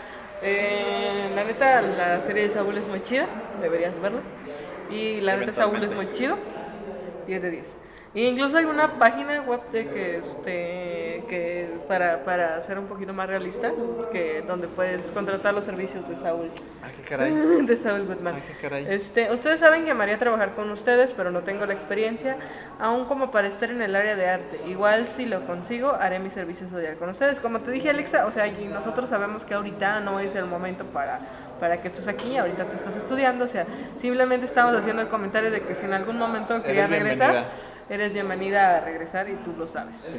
eh, 0.43 1.31
la 1.35 1.45
neta, 1.45 1.83
la 1.83 2.21
serie 2.21 2.45
de 2.45 2.51
Saúl 2.51 2.77
es 2.77 2.89
muy 2.89 3.03
chida, 3.03 3.27
deberías 3.61 4.01
verla. 4.01 4.21
Y 4.91 5.21
la 5.21 5.37
neta, 5.37 5.53
Saúl 5.53 5.83
es 5.83 5.95
muy 5.95 6.13
chido, 6.13 6.37
10 7.27 7.43
de 7.43 7.51
10. 7.51 7.77
E 8.15 8.25
incluso 8.25 8.59
hay 8.59 8.67
una 8.67 8.99
página 8.99 9.41
web 9.41 9.61
de 9.73 9.89
que, 9.89 10.17
este, 10.19 11.25
que 11.29 11.71
para, 11.89 12.25
para 12.25 12.61
ser 12.61 12.79
un 12.79 12.87
poquito 12.87 13.15
más 13.15 13.27
realista, 13.27 13.73
que 14.11 14.43
donde 14.43 14.69
puedes 14.69 15.11
contratar 15.11 15.55
los 15.55 15.65
servicios 15.65 16.07
de 16.07 16.17
Saúl. 16.17 16.51
Ah, 16.83 16.89
qué 16.95 17.03
caray. 17.05 17.33
de 17.67 17.75
Saúl 17.75 18.05
Goodman. 18.05 18.35
Ah, 18.37 18.43
qué 18.47 18.61
caray. 18.61 18.87
Este, 18.87 19.33
ustedes 19.33 19.61
saben 19.61 19.87
que 19.87 19.93
amaría 19.93 20.19
trabajar 20.19 20.55
con 20.55 20.71
ustedes, 20.71 21.15
pero 21.17 21.31
no 21.31 21.41
tengo 21.41 21.65
la 21.65 21.73
experiencia, 21.73 22.37
aún 22.79 23.07
como 23.07 23.31
para 23.31 23.49
estar 23.49 23.71
en 23.71 23.81
el 23.81 23.97
área 23.97 24.15
de 24.15 24.29
arte. 24.29 24.61
Igual 24.67 25.07
si 25.07 25.25
lo 25.25 25.47
consigo, 25.47 25.95
haré 25.99 26.19
mi 26.19 26.29
servicio 26.29 26.69
social 26.69 26.97
con 26.97 27.09
ustedes. 27.09 27.41
Como 27.41 27.61
te 27.61 27.71
dije, 27.71 27.89
Alexa, 27.89 28.27
o 28.27 28.31
sea, 28.31 28.47
y 28.47 28.67
nosotros 28.67 29.09
sabemos 29.09 29.45
que 29.45 29.55
ahorita 29.55 30.01
no 30.01 30.21
es 30.21 30.35
el 30.35 30.45
momento 30.45 30.85
para, 30.85 31.21
para 31.61 31.81
que 31.81 31.89
estés 31.89 32.09
aquí, 32.09 32.37
ahorita 32.37 32.65
tú 32.65 32.77
estás 32.77 32.97
estudiando, 32.97 33.45
o 33.45 33.49
sea, 33.49 33.67
simplemente 33.99 34.47
estamos 34.47 34.77
haciendo 34.77 35.03
el 35.03 35.09
comentario 35.09 35.51
de 35.51 35.63
que 35.63 35.75
si 35.75 35.85
en 35.87 35.93
algún 35.93 36.19
momento 36.19 36.63
querías 36.63 36.89
regresar, 36.91 37.31
bienvenida. 37.33 37.53
eres 37.89 38.13
bienvenida 38.15 38.77
a 38.77 38.81
regresar 38.81 39.29
y 39.29 39.35
tú 39.37 39.55
lo 39.59 39.67
sabes. 39.67 39.97
Sí. 39.97 40.17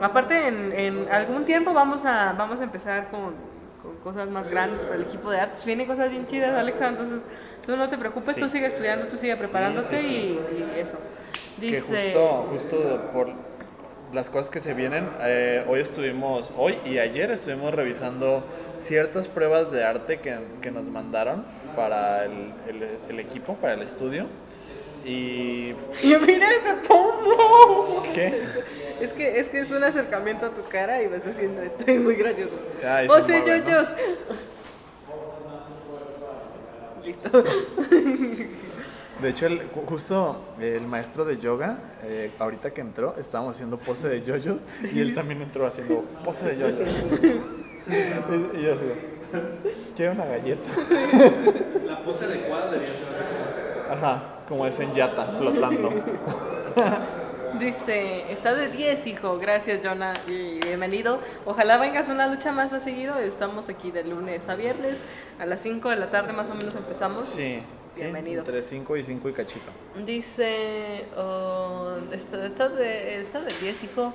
Aparte, 0.00 0.48
en, 0.48 0.72
en 0.78 1.08
algún 1.12 1.44
tiempo 1.44 1.72
vamos 1.72 2.04
a, 2.04 2.34
vamos 2.36 2.60
a 2.60 2.64
empezar 2.64 3.08
con, 3.10 3.34
con 3.82 3.96
cosas 4.02 4.28
más 4.28 4.48
grandes 4.48 4.84
para 4.84 4.96
el 4.96 5.02
equipo 5.02 5.30
de 5.30 5.40
artes. 5.40 5.64
Vienen 5.64 5.86
cosas 5.86 6.10
bien 6.10 6.26
chidas, 6.26 6.50
Alexa, 6.58 6.88
entonces 6.88 7.20
tú 7.64 7.76
no 7.76 7.88
te 7.88 7.96
preocupes, 7.98 8.34
Sí. 8.34 8.40
tú 8.40 8.48
sigue 8.48 8.66
estudiando, 8.66 9.06
tú 9.08 9.16
sigue 9.16 9.36
preparándote 9.36 10.00
sí. 10.00 10.06
Y, 10.06 10.76
y 10.76 10.80
eso. 10.80 10.98
Que 11.60 11.66
Dice, 11.66 11.80
justo, 11.80 12.46
justo 12.50 13.10
por 13.12 13.28
las 14.12 14.28
cosas 14.30 14.50
que 14.50 14.60
se 14.60 14.74
vienen, 14.74 15.08
eh, 15.22 15.64
hoy 15.68 15.80
estuvimos, 15.80 16.52
hoy 16.56 16.76
y 16.84 16.98
ayer 16.98 17.30
estuvimos 17.30 17.72
revisando 17.74 18.44
ciertas 18.80 19.28
pruebas 19.28 19.70
de 19.72 19.84
arte 19.84 20.20
que, 20.20 20.38
que 20.60 20.70
nos 20.70 20.84
mandaron 20.84 21.44
para 21.76 22.24
el, 22.24 22.52
el- 22.68 22.88
el 23.08 23.20
equipo, 23.20 23.56
para 23.56 23.74
el 23.74 23.82
estudio. 23.82 24.26
Y... 25.04 25.74
mira 26.02 26.48
este 26.50 26.72
tomo. 26.88 28.02
¿Qué? 28.14 28.40
Es 29.00 29.12
que, 29.12 29.38
es 29.40 29.48
que 29.48 29.60
es 29.60 29.70
un 29.70 29.82
acercamiento 29.84 30.46
a 30.46 30.54
tu 30.54 30.62
cara 30.64 31.02
y 31.02 31.08
vas 31.08 31.26
haciendo 31.26 31.62
esto, 31.62 31.84
es 31.86 32.00
muy 32.00 32.14
gracioso. 32.16 32.54
Ay, 32.86 33.06
o 33.08 33.20
se 33.20 33.26
sea, 33.26 33.40
¿no? 33.40 33.46
yoyos. 33.46 33.88
Listo. 37.04 37.44
De 39.22 39.30
hecho, 39.30 39.46
el- 39.46 39.60
ju- 39.72 39.84
justo 39.86 40.40
el 40.60 40.86
maestro 40.86 41.24
de 41.24 41.38
yoga, 41.38 41.78
eh, 42.02 42.30
ahorita 42.38 42.72
que 42.72 42.80
entró, 42.80 43.14
estábamos 43.16 43.54
haciendo 43.54 43.78
pose 43.78 44.08
de 44.08 44.22
yoyos 44.22 44.56
y 44.92 45.00
él 45.00 45.14
también 45.14 45.40
entró 45.42 45.66
haciendo 45.66 46.00
pose 46.24 46.46
de 46.54 46.58
yoyos. 46.58 46.88
y, 48.54 48.62
yo 48.62 48.74
así, 48.74 48.86
quiero 49.96 50.12
una 50.12 50.24
galleta. 50.26 50.70
La 51.86 52.02
pose 52.02 52.24
adecuada 52.24 52.70
debería 52.70 52.88
ser 52.94 53.06
así 53.08 53.24
como- 53.24 53.92
Ajá, 53.94 54.22
como 54.48 54.66
es 54.66 54.80
en 54.80 54.94
yata, 54.94 55.26
flotando. 55.38 55.90
Dice, 57.58 58.32
está 58.32 58.52
de 58.52 58.68
10, 58.68 59.06
hijo. 59.06 59.38
Gracias, 59.38 59.80
Jonah. 59.84 60.12
Y 60.26 60.58
bienvenido. 60.58 61.20
Ojalá 61.44 61.78
vengas 61.78 62.08
a 62.08 62.12
una 62.12 62.26
lucha 62.26 62.50
más 62.50 62.72
más 62.72 62.82
seguido. 62.82 63.16
Estamos 63.20 63.68
aquí 63.68 63.92
de 63.92 64.02
lunes 64.02 64.48
a 64.48 64.56
viernes. 64.56 65.04
A 65.38 65.46
las 65.46 65.60
5 65.62 65.88
de 65.90 65.96
la 65.96 66.10
tarde 66.10 66.32
más 66.32 66.50
o 66.50 66.54
menos 66.56 66.74
empezamos. 66.74 67.24
Sí, 67.26 67.60
sí, 67.90 68.00
Bienvenido. 68.00 68.40
entre 68.40 68.60
5 68.60 68.96
y 68.96 69.04
5 69.04 69.28
y 69.28 69.32
cachito. 69.32 69.70
Dice, 70.04 71.04
oh, 71.16 71.92
está, 72.10 72.44
está 72.44 72.68
de, 72.70 73.20
está 73.20 73.40
de 73.40 73.52
10, 73.60 73.84
hijo. 73.84 74.12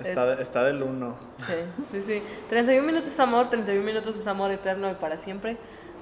Está, 0.00 0.40
está 0.40 0.64
del 0.64 0.82
1. 0.82 1.16
Sí, 1.46 1.52
sí, 1.92 2.02
sí. 2.06 2.22
31 2.48 2.86
minutos 2.86 3.16
de 3.16 3.22
amor, 3.22 3.50
31 3.50 3.84
minutos 3.84 4.16
es 4.16 4.26
amor 4.26 4.50
eterno 4.50 4.90
y 4.90 4.94
para 4.94 5.18
siempre. 5.18 5.56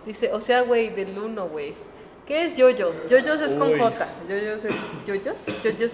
Dice, 0.06 0.32
o 0.32 0.40
sea, 0.40 0.62
güey, 0.62 0.90
del 0.90 1.18
1, 1.18 1.48
güey. 1.48 1.74
¿Qué 2.26 2.44
es 2.44 2.56
Yoyos? 2.56 3.08
Yoyos 3.08 3.40
es 3.40 3.54
con 3.54 3.72
Uy. 3.72 3.78
J. 3.78 4.06
Yoyos 4.28 4.64
es 4.64 4.74
Yoyos. 5.06 5.44
Yoyos 5.64 5.92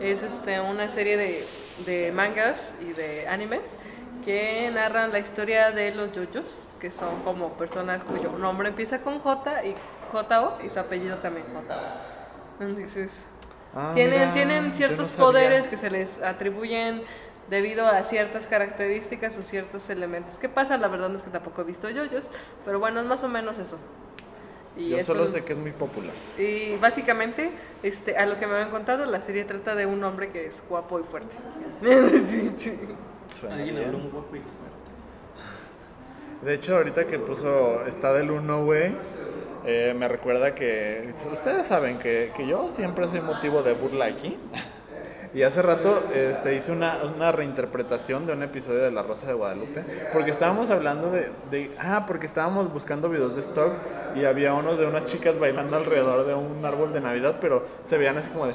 es 0.00 0.22
este, 0.22 0.60
una 0.60 0.88
serie 0.88 1.16
de, 1.16 1.44
de 1.84 2.12
mangas 2.12 2.74
y 2.80 2.92
de 2.92 3.28
animes 3.28 3.76
que 4.24 4.70
narran 4.72 5.12
la 5.12 5.18
historia 5.18 5.70
de 5.70 5.94
los 5.94 6.10
yoyos, 6.12 6.58
que 6.80 6.90
son 6.90 7.20
como 7.22 7.52
personas 7.52 8.02
cuyo 8.02 8.32
nombre 8.32 8.68
empieza 8.68 9.02
con 9.02 9.20
J 9.20 9.66
y 9.66 9.74
J-O 10.10 10.58
y 10.64 10.70
su 10.70 10.80
apellido 10.80 11.18
también 11.18 11.46
J-O. 11.52 12.64
Entonces, 12.64 13.12
Ah, 13.78 13.92
tienen, 13.94 14.20
mira, 14.20 14.32
tienen 14.32 14.74
ciertos 14.74 15.18
no 15.18 15.26
poderes 15.26 15.66
que 15.66 15.76
se 15.76 15.90
les 15.90 16.22
atribuyen 16.22 17.02
debido 17.50 17.86
a 17.86 18.02
ciertas 18.04 18.46
características 18.46 19.36
o 19.38 19.42
ciertos 19.42 19.88
elementos. 19.90 20.38
¿Qué 20.38 20.48
pasa? 20.48 20.76
La 20.78 20.88
verdad 20.88 21.14
es 21.14 21.22
que 21.22 21.30
tampoco 21.30 21.62
he 21.62 21.64
visto 21.64 21.88
yoyos, 21.90 22.28
pero 22.64 22.80
bueno, 22.80 23.00
es 23.00 23.06
más 23.06 23.22
o 23.22 23.28
menos 23.28 23.58
eso. 23.58 23.78
Y 24.76 24.88
Yo 24.88 24.98
eso- 24.98 25.12
solo 25.14 25.26
sé 25.28 25.42
que 25.44 25.52
es 25.54 25.58
muy 25.58 25.70
popular. 25.72 26.12
Y 26.38 26.76
básicamente, 26.76 27.50
este, 27.82 28.16
a 28.18 28.26
lo 28.26 28.38
que 28.38 28.46
me 28.46 28.54
habían 28.54 28.70
contado, 28.70 29.06
la 29.06 29.20
serie 29.20 29.44
trata 29.44 29.74
de 29.74 29.86
un 29.86 30.02
hombre 30.04 30.30
que 30.30 30.46
es 30.46 30.62
guapo 30.68 31.00
y 31.00 31.02
fuerte. 31.04 31.34
Sí, 32.26 32.52
sí. 32.56 32.78
Suena 33.38 33.54
Alguien 33.56 33.74
bien. 33.76 33.86
habló 33.88 33.98
un 33.98 34.10
guapo 34.10 34.36
y 34.36 34.40
fuerte. 34.40 34.56
De 36.42 36.54
hecho, 36.54 36.76
ahorita 36.76 37.06
que 37.06 37.18
puso 37.18 37.84
está 37.86 38.12
del 38.12 38.30
1, 38.30 38.64
güey, 38.64 38.92
eh, 39.64 39.94
me 39.96 40.06
recuerda 40.08 40.54
que 40.54 41.12
ustedes 41.32 41.66
saben 41.66 41.98
que, 41.98 42.32
que 42.36 42.46
yo 42.46 42.68
siempre 42.68 43.06
soy 43.06 43.20
motivo 43.20 43.62
de 43.62 43.72
burla 43.72 44.04
aquí. 44.06 44.38
Y 45.34 45.42
hace 45.42 45.60
rato 45.62 46.02
este, 46.14 46.54
hice 46.54 46.72
una, 46.72 46.98
una 47.14 47.30
reinterpretación 47.32 48.26
de 48.26 48.32
un 48.32 48.42
episodio 48.42 48.80
de 48.82 48.90
La 48.90 49.02
Rosa 49.02 49.26
de 49.26 49.34
Guadalupe, 49.34 49.82
porque 50.12 50.30
estábamos 50.30 50.70
hablando 50.70 51.10
de, 51.10 51.30
de- 51.50 51.70
Ah, 51.78 52.04
porque 52.06 52.26
estábamos 52.26 52.72
buscando 52.72 53.08
videos 53.08 53.34
de 53.34 53.40
stock 53.40 53.72
y 54.14 54.24
había 54.24 54.54
unos 54.54 54.78
de 54.78 54.86
unas 54.86 55.04
chicas 55.04 55.38
bailando 55.38 55.76
alrededor 55.76 56.26
de 56.26 56.34
un 56.34 56.64
árbol 56.64 56.92
de 56.92 57.00
Navidad, 57.00 57.36
pero 57.40 57.64
se 57.84 57.98
veían 57.98 58.16
así 58.18 58.30
como 58.30 58.46
de... 58.46 58.54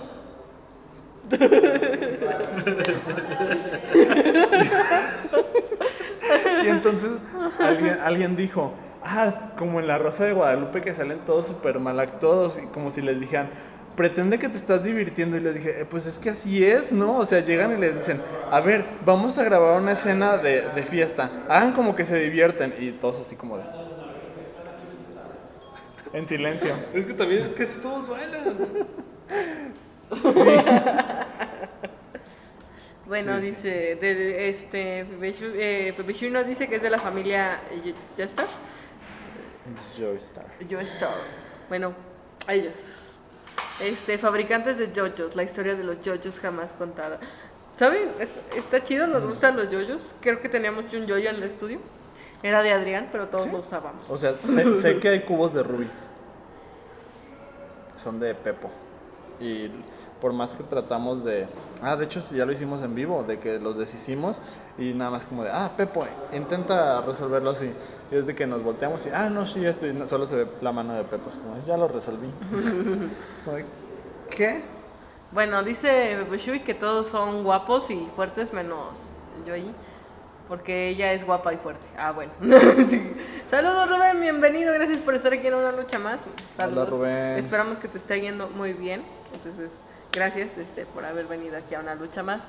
Y 6.63 6.67
entonces 6.67 7.21
alguien, 7.59 7.97
alguien 8.01 8.35
dijo, 8.35 8.73
ah, 9.03 9.51
como 9.57 9.79
en 9.79 9.87
la 9.87 9.97
Rosa 9.97 10.25
de 10.25 10.33
Guadalupe 10.33 10.81
que 10.81 10.93
salen 10.93 11.19
todos 11.25 11.47
súper 11.47 11.79
mal 11.79 11.99
actuados 11.99 12.59
como 12.73 12.89
si 12.91 13.01
les 13.01 13.19
dijeran, 13.19 13.49
pretende 13.95 14.39
que 14.39 14.49
te 14.49 14.57
estás 14.57 14.83
divirtiendo. 14.83 15.37
Y 15.37 15.39
les 15.41 15.55
dije, 15.55 15.81
"Eh, 15.81 15.85
pues 15.85 16.05
es 16.05 16.17
que 16.19 16.29
así 16.31 16.65
es, 16.65 16.91
¿no? 16.91 17.17
O 17.17 17.25
sea, 17.25 17.39
llegan 17.41 17.77
y 17.77 17.81
les 17.81 17.95
dicen, 17.95 18.21
a 18.49 18.59
ver, 18.61 18.85
vamos 19.05 19.37
a 19.37 19.43
grabar 19.43 19.79
una 19.81 19.91
escena 19.93 20.37
de, 20.37 20.61
de 20.75 20.81
fiesta, 20.83 21.29
hagan 21.49 21.73
como 21.73 21.95
que 21.95 22.05
se 22.05 22.19
divierten 22.19 22.73
y 22.79 22.91
todos 22.91 23.19
así 23.21 23.35
como 23.35 23.57
de... 23.57 23.63
En 26.13 26.27
silencio. 26.27 26.75
Es 26.93 27.05
que 27.05 27.13
también 27.13 27.43
es 27.43 27.53
que 27.55 27.65
si 27.65 27.79
todos 27.79 28.09
bailan. 28.09 28.57
Bueno, 33.05 33.35
Sí, 33.41 33.41
sí. 33.41 33.47
dice, 33.55 33.95
de, 33.99 34.49
este, 34.49 35.03
Pepe 35.05 35.33
Shu- 35.33 35.53
eh, 35.55 35.93
Pepe 35.97 36.13
Shu 36.13 36.29
nos 36.29 36.47
dice 36.47 36.67
que 36.69 36.77
es 36.77 36.81
de 36.81 36.89
la 36.89 36.97
familia 36.97 37.59
Yo- 37.83 37.93
Joestar. 38.15 38.45
Joystar. 39.97 40.45
Joestar. 40.69 41.15
Bueno, 41.67 41.93
ellos. 42.47 43.10
Este, 43.83 44.17
fabricantes 44.17 44.77
de 44.77 44.91
yoyos, 44.91 45.35
la 45.35 45.43
historia 45.43 45.75
de 45.75 45.83
los 45.83 46.01
yoyos 46.01 46.39
jamás 46.39 46.71
contada. 46.77 47.19
¿Saben? 47.77 48.09
Es- 48.19 48.57
Está 48.57 48.83
chido, 48.83 49.07
nos 49.07 49.23
gustan 49.25 49.55
los 49.57 49.69
yoyos. 49.71 50.13
Creo 50.21 50.39
que 50.41 50.49
teníamos 50.49 50.85
un 50.93 51.05
yoyo 51.07 51.29
en 51.29 51.37
el 51.37 51.43
estudio. 51.43 51.79
Era 52.43 52.61
de 52.61 52.71
Adrián, 52.73 53.09
pero 53.11 53.27
todos 53.27 53.47
lo 53.51 53.59
usábamos. 53.59 54.09
O 54.09 54.17
sea, 54.17 54.35
sé, 54.45 54.75
sé 54.75 54.99
que 54.99 55.09
hay 55.09 55.21
cubos 55.21 55.53
de 55.53 55.63
Rubik's. 55.63 56.09
Son 58.03 58.19
de 58.19 58.33
Pepo. 58.35 58.69
Y 59.39 59.69
por 60.19 60.33
más 60.33 60.51
que 60.51 60.63
tratamos 60.63 61.23
de... 61.23 61.47
Ah, 61.81 61.95
de 61.95 62.05
hecho 62.05 62.23
ya 62.31 62.45
lo 62.45 62.51
hicimos 62.51 62.83
en 62.83 62.93
vivo, 62.93 63.23
de 63.23 63.39
que 63.39 63.59
los 63.59 63.77
deshicimos 63.77 64.39
y 64.77 64.93
nada 64.93 65.11
más 65.11 65.25
como 65.25 65.43
de, 65.43 65.49
ah, 65.51 65.71
Pepo, 65.75 66.05
intenta 66.31 67.01
resolverlo 67.01 67.49
así. 67.49 67.73
Y 68.11 68.15
desde 68.15 68.35
que 68.35 68.45
nos 68.45 68.63
volteamos 68.63 69.05
y, 69.07 69.09
ah, 69.09 69.29
no, 69.29 69.47
sí, 69.47 69.65
esto, 69.65 69.87
y 69.87 70.07
solo 70.07 70.25
se 70.25 70.35
ve 70.35 70.47
la 70.61 70.71
mano 70.71 70.93
de 70.93 71.03
Pepo, 71.03 71.29
es 71.29 71.37
como, 71.37 71.55
ya 71.65 71.77
lo 71.77 71.87
resolví. 71.87 72.27
es 72.55 73.43
como 73.43 73.57
de, 73.57 73.65
¿qué? 74.29 74.63
Bueno, 75.31 75.63
dice 75.63 76.17
Pepe 76.19 76.37
Shui 76.37 76.59
que 76.59 76.73
todos 76.73 77.07
son 77.07 77.43
guapos 77.43 77.89
y 77.89 78.07
fuertes 78.15 78.53
menos 78.53 78.99
Joy. 79.45 79.73
Porque 80.47 80.89
ella 80.89 81.13
es 81.13 81.25
guapa 81.25 81.53
y 81.53 81.57
fuerte. 81.57 81.85
Ah, 81.97 82.11
bueno. 82.11 82.33
Sí. 82.89 83.15
Saludos, 83.45 83.89
Rubén. 83.89 84.19
Bienvenido. 84.19 84.73
Gracias 84.73 84.99
por 84.99 85.15
estar 85.15 85.31
aquí 85.31 85.47
en 85.47 85.53
una 85.53 85.71
lucha 85.71 85.97
más. 85.97 86.19
Saludos. 86.57 86.89
Rubén. 86.89 87.37
Esperamos 87.37 87.77
que 87.77 87.87
te 87.87 87.97
esté 87.97 88.19
yendo 88.19 88.49
muy 88.49 88.73
bien. 88.73 89.01
Entonces, 89.33 89.71
gracias 90.11 90.57
este, 90.57 90.85
por 90.85 91.05
haber 91.05 91.25
venido 91.25 91.57
aquí 91.57 91.75
a 91.75 91.79
una 91.79 91.95
lucha 91.95 92.23
más. 92.23 92.43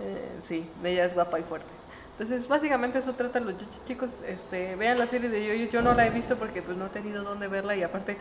Eh, 0.00 0.36
sí, 0.40 0.68
ella 0.84 1.04
es 1.04 1.14
guapa 1.14 1.38
y 1.38 1.42
fuerte. 1.42 1.68
Entonces, 2.18 2.48
básicamente 2.48 2.98
eso 2.98 3.12
trata 3.14 3.40
los 3.40 3.54
yoyos, 3.54 3.84
chicos. 3.84 4.12
Este, 4.26 4.74
vean 4.76 4.98
la 4.98 5.06
serie 5.06 5.28
de 5.28 5.46
yoyos. 5.46 5.70
Yo 5.70 5.82
no 5.82 5.92
la 5.94 6.06
he 6.06 6.10
visto 6.10 6.36
porque 6.36 6.62
pues 6.62 6.76
no 6.76 6.86
he 6.86 6.90
tenido 6.90 7.22
dónde 7.22 7.46
verla 7.46 7.76
y 7.76 7.82
aparte 7.82 8.16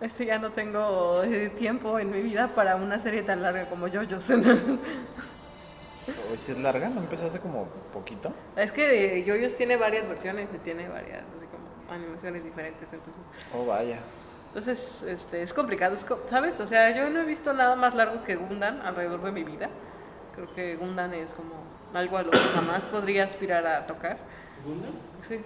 este, 0.00 0.26
ya 0.26 0.38
no 0.38 0.50
tengo 0.50 1.22
eh, 1.22 1.50
tiempo 1.50 1.98
en 1.98 2.10
mi 2.10 2.20
vida 2.22 2.48
para 2.54 2.76
una 2.76 2.98
serie 2.98 3.22
tan 3.22 3.42
larga 3.42 3.68
como 3.68 3.86
yoyos. 3.86 4.24
Sí 6.38 6.52
es 6.52 6.58
larga, 6.58 6.88
¿no 6.88 7.00
empezó 7.00 7.26
hace 7.26 7.38
como 7.38 7.66
poquito? 7.92 8.32
es 8.56 8.72
que 8.72 9.18
eh, 9.18 9.24
yoyos 9.24 9.54
tiene 9.56 9.76
varias 9.76 10.08
versiones 10.08 10.48
y 10.54 10.58
tiene 10.58 10.88
varias 10.88 11.22
así 11.36 11.46
como 11.46 11.94
animaciones 11.94 12.42
diferentes. 12.42 12.92
Entonces, 12.92 13.22
Oh, 13.54 13.66
vaya. 13.66 14.00
Entonces 14.50 15.02
este, 15.04 15.42
es 15.42 15.52
complicado, 15.52 15.94
es 15.94 16.04
co- 16.04 16.20
¿sabes? 16.26 16.60
O 16.60 16.66
sea, 16.66 16.90
yo 16.94 17.08
no 17.08 17.20
he 17.20 17.24
visto 17.24 17.52
nada 17.52 17.74
más 17.76 17.94
largo 17.94 18.22
que 18.24 18.34
Gundam 18.36 18.80
alrededor 18.84 19.22
de 19.22 19.32
mi 19.32 19.44
vida. 19.44 19.68
Creo 20.34 20.52
que 20.54 20.76
Gundam 20.76 21.12
es 21.14 21.32
como 21.34 21.52
algo 21.94 22.18
a 22.18 22.22
lo 22.22 22.30
que 22.30 22.38
jamás 22.38 22.84
podría 22.86 23.24
aspirar 23.24 23.66
a 23.66 23.86
tocar. 23.86 24.18
¿Gundam? 24.64 24.92
Sí. 25.26 25.40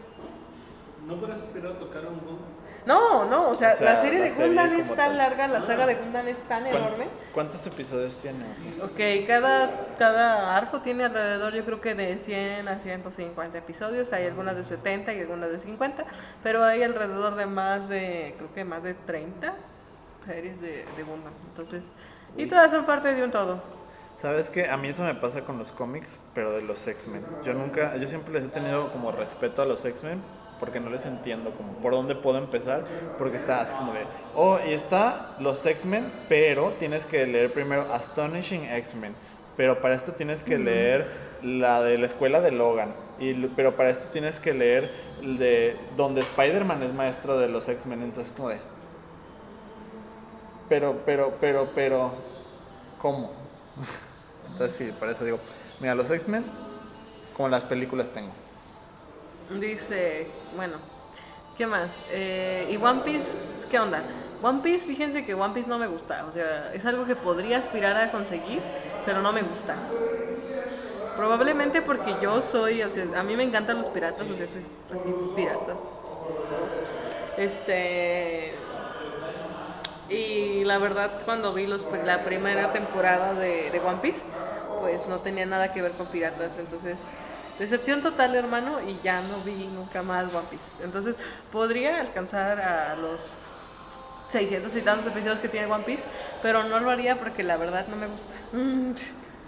¿No 1.06 1.16
podrás 1.20 1.40
aspirar 1.42 1.72
a 1.72 1.78
tocar 1.78 2.02
un 2.06 2.18
Gundam? 2.20 2.48
No, 2.86 3.24
no, 3.24 3.48
o 3.50 3.56
sea, 3.56 3.72
O 3.72 3.76
sea, 3.76 3.94
la 3.94 4.00
serie 4.00 4.18
la 4.18 4.24
de 4.26 4.30
Gundam 4.30 4.74
es 4.80 4.88
tan 4.88 4.96
tal. 4.96 5.16
larga, 5.16 5.48
la 5.48 5.62
saga 5.62 5.86
de 5.86 5.94
Gundam 5.94 6.28
es 6.28 6.42
tan 6.42 6.64
¿Cuán- 6.64 6.76
enorme. 6.76 7.08
¿Cuántos 7.32 7.66
episodios 7.66 8.18
tiene? 8.18 8.44
Ok, 8.82 9.26
cada, 9.26 9.86
cada 9.98 10.54
arco 10.56 10.80
tiene 10.82 11.04
alrededor, 11.04 11.54
yo 11.54 11.64
creo 11.64 11.80
que 11.80 11.94
de 11.94 12.18
100 12.18 12.68
a 12.68 12.78
150 12.78 13.56
episodios. 13.58 14.12
Hay 14.12 14.26
algunas 14.26 14.54
de 14.56 14.64
70 14.64 15.14
y 15.14 15.20
algunas 15.20 15.50
de 15.50 15.58
50, 15.60 16.04
pero 16.42 16.62
hay 16.62 16.82
alrededor 16.82 17.36
de 17.36 17.46
más 17.46 17.88
de, 17.88 18.34
creo 18.36 18.52
que 18.52 18.64
más 18.64 18.82
de 18.82 18.92
30 18.94 19.54
series 20.26 20.60
de, 20.60 20.84
de 20.96 21.02
Gundam. 21.02 21.32
Entonces, 21.48 21.82
y 22.36 22.46
todas 22.46 22.70
son 22.70 22.84
parte 22.84 23.14
de 23.14 23.24
un 23.24 23.30
todo. 23.30 23.62
¿Sabes 24.16 24.48
qué? 24.50 24.68
A 24.68 24.76
mí 24.76 24.88
eso 24.88 25.02
me 25.02 25.14
pasa 25.14 25.40
con 25.40 25.58
los 25.58 25.72
cómics, 25.72 26.20
pero 26.34 26.52
de 26.52 26.62
los 26.62 26.86
X-Men. 26.86 27.24
Yo 27.44 27.52
nunca, 27.54 27.96
yo 27.96 28.06
siempre 28.06 28.34
les 28.34 28.44
he 28.44 28.48
tenido 28.48 28.92
como 28.92 29.10
respeto 29.10 29.60
a 29.62 29.64
los 29.64 29.84
X-Men 29.84 30.20
porque 30.58 30.80
no 30.80 30.90
les 30.90 31.06
entiendo 31.06 31.52
como 31.52 31.72
por 31.74 31.92
dónde 31.92 32.14
puedo 32.14 32.38
empezar, 32.38 32.84
porque 33.18 33.36
está 33.36 33.60
así 33.60 33.74
como 33.74 33.92
de, 33.92 34.00
oh, 34.34 34.58
y 34.66 34.72
está 34.72 35.36
los 35.40 35.64
X-Men, 35.64 36.12
pero 36.28 36.72
tienes 36.72 37.06
que 37.06 37.26
leer 37.26 37.52
primero 37.52 37.82
Astonishing 37.92 38.64
X-Men, 38.64 39.14
pero 39.56 39.80
para 39.80 39.94
esto 39.94 40.12
tienes 40.12 40.42
que 40.42 40.58
leer 40.58 41.06
la 41.42 41.82
de 41.82 41.98
la 41.98 42.06
escuela 42.06 42.40
de 42.40 42.52
Logan, 42.52 42.94
y, 43.18 43.34
pero 43.48 43.76
para 43.76 43.90
esto 43.90 44.08
tienes 44.08 44.40
que 44.40 44.54
leer 44.54 44.90
de 45.22 45.76
donde 45.96 46.20
Spider-Man 46.20 46.82
es 46.82 46.92
maestro 46.92 47.38
de 47.38 47.48
los 47.48 47.68
X-Men, 47.68 48.02
entonces 48.02 48.32
como 48.32 48.48
de, 48.48 48.60
pero, 50.68 51.02
pero, 51.04 51.36
pero, 51.40 51.70
pero, 51.74 52.14
¿cómo? 52.98 53.30
Entonces 54.50 54.76
sí, 54.76 54.92
por 54.98 55.08
eso 55.08 55.24
digo, 55.24 55.40
mira, 55.80 55.94
los 55.94 56.10
X-Men, 56.10 56.44
como 57.34 57.48
las 57.48 57.64
películas 57.64 58.10
tengo. 58.10 58.32
Dice, 59.50 60.28
bueno, 60.56 60.78
¿qué 61.56 61.66
más? 61.66 62.00
Eh, 62.10 62.68
¿Y 62.70 62.76
One 62.76 63.02
Piece 63.04 63.66
qué 63.68 63.78
onda? 63.78 64.02
One 64.42 64.60
Piece, 64.62 64.86
fíjense 64.86 65.24
que 65.24 65.34
One 65.34 65.54
Piece 65.54 65.68
no 65.68 65.78
me 65.78 65.86
gusta. 65.86 66.26
O 66.26 66.32
sea, 66.32 66.72
es 66.72 66.84
algo 66.86 67.04
que 67.06 67.16
podría 67.16 67.58
aspirar 67.58 67.96
a 67.96 68.10
conseguir, 68.10 68.62
pero 69.04 69.20
no 69.20 69.32
me 69.32 69.42
gusta. 69.42 69.76
Probablemente 71.16 71.82
porque 71.82 72.14
yo 72.20 72.42
soy, 72.42 72.82
o 72.82 72.90
sea, 72.90 73.04
a 73.16 73.22
mí 73.22 73.36
me 73.36 73.44
encantan 73.44 73.78
los 73.78 73.88
piratas, 73.88 74.22
o 74.22 74.36
sea, 74.36 74.48
soy 74.48 74.64
así, 74.90 75.10
piratas. 75.36 76.00
Este. 77.36 78.52
Y 80.08 80.64
la 80.64 80.78
verdad, 80.78 81.22
cuando 81.24 81.52
vi 81.52 81.66
los, 81.66 81.84
la 82.04 82.24
primera 82.24 82.72
temporada 82.72 83.34
de, 83.34 83.70
de 83.70 83.80
One 83.80 83.98
Piece, 84.02 84.24
pues 84.80 85.06
no 85.08 85.20
tenía 85.20 85.46
nada 85.46 85.72
que 85.72 85.82
ver 85.82 85.92
con 85.92 86.08
piratas. 86.08 86.58
Entonces, 86.58 86.98
decepción 87.58 88.02
total, 88.02 88.34
hermano, 88.34 88.80
y 88.80 88.98
ya 89.02 89.20
no 89.22 89.38
vi 89.44 89.66
nunca 89.66 90.02
más 90.02 90.32
One 90.34 90.46
Piece. 90.50 90.82
Entonces, 90.82 91.16
podría 91.52 92.00
alcanzar 92.00 92.60
a 92.60 92.96
los 92.96 93.34
600 94.28 94.74
y 94.74 94.80
tantos 94.82 95.06
episodios 95.06 95.40
que 95.40 95.48
tiene 95.48 95.72
One 95.72 95.84
Piece, 95.84 96.08
pero 96.42 96.64
no 96.64 96.80
lo 96.80 96.90
haría 96.90 97.18
porque 97.18 97.42
la 97.42 97.56
verdad 97.56 97.86
no 97.88 97.96
me 97.96 98.06
gusta. 98.06 98.28
Mm. 98.52 98.92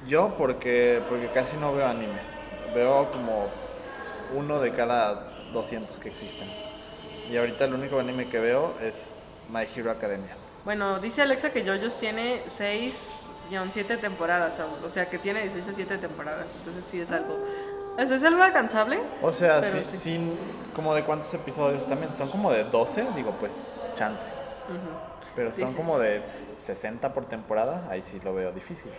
Yo 0.06 0.34
porque, 0.38 1.02
porque 1.08 1.28
casi 1.28 1.56
no 1.56 1.72
veo 1.72 1.86
anime. 1.86 2.20
Veo 2.74 3.10
como 3.10 3.48
uno 4.34 4.60
de 4.60 4.72
cada 4.72 5.32
200 5.52 5.98
que 5.98 6.08
existen. 6.08 6.48
Y 7.30 7.36
ahorita 7.36 7.64
el 7.64 7.74
único 7.74 7.98
anime 7.98 8.28
que 8.28 8.38
veo 8.38 8.74
es 8.80 9.12
My 9.50 9.66
Hero 9.74 9.90
Academia. 9.90 10.36
Bueno, 10.64 10.98
dice 11.00 11.22
Alexa 11.22 11.50
que 11.50 11.64
JoJo's 11.64 11.98
tiene 11.98 12.42
6-7 12.44 14.00
temporadas 14.00 14.58
aún, 14.58 14.82
o 14.84 14.90
sea 14.90 15.08
que 15.08 15.18
tiene 15.18 15.42
16 15.42 15.68
a 15.68 15.74
7 15.74 15.98
temporadas, 15.98 16.46
entonces 16.58 16.84
sí 16.90 17.00
es 17.00 17.10
algo... 17.12 17.36
Eso 17.98 18.14
es 18.14 18.24
algo 18.24 18.42
alcanzable. 18.42 19.00
O 19.22 19.32
sea, 19.32 19.60
Pero 19.60 19.78
sí, 19.78 19.84
sí. 19.90 19.96
sin- 19.98 20.38
como 20.74 20.94
de 20.94 21.04
cuántos 21.04 21.32
episodios 21.32 21.86
también, 21.86 22.10
son 22.16 22.30
como 22.30 22.52
de 22.52 22.64
12, 22.64 23.06
digo 23.16 23.32
pues 23.40 23.58
chance. 23.94 24.26
Ujú. 24.68 24.78
Pero 25.34 25.50
Sí, 25.50 25.62
son 25.62 25.74
como 25.74 25.98
de 25.98 26.22
60 26.62 27.12
por 27.12 27.24
temporada, 27.26 27.88
ahí 27.90 28.02
sí 28.02 28.20
lo 28.22 28.34
veo 28.34 28.52
difícil. 28.52 28.90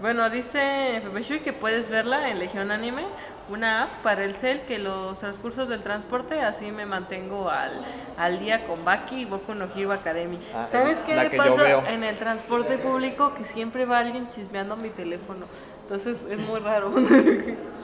Bueno, 0.00 0.28
dice 0.28 1.00
Pepe 1.04 1.40
que 1.42 1.52
puedes 1.52 1.88
verla 1.88 2.28
en 2.28 2.40
Legión 2.40 2.72
Anime, 2.72 3.04
una 3.48 3.84
app 3.84 3.90
para 4.02 4.24
el 4.24 4.34
cel 4.34 4.62
que 4.62 4.78
los 4.78 5.18
transcursos 5.20 5.68
del 5.68 5.82
transporte, 5.82 6.40
así 6.40 6.72
me 6.72 6.84
mantengo 6.84 7.48
al, 7.48 7.84
al 8.16 8.40
día 8.40 8.66
con 8.66 8.84
Baki 8.84 9.20
y 9.20 9.24
Boku 9.24 9.54
no 9.54 9.68
Hero 9.74 9.92
Academy. 9.92 10.40
Ah, 10.52 10.66
¿Sabes 10.70 10.98
es 10.98 11.04
qué 11.04 11.30
que 11.30 11.36
pasa 11.36 11.90
en 11.92 12.02
el 12.02 12.16
transporte 12.18 12.78
público? 12.78 13.34
Que 13.34 13.44
siempre 13.44 13.84
va 13.86 13.98
alguien 13.98 14.28
chismeando 14.28 14.76
mi 14.76 14.90
teléfono. 14.90 15.46
Entonces 15.84 16.26
es 16.30 16.38
muy 16.38 16.60
raro. 16.60 16.92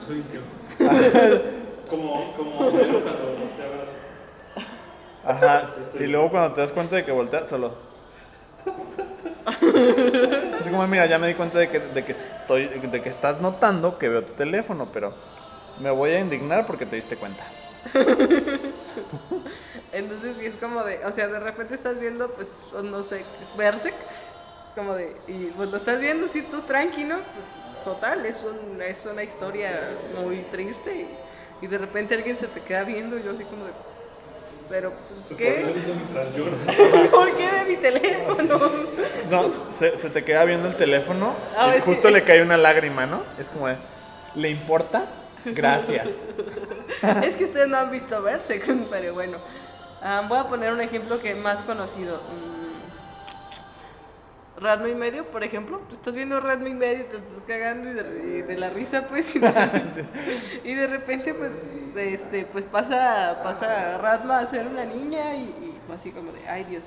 Soy 0.07 0.23
yo. 0.33 0.41
como, 1.89 2.35
como 2.35 2.57
cuando 2.57 2.79
te 2.79 3.63
abrazo. 3.63 3.93
Ajá. 5.23 5.69
Y 5.99 6.07
luego 6.07 6.31
cuando 6.31 6.53
te 6.53 6.61
das 6.61 6.71
cuenta 6.71 6.95
de 6.95 7.05
que 7.05 7.11
volteas, 7.11 7.47
solo. 7.47 7.75
Es 10.59 10.67
como, 10.69 10.87
mira, 10.87 11.05
ya 11.05 11.19
me 11.19 11.27
di 11.27 11.35
cuenta 11.35 11.59
de 11.59 11.69
que, 11.69 11.79
de 11.79 12.03
que 12.03 12.13
estoy, 12.13 12.65
de 12.65 13.01
que 13.01 13.09
estás 13.09 13.39
notando 13.39 13.99
que 13.99 14.09
veo 14.09 14.23
tu 14.23 14.33
teléfono, 14.33 14.89
pero 14.91 15.13
me 15.79 15.91
voy 15.91 16.11
a 16.11 16.19
indignar 16.19 16.65
porque 16.65 16.87
te 16.87 16.95
diste 16.95 17.17
cuenta. 17.17 17.45
Entonces 19.91 20.37
sí 20.39 20.45
es 20.47 20.55
como 20.55 20.83
de, 20.83 21.05
o 21.05 21.11
sea, 21.11 21.27
de 21.27 21.39
repente 21.39 21.75
estás 21.75 21.99
viendo, 21.99 22.31
pues, 22.31 22.47
o 22.73 22.81
no 22.81 23.03
sé, 23.03 23.25
Berserk, 23.55 23.95
como 24.75 24.95
de, 24.95 25.15
y 25.27 25.51
pues 25.55 25.69
lo 25.69 25.77
estás 25.77 25.99
viendo 25.99 26.25
así 26.25 26.41
tú 26.43 26.61
tranquilo, 26.61 27.15
pues, 27.15 27.60
total, 27.83 28.25
es, 28.25 28.43
un, 28.43 28.81
es 28.81 29.05
una 29.05 29.23
historia 29.23 29.71
muy 30.21 30.37
triste 30.51 30.93
y, 30.95 31.65
y 31.65 31.67
de 31.67 31.77
repente 31.77 32.15
alguien 32.15 32.37
se 32.37 32.47
te 32.47 32.61
queda 32.61 32.83
viendo 32.83 33.17
y 33.17 33.23
yo 33.23 33.31
así 33.31 33.43
como 33.45 33.65
de, 33.65 33.71
pero 34.69 34.93
pues, 35.27 35.37
¿qué? 35.37 35.73
Mientras 35.85 36.35
lloras. 36.35 37.09
¿Por 37.11 37.35
qué 37.35 37.49
ve 37.51 37.65
mi 37.69 37.75
teléfono? 37.77 38.59
No, 39.29 39.43
se, 39.69 39.97
se 39.97 40.09
te 40.09 40.23
queda 40.23 40.45
viendo 40.45 40.67
el 40.67 40.75
teléfono 40.75 41.33
Ah, 41.57 41.69
y 41.71 41.73
que- 41.75 41.81
justo 41.81 42.09
le 42.09 42.23
cae 42.23 42.41
una 42.41 42.57
lágrima, 42.57 43.05
¿no? 43.05 43.23
Es 43.37 43.49
como 43.49 43.67
de, 43.67 43.75
¿le 44.35 44.49
importa? 44.49 45.05
Gracias. 45.43 46.07
es 47.23 47.35
que 47.35 47.43
ustedes 47.45 47.67
no 47.67 47.77
han 47.77 47.91
visto 47.91 48.21
Berserk, 48.21 48.63
pero 48.89 49.13
bueno. 49.13 49.37
Ah, 50.03 50.23
voy 50.27 50.37
a 50.39 50.45
poner 50.45 50.71
un 50.73 50.81
ejemplo 50.81 51.19
que 51.21 51.31
es 51.31 51.37
más 51.37 51.61
conocido. 51.63 52.21
Radmo 54.61 54.87
y 54.87 54.95
medio, 54.95 55.25
por 55.25 55.43
ejemplo. 55.43 55.81
Estás 55.91 56.13
viendo 56.13 56.39
Radmo 56.39 56.67
y 56.67 56.73
medio, 56.75 57.05
te 57.05 57.17
estás 57.17 57.41
cagando 57.47 57.89
y 57.89 57.93
de, 57.93 58.37
y 58.37 58.41
de 58.43 58.57
la 58.57 58.69
risa, 58.69 59.07
pues. 59.09 59.35
Y 59.35 59.39
de, 59.39 59.51
y 60.63 60.73
de 60.75 60.87
repente, 60.87 61.33
pues, 61.33 61.51
este, 61.95 62.45
pues 62.45 62.65
pasa, 62.65 63.39
pasa 63.43 63.97
Radma 63.97 64.39
a 64.39 64.45
ser 64.45 64.67
una 64.67 64.85
niña 64.85 65.35
y, 65.35 65.41
y 65.41 65.81
así 65.91 66.11
como 66.11 66.31
de, 66.31 66.47
ay 66.47 66.63
Dios. 66.65 66.83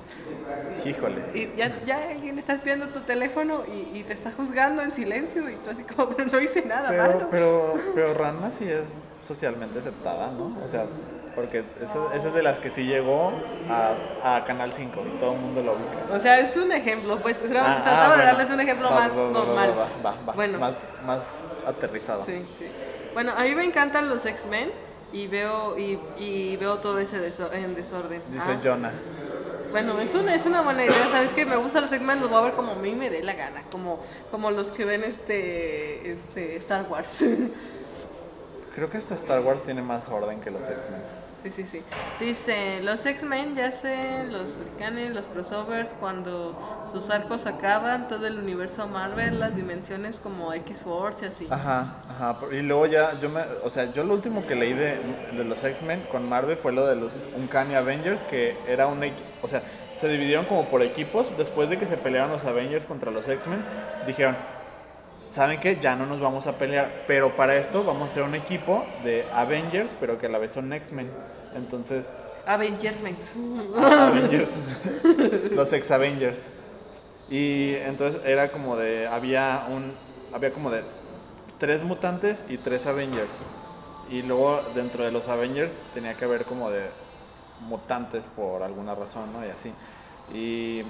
Híjoles. 0.85 1.35
Y 1.35 1.51
ya, 1.57 1.71
ya 1.85 2.09
alguien 2.09 2.39
está 2.39 2.53
espiando 2.53 2.87
tu 2.89 3.01
teléfono 3.01 3.63
y, 3.67 3.99
y 3.99 4.03
te 4.03 4.13
está 4.13 4.31
juzgando 4.31 4.81
en 4.81 4.93
silencio 4.93 5.47
y 5.49 5.55
tú 5.57 5.69
así 5.69 5.83
como, 5.83 6.09
pero 6.15 6.29
no 6.31 6.39
hice 6.41 6.63
nada 6.65 6.89
Pero, 6.89 7.03
malo. 7.03 7.27
pero, 7.29 7.73
pero 7.93 8.13
Ranma 8.13 8.51
sí 8.51 8.63
es 8.69 8.97
socialmente 9.21 9.79
aceptada, 9.79 10.31
¿no? 10.31 10.57
O 10.63 10.67
sea, 10.67 10.87
porque 11.35 11.63
esa, 11.81 12.15
esa 12.15 12.27
es 12.29 12.33
de 12.33 12.41
las 12.43 12.59
que 12.59 12.69
sí 12.71 12.85
llegó 12.85 13.31
a, 13.69 13.95
a 14.37 14.43
Canal 14.45 14.71
5 14.71 15.03
y 15.15 15.19
todo 15.19 15.33
el 15.33 15.39
mundo 15.39 15.61
lo 15.61 15.73
ubica. 15.73 16.15
O 16.15 16.19
sea, 16.19 16.39
es 16.39 16.55
un 16.57 16.71
ejemplo, 16.71 17.17
pues 17.17 17.37
Ah, 17.43 17.77
ah, 17.77 17.83
trataba 17.83 18.03
de 18.17 18.23
bueno. 18.23 18.23
darles 18.37 18.49
un 18.53 18.59
ejemplo 18.61 18.89
Va, 18.89 18.95
más 18.95 19.11
va, 19.17 19.29
normal. 19.31 19.69
va, 19.77 20.11
va, 20.11 20.15
va. 20.27 20.33
Bueno, 20.33 20.59
Más, 20.59 20.87
más 21.05 21.57
aterrizado. 21.65 22.23
sí, 22.25 22.43
sí. 22.59 22.65
Bueno, 23.13 23.33
a 23.37 23.43
mí 23.43 23.53
me 23.55 23.63
encantan 23.65 24.09
los 24.09 24.25
X-Men 24.25 24.71
y 25.13 25.27
veo 25.27 25.77
y, 25.77 25.99
y 26.17 26.57
veo 26.57 26.79
todo 26.79 26.99
ese 26.99 27.17
deso- 27.19 27.51
en 27.53 27.75
desorden. 27.75 28.21
Dice 28.29 28.51
Ah, 28.53 28.59
Jonah. 28.63 28.91
Bueno, 29.71 29.99
es 29.99 30.13
una, 30.15 30.35
es 30.35 30.45
una 30.45 30.61
buena 30.61 30.85
idea, 30.85 30.95
¿sabes 31.11 31.33
qué? 31.33 31.45
Me 31.45 31.57
gustan 31.57 31.81
los 31.81 31.91
X-Men, 31.91 32.21
los 32.21 32.29
voy 32.29 32.39
a 32.39 32.43
ver 32.45 32.53
como 32.53 32.71
a 32.71 32.75
mí 32.75 32.95
me 32.95 33.09
dé 33.09 33.21
la 33.23 33.33
gana, 33.33 33.63
como, 33.71 33.99
como 34.31 34.49
los 34.51 34.71
que 34.71 34.85
ven 34.85 35.03
este, 35.03 36.11
este 36.11 36.55
Star 36.57 36.85
Wars. 36.89 37.25
Creo 38.75 38.89
que 38.89 38.97
hasta 38.97 39.15
Star 39.15 39.39
Wars 39.41 39.61
tiene 39.63 39.81
más 39.81 40.09
orden 40.09 40.39
que 40.41 40.51
los 40.51 40.69
X-Men. 40.69 41.01
Sí, 41.45 41.51
sí, 41.51 41.63
sí. 41.73 41.81
Dice, 42.19 42.81
los 42.81 43.05
X-Men 43.05 43.55
ya 43.55 43.69
sé, 43.69 44.23
los 44.23 44.55
huracanes, 44.55 45.13
los 45.13 45.27
crossovers, 45.27 45.91
cuando 45.99 46.89
sus 46.91 47.11
arcos 47.11 47.45
acaban, 47.45 48.07
todo 48.07 48.25
el 48.25 48.39
universo 48.39 48.87
Marvel, 48.87 49.39
las 49.39 49.55
dimensiones 49.55 50.19
como 50.19 50.53
X-Force 50.53 51.23
y 51.23 51.27
así. 51.27 51.47
Ajá, 51.51 51.97
ajá. 52.09 52.39
Y 52.51 52.63
luego 52.63 52.87
ya, 52.87 53.15
yo 53.17 53.29
me, 53.29 53.41
o 53.63 53.69
sea, 53.69 53.91
yo 53.91 54.03
lo 54.03 54.15
último 54.15 54.47
que 54.47 54.55
leí 54.55 54.73
de, 54.73 54.99
de 55.37 55.43
los 55.43 55.63
X-Men 55.63 56.07
con 56.11 56.27
Marvel 56.27 56.57
fue 56.57 56.71
lo 56.71 56.87
de 56.87 56.95
los 56.95 57.21
Uncanny 57.35 57.75
Avengers, 57.75 58.23
que 58.23 58.57
era 58.67 58.87
un, 58.87 59.03
o 59.43 59.47
sea, 59.47 59.61
se 59.95 60.07
dividieron 60.07 60.45
como 60.45 60.67
por 60.67 60.81
equipos. 60.81 61.31
Después 61.37 61.69
de 61.69 61.77
que 61.77 61.85
se 61.85 61.97
pelearon 61.97 62.31
los 62.31 62.43
Avengers 62.45 62.87
contra 62.87 63.11
los 63.11 63.29
X-Men, 63.29 63.63
dijeron, 64.07 64.35
¿saben 65.35 65.59
qué? 65.59 65.77
Ya 65.81 65.97
no 65.97 66.05
nos 66.05 66.21
vamos 66.21 66.47
a 66.47 66.57
pelear, 66.57 67.03
pero 67.07 67.35
para 67.35 67.57
esto 67.57 67.83
vamos 67.83 68.03
a 68.03 68.05
hacer 68.05 68.23
un 68.23 68.35
equipo 68.35 68.85
de 69.03 69.27
Avengers, 69.33 69.93
pero 69.99 70.17
que 70.17 70.27
a 70.27 70.29
la 70.29 70.37
vez 70.37 70.53
son 70.53 70.71
X-Men. 70.71 71.11
Entonces, 71.53 72.13
Avengers. 72.47 72.95
Avengers, 73.75 74.49
los 75.51 75.73
ex 75.73 75.91
Avengers. 75.91 76.49
Y 77.29 77.73
entonces 77.75 78.21
era 78.25 78.49
como 78.49 78.77
de, 78.77 79.07
había 79.07 79.67
un, 79.69 79.93
había 80.31 80.51
como 80.51 80.71
de 80.71 80.83
tres 81.57 81.83
mutantes 81.83 82.45
y 82.47 82.57
tres 82.57 82.85
Avengers. 82.85 83.33
Y 84.09 84.21
luego 84.21 84.61
dentro 84.73 85.03
de 85.03 85.11
los 85.11 85.27
Avengers 85.27 85.81
tenía 85.93 86.15
que 86.15 86.23
haber 86.23 86.45
como 86.45 86.69
de 86.71 86.83
mutantes 87.59 88.27
por 88.37 88.63
alguna 88.63 88.95
razón, 88.95 89.33
¿no? 89.33 89.45
Y 89.45 89.49
así. 89.49 89.73
Y, 90.33 90.83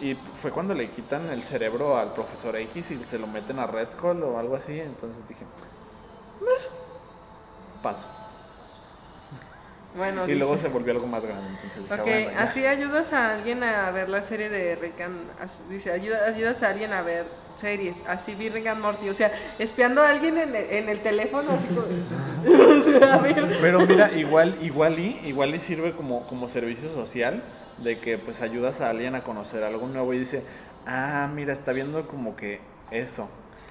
y 0.00 0.14
fue 0.40 0.50
cuando 0.50 0.74
le 0.74 0.88
quitan 0.90 1.28
el 1.30 1.42
cerebro 1.42 1.96
al 1.96 2.12
profesor 2.12 2.56
X 2.56 2.90
y 2.90 3.04
se 3.04 3.18
lo 3.18 3.26
meten 3.26 3.58
a 3.58 3.66
Red 3.66 3.90
Skull 3.92 4.22
o 4.22 4.38
algo 4.38 4.56
así. 4.56 4.78
Entonces 4.78 5.26
dije, 5.28 5.44
"Meh, 6.40 6.48
paso. 7.82 8.06
Bueno, 9.96 10.28
Y 10.28 10.34
luego 10.34 10.58
se 10.58 10.68
volvió 10.68 10.92
algo 10.92 11.06
más 11.06 11.24
grande. 11.24 11.48
Entonces 11.48 11.82
dije, 11.82 11.94
"Ah, 11.94 12.02
Ok, 12.02 12.04
bueno, 12.04 12.30
ya". 12.32 12.42
así 12.42 12.66
ayudas 12.66 13.12
a 13.14 13.30
alguien 13.32 13.64
a 13.64 13.90
ver 13.92 14.10
la 14.10 14.20
serie 14.20 14.50
de 14.50 14.76
Rick 14.76 15.00
and... 15.00 15.16
Dice, 15.70 15.90
ayuda, 15.90 16.26
ayudas 16.26 16.62
a 16.62 16.68
alguien 16.68 16.92
a 16.92 17.00
ver 17.00 17.26
series. 17.56 18.04
Así 18.06 18.34
vi 18.34 18.50
Rick 18.50 18.66
and 18.66 18.82
Morty. 18.82 19.08
O 19.08 19.14
sea, 19.14 19.32
espiando 19.58 20.02
a 20.02 20.10
alguien 20.10 20.36
en 20.36 20.54
el, 20.54 20.64
en 20.70 20.88
el 20.90 21.00
teléfono, 21.00 21.50
así 21.50 21.68
como... 21.68 21.86
A 23.10 23.16
ver. 23.18 23.56
Pero 23.58 23.80
mira, 23.86 24.12
igual, 24.12 24.54
igual 24.60 24.98
y, 24.98 25.18
igual 25.24 25.54
y 25.54 25.60
sirve 25.60 25.92
como, 25.92 26.26
como 26.26 26.50
servicio 26.50 26.90
social 26.92 27.42
de 27.78 27.98
que 27.98 28.18
pues 28.18 28.42
ayudas 28.42 28.80
a 28.80 28.90
alguien 28.90 29.14
a 29.14 29.22
conocer 29.22 29.64
algo 29.64 29.86
nuevo 29.86 30.12
y 30.14 30.18
dice, 30.18 30.42
ah, 30.86 31.28
mira, 31.34 31.52
está 31.52 31.72
viendo 31.72 32.06
como 32.06 32.36
que 32.36 32.60
eso. 32.90 33.28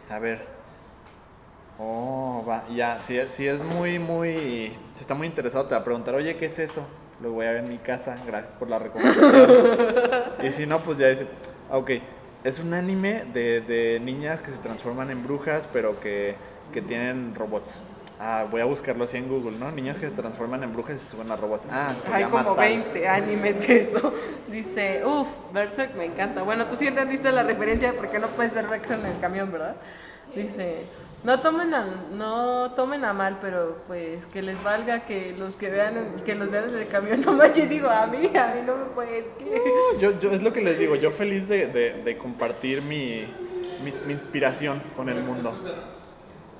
A 0.09 0.19
ver. 0.19 0.45
Oh, 1.77 2.43
va, 2.47 2.65
ya, 2.69 2.99
si, 3.01 3.19
si 3.27 3.47
es 3.47 3.61
muy, 3.61 3.99
muy, 3.99 4.37
si 4.93 5.01
está 5.01 5.13
muy 5.13 5.27
interesado 5.27 5.65
te 5.65 5.75
va 5.75 5.81
a 5.81 5.83
preguntar, 5.83 6.15
oye, 6.15 6.37
¿qué 6.37 6.45
es 6.45 6.57
eso? 6.59 6.85
Lo 7.21 7.31
voy 7.31 7.45
a 7.45 7.51
ver 7.51 7.63
en 7.63 7.69
mi 7.69 7.77
casa, 7.79 8.15
gracias 8.25 8.53
por 8.53 8.69
la 8.69 8.79
recomendación. 8.79 9.49
y 10.43 10.51
si 10.51 10.65
no, 10.65 10.79
pues 10.81 10.97
ya 10.97 11.07
dice, 11.09 11.27
"Ah, 11.69 11.77
ok, 11.77 11.91
es 12.45 12.59
un 12.59 12.73
anime 12.73 13.25
de, 13.33 13.59
de 13.61 13.99
niñas 13.99 14.41
que 14.41 14.51
se 14.51 14.57
transforman 14.59 15.09
en 15.11 15.23
brujas, 15.23 15.67
pero 15.71 15.99
que, 15.99 16.35
que 16.71 16.81
tienen 16.81 17.35
robots. 17.35 17.81
Ah, 18.19 18.45
voy 18.49 18.61
a 18.61 18.65
buscarlo 18.65 19.03
así 19.03 19.17
en 19.17 19.27
Google, 19.27 19.57
¿no? 19.59 19.71
Niñas 19.71 19.97
que 19.99 20.05
se 20.07 20.11
transforman 20.13 20.63
en 20.63 20.71
brujas 20.71 20.95
y 20.95 20.99
se 20.99 21.11
suben 21.11 21.29
a 21.31 21.35
robots. 21.35 21.67
Ah, 21.69 21.93
se 22.01 22.13
Hay 22.13 22.23
llama 22.23 22.43
como 22.43 22.55
tal. 22.55 22.67
20 22.69 23.07
animes 23.07 23.67
de 23.67 23.81
eso. 23.81 24.13
Dice, 24.47 25.03
uff, 25.05 25.27
Berserk 25.53 25.95
me 25.95 26.05
encanta. 26.05 26.41
Bueno, 26.43 26.65
tú 26.67 26.75
sí 26.77 26.87
entendiste 26.87 27.31
la 27.31 27.43
referencia 27.43 27.93
porque 27.97 28.19
no 28.19 28.27
puedes 28.27 28.53
ver 28.53 28.67
Berserk 28.67 29.01
en 29.01 29.05
el 29.07 29.19
camión, 29.19 29.51
¿verdad? 29.51 29.75
Dice, 30.33 30.83
no 31.25 31.39
tomen 31.41 31.73
a, 31.73 31.85
no 32.11 32.71
tomen 32.71 33.03
a 33.03 33.11
mal, 33.13 33.37
pero 33.41 33.79
pues 33.87 34.25
que 34.27 34.41
les 34.41 34.61
valga 34.63 35.05
que 35.05 35.33
los 35.37 35.55
que 35.55 35.69
vean 35.69 35.97
en- 35.97 36.15
que 36.23 36.35
los 36.35 36.49
vean 36.51 36.69
en 36.69 36.75
el 36.77 36.87
camión. 36.87 37.19
No 37.25 37.33
manches, 37.33 37.67
digo, 37.69 37.89
a 37.89 38.05
mí, 38.07 38.31
a 38.37 38.47
mí 38.55 38.61
no 38.65 38.77
me 38.77 38.85
puedes. 38.85 39.25
¿qué? 39.37 39.61
Yo, 39.99 40.17
yo, 40.19 40.31
es 40.31 40.41
lo 40.41 40.53
que 40.53 40.61
les 40.61 40.79
digo, 40.79 40.95
yo 40.95 41.11
feliz 41.11 41.49
de, 41.49 41.67
de- 41.67 41.93
de 42.03 42.17
compartir 42.17 42.81
mi, 42.81 43.25
mi, 43.83 43.91
mi 44.07 44.13
inspiración 44.13 44.81
con 44.95 45.09
el 45.09 45.21
mundo. 45.21 45.53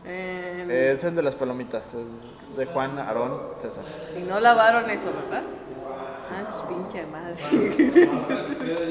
Eh, 0.08 0.66
Eh, 0.70 0.96
es 0.98 1.04
el 1.04 1.16
de 1.16 1.24
las 1.24 1.36
palomitas, 1.36 1.94
es 1.94 2.56
de 2.58 2.66
Juan, 2.66 2.98
Aarón, 3.00 3.42
César. 3.56 3.84
y 4.18 4.22
no 4.24 4.40
lavaron 4.40 4.90
eso, 4.90 5.06
¿verdad? 5.06 5.44
Ah, 6.32 6.66
pinche 6.68 7.06
madre. 7.06 7.36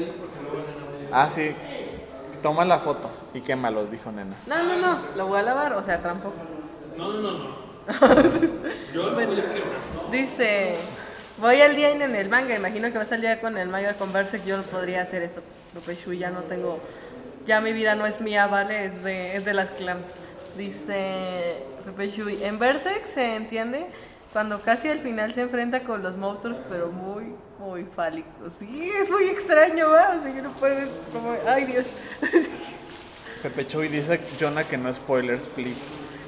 Ah, 1.11 1.29
sí, 1.29 1.55
toma 2.41 2.65
la 2.65 2.79
foto 2.79 3.09
y 3.33 3.41
quémalos, 3.41 3.89
dijo 3.91 4.11
nena. 4.11 4.35
No, 4.47 4.63
no, 4.63 4.75
no, 4.77 4.97
lo 5.15 5.27
voy 5.27 5.39
a 5.39 5.43
lavar, 5.43 5.73
o 5.73 5.83
sea, 5.83 6.01
tampoco. 6.01 6.35
No, 6.97 7.13
no, 7.13 7.31
no. 7.31 7.65
Yo 8.93 9.03
lo 9.03 9.13
Bueno. 9.13 9.31
voy 9.33 9.39
a 9.41 9.43
quemar. 9.53 10.11
Dice, 10.11 10.75
voy 11.37 11.61
al 11.61 11.75
día 11.75 11.91
en 11.91 12.01
el 12.15 12.27
manga, 12.29 12.55
imagino 12.55 12.91
que 12.91 12.97
vas 12.97 13.11
al 13.11 13.21
día 13.21 13.39
con 13.39 13.57
el 13.57 13.69
manga 13.69 13.93
con 13.93 14.11
Berserk, 14.11 14.43
yo 14.45 14.57
no 14.57 14.63
podría 14.63 15.01
hacer 15.03 15.21
eso, 15.21 15.41
Shui 16.03 16.17
ya 16.17 16.31
no 16.31 16.41
tengo, 16.41 16.79
ya 17.45 17.61
mi 17.61 17.71
vida 17.71 17.95
no 17.95 18.05
es 18.07 18.19
mía, 18.19 18.47
¿vale? 18.47 18.85
Es 18.85 19.03
de, 19.03 19.35
es 19.37 19.45
de 19.45 19.53
las 19.53 19.71
clan. 19.71 19.99
Dice 20.57 21.57
Pepe 21.83 22.09
Shui, 22.09 22.43
en 22.43 22.57
Berserk 22.57 23.05
se 23.07 23.35
entiende 23.35 23.87
cuando 24.31 24.59
casi 24.59 24.89
al 24.89 24.99
final 24.99 25.33
se 25.33 25.41
enfrenta 25.41 25.81
con 25.81 26.03
los 26.03 26.17
monstruos, 26.17 26.57
pero 26.69 26.91
muy, 26.91 27.33
muy 27.59 27.85
fálicos. 27.85 28.53
Sí, 28.59 28.91
es 28.99 29.09
muy 29.09 29.25
extraño, 29.25 29.89
¿va? 29.89 30.15
O 30.17 30.21
sea, 30.21 30.33
que 30.33 30.41
no 30.41 30.51
puedes, 30.51 30.89
como, 31.13 31.33
ay 31.47 31.65
Dios. 31.65 31.91
Pepe 33.43 33.67
Chuy 33.67 33.87
dice, 33.87 34.19
Jonah, 34.39 34.63
que 34.63 34.77
no 34.77 34.93
spoilers, 34.93 35.47
please. 35.49 35.79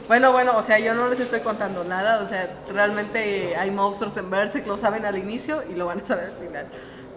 Bueno, 0.08 0.32
bueno, 0.32 0.58
o 0.58 0.64
sea, 0.64 0.80
yo 0.80 0.94
no 0.94 1.10
les 1.10 1.20
estoy 1.20 1.42
contando 1.42 1.84
nada, 1.84 2.22
o 2.22 2.28
sea, 2.28 2.50
realmente 2.72 3.58
hay 3.58 3.72
monstruos 3.72 4.16
en 4.16 4.30
Berserk, 4.30 4.68
lo 4.68 4.78
saben 4.78 5.06
al 5.06 5.18
inicio 5.18 5.64
y 5.70 5.74
lo 5.74 5.86
van 5.88 6.00
a 6.00 6.06
saber 6.06 6.26
al 6.28 6.48
final. 6.48 6.68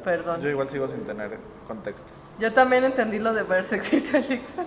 Perdón. 0.02 0.40
Yo 0.40 0.48
igual 0.48 0.68
sigo 0.68 0.88
sin 0.88 1.04
tener 1.04 1.38
contexto. 1.68 2.10
Yo 2.40 2.52
también 2.52 2.84
entendí 2.84 3.18
lo 3.18 3.32
de 3.34 3.42
Berserk, 3.42 3.82
dice 3.90 4.16
Alexa. 4.26 4.64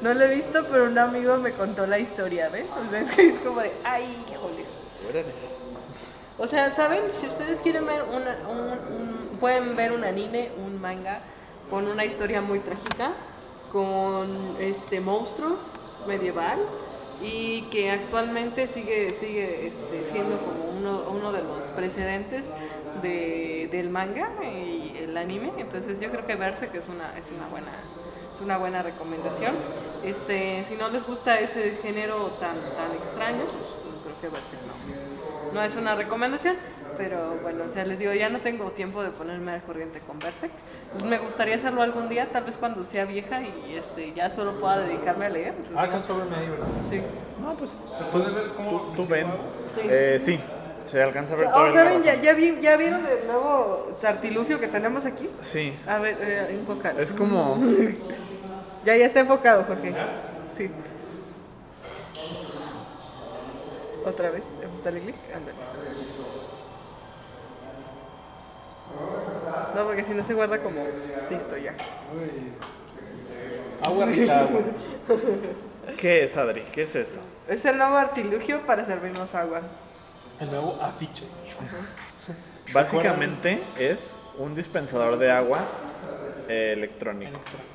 No 0.00 0.14
lo 0.14 0.24
he 0.24 0.28
visto, 0.34 0.64
pero 0.70 0.84
un 0.84 0.98
amigo 0.98 1.36
me 1.38 1.52
contó 1.52 1.86
la 1.86 1.98
historia, 1.98 2.48
¿ven? 2.48 2.66
O 2.86 2.90
sea, 2.90 3.00
es 3.00 3.14
que 3.14 3.28
es 3.30 3.40
como 3.40 3.60
de, 3.60 3.72
ay, 3.84 4.24
híjole. 4.32 4.64
O 6.38 6.46
sea, 6.46 6.72
¿saben? 6.74 7.00
Si 7.20 7.26
ustedes 7.26 7.58
quieren 7.60 7.86
ver 7.86 8.02
una, 8.02 8.36
un, 8.48 8.58
un- 8.94 9.38
pueden 9.40 9.74
ver 9.76 9.92
un 9.92 10.04
anime, 10.04 10.50
un 10.64 10.80
manga, 10.80 11.20
con 11.70 11.86
una 11.88 12.04
historia 12.04 12.40
muy 12.40 12.60
trágica, 12.60 13.12
con 13.72 14.56
este 14.60 15.00
monstruos 15.00 15.64
medieval 16.06 16.58
y 17.22 17.62
que 17.70 17.90
actualmente 17.90 18.66
sigue, 18.68 19.12
sigue 19.14 19.66
este, 19.66 20.04
siendo 20.04 20.38
como 20.38 20.70
uno, 20.78 21.02
uno 21.10 21.32
de 21.32 21.42
los 21.42 21.64
precedentes 21.74 22.44
de, 23.02 23.68
del 23.72 23.90
manga 23.90 24.30
y 24.44 24.75
anime. 25.16 25.52
Entonces 25.58 25.98
yo 26.00 26.10
creo 26.10 26.26
que 26.26 26.34
Berserk 26.36 26.74
es 26.74 26.88
una, 26.88 27.16
es 27.18 27.30
una 27.30 27.46
buena 27.48 27.72
es 28.34 28.40
una 28.42 28.58
buena 28.58 28.82
recomendación. 28.82 29.54
Este, 30.04 30.62
si 30.64 30.74
no 30.76 30.88
les 30.90 31.04
gusta 31.06 31.40
ese 31.40 31.70
género 31.82 32.32
tan, 32.38 32.56
tan 32.56 32.92
extraño, 32.94 33.44
pues 33.46 33.66
creo 34.04 34.20
que 34.20 34.28
Berserk 34.28 34.62
no, 35.52 35.54
no 35.54 35.62
es 35.62 35.74
una 35.76 35.94
recomendación. 35.94 36.56
Pero 36.98 37.36
bueno, 37.42 37.64
o 37.70 37.74
sea, 37.74 37.84
les 37.84 37.98
digo, 37.98 38.12
ya 38.14 38.30
no 38.30 38.38
tengo 38.38 38.70
tiempo 38.70 39.02
de 39.02 39.10
ponerme 39.10 39.52
al 39.52 39.62
corriente 39.62 40.00
con 40.06 40.18
Berserk. 40.18 40.52
Pues 40.92 41.04
me 41.04 41.18
gustaría 41.18 41.56
hacerlo 41.56 41.82
algún 41.82 42.08
día, 42.08 42.28
tal 42.32 42.44
vez 42.44 42.56
cuando 42.56 42.84
sea 42.84 43.04
vieja 43.04 43.42
y 43.42 43.74
este, 43.76 44.12
ya 44.14 44.30
solo 44.30 44.58
pueda 44.60 44.78
dedicarme 44.80 45.26
a 45.26 45.28
leer. 45.30 45.48
Entonces, 45.48 45.76
Ah, 45.76 45.82
alcanzó 45.82 46.14
a 46.14 46.18
verme 46.18 46.36
ahí, 46.36 46.48
¿verdad? 46.48 46.66
sí. 46.90 47.00
No, 47.42 47.54
pues 47.54 47.84
¿Se 47.98 48.04
puede 48.04 48.30
ver 48.32 48.48
cómo 48.56 48.68
tú, 48.70 48.92
tú 48.96 49.06
ven. 49.06 49.26
Sí. 49.74 49.80
Eh, 49.84 50.18
sí, 50.22 50.40
Se 50.86 51.02
alcanza 51.02 51.34
a 51.34 51.36
ver 51.36 51.48
Oh, 51.48 51.52
todo 51.52 51.66
el 51.66 51.72
¿saben? 51.72 52.02
Ya, 52.02 52.14
ya, 52.14 52.32
vi- 52.32 52.58
¿Ya 52.60 52.76
vieron 52.76 53.04
el 53.06 53.26
nuevo 53.26 53.98
artilugio 54.02 54.60
que 54.60 54.68
tenemos 54.68 55.04
aquí? 55.04 55.28
Sí. 55.40 55.74
A 55.86 55.98
ver, 55.98 56.16
eh, 56.20 56.46
enfocar. 56.58 56.98
Es 57.00 57.12
como. 57.12 57.58
Ya, 58.84 58.96
ya 58.96 59.06
está 59.06 59.18
enfocado, 59.18 59.64
Jorge. 59.64 59.92
Sí. 60.56 60.70
Otra 64.04 64.30
vez, 64.30 64.44
dale 64.84 65.00
clic. 65.00 65.16
No, 69.74 69.82
porque 69.84 70.04
si 70.04 70.12
no 70.12 70.22
se 70.22 70.34
guarda 70.34 70.58
como 70.62 70.84
listo 71.28 71.56
ya. 71.56 71.74
Agua 73.82 74.06
rica 74.06 74.40
agua. 74.42 74.60
¿Qué 75.98 76.22
es, 76.22 76.36
Adri? 76.36 76.62
¿Qué 76.72 76.82
es 76.82 76.94
eso? 76.94 77.20
Es 77.48 77.64
el 77.64 77.76
nuevo 77.78 77.96
artilugio 77.96 78.60
para 78.66 78.84
servirnos 78.86 79.34
agua. 79.34 79.62
El 80.40 80.50
nuevo 80.50 80.78
afiche. 80.82 81.24
Básicamente 82.72 83.62
es 83.78 84.16
un 84.38 84.54
dispensador 84.54 85.18
de 85.18 85.30
agua 85.30 85.60
eh, 86.48 86.72
electrónico. 86.76 87.30
Electrónico. 87.32 87.66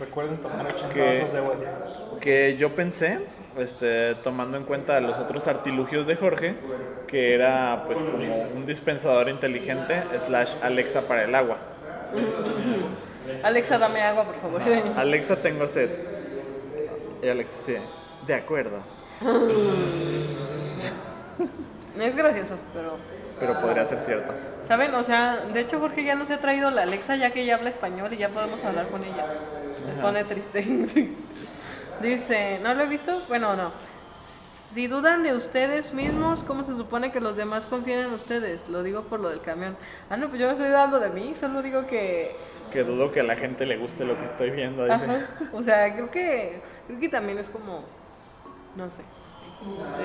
Recuerden 0.00 0.40
tomar 0.40 0.66
80 0.66 0.88
Que- 0.94 1.18
vasos 1.18 1.32
de 1.32 1.38
agua 1.38 1.54
diarios. 1.56 1.92
Que 2.20 2.56
yo 2.56 2.74
pensé, 2.74 3.20
este, 3.56 4.14
tomando 4.16 4.56
en 4.58 4.64
cuenta 4.64 5.00
los 5.00 5.16
otros 5.18 5.46
artilugios 5.46 6.06
de 6.06 6.16
Jorge, 6.16 6.54
que 7.06 7.34
era 7.34 7.84
pues 7.86 7.98
como 7.98 8.24
un 8.54 8.66
dispensador 8.66 9.28
inteligente 9.28 10.02
slash 10.26 10.54
Alexa 10.62 11.06
para 11.06 11.24
el 11.24 11.34
agua. 11.34 11.58
Alexa, 13.44 13.78
dame 13.78 14.02
agua, 14.02 14.24
por 14.24 14.34
favor. 14.36 14.60
Alexa, 14.96 15.36
tengo 15.36 15.66
sed. 15.66 15.90
Y 17.22 17.28
Alexa, 17.28 17.56
sí, 17.66 17.76
de 18.26 18.34
acuerdo. 18.34 18.82
Es 22.02 22.16
gracioso, 22.16 22.56
pero... 22.74 22.96
Pero 23.38 23.60
podría 23.60 23.84
ser 23.84 23.98
cierto. 23.98 24.34
¿Saben? 24.66 24.94
O 24.94 25.02
sea, 25.02 25.44
de 25.52 25.60
hecho 25.60 25.78
Jorge 25.80 26.04
ya 26.04 26.14
nos 26.14 26.30
ha 26.30 26.38
traído 26.38 26.70
la 26.70 26.82
Alexa 26.82 27.16
ya 27.16 27.32
que 27.32 27.42
ella 27.42 27.56
habla 27.56 27.70
español 27.70 28.12
y 28.12 28.16
ya 28.16 28.28
podemos 28.28 28.62
hablar 28.64 28.88
con 28.88 29.02
ella. 29.04 29.26
Me 29.86 30.02
pone 30.02 30.24
triste. 30.24 30.62
Dice, 32.02 32.58
¿no 32.62 32.74
lo 32.74 32.82
he 32.82 32.86
visto? 32.86 33.22
Bueno, 33.28 33.56
no. 33.56 33.72
Si 34.74 34.86
dudan 34.86 35.22
de 35.22 35.34
ustedes 35.34 35.92
mismos, 35.92 36.42
¿cómo 36.44 36.64
se 36.64 36.74
supone 36.74 37.12
que 37.12 37.20
los 37.20 37.36
demás 37.36 37.66
confían 37.66 38.06
en 38.06 38.12
ustedes? 38.12 38.68
Lo 38.68 38.82
digo 38.82 39.02
por 39.02 39.20
lo 39.20 39.28
del 39.28 39.40
camión. 39.40 39.76
Ah, 40.08 40.16
no, 40.16 40.28
pues 40.28 40.40
yo 40.40 40.46
no 40.46 40.52
estoy 40.52 40.68
dudando 40.68 40.98
de 40.98 41.10
mí, 41.10 41.34
solo 41.38 41.62
digo 41.62 41.86
que... 41.86 42.34
Que 42.72 42.82
dudo 42.82 43.12
que 43.12 43.20
a 43.20 43.24
la 43.24 43.36
gente 43.36 43.66
le 43.66 43.76
guste 43.76 44.04
lo 44.04 44.18
que 44.18 44.24
estoy 44.24 44.50
viendo. 44.50 44.84
Dice. 44.84 45.04
Ajá. 45.04 45.16
O 45.52 45.62
sea, 45.62 45.92
creo 45.94 46.10
que, 46.10 46.62
creo 46.86 46.98
que 47.00 47.08
también 47.08 47.38
es 47.38 47.50
como... 47.50 47.84
No 48.76 48.90
sé. 48.90 49.02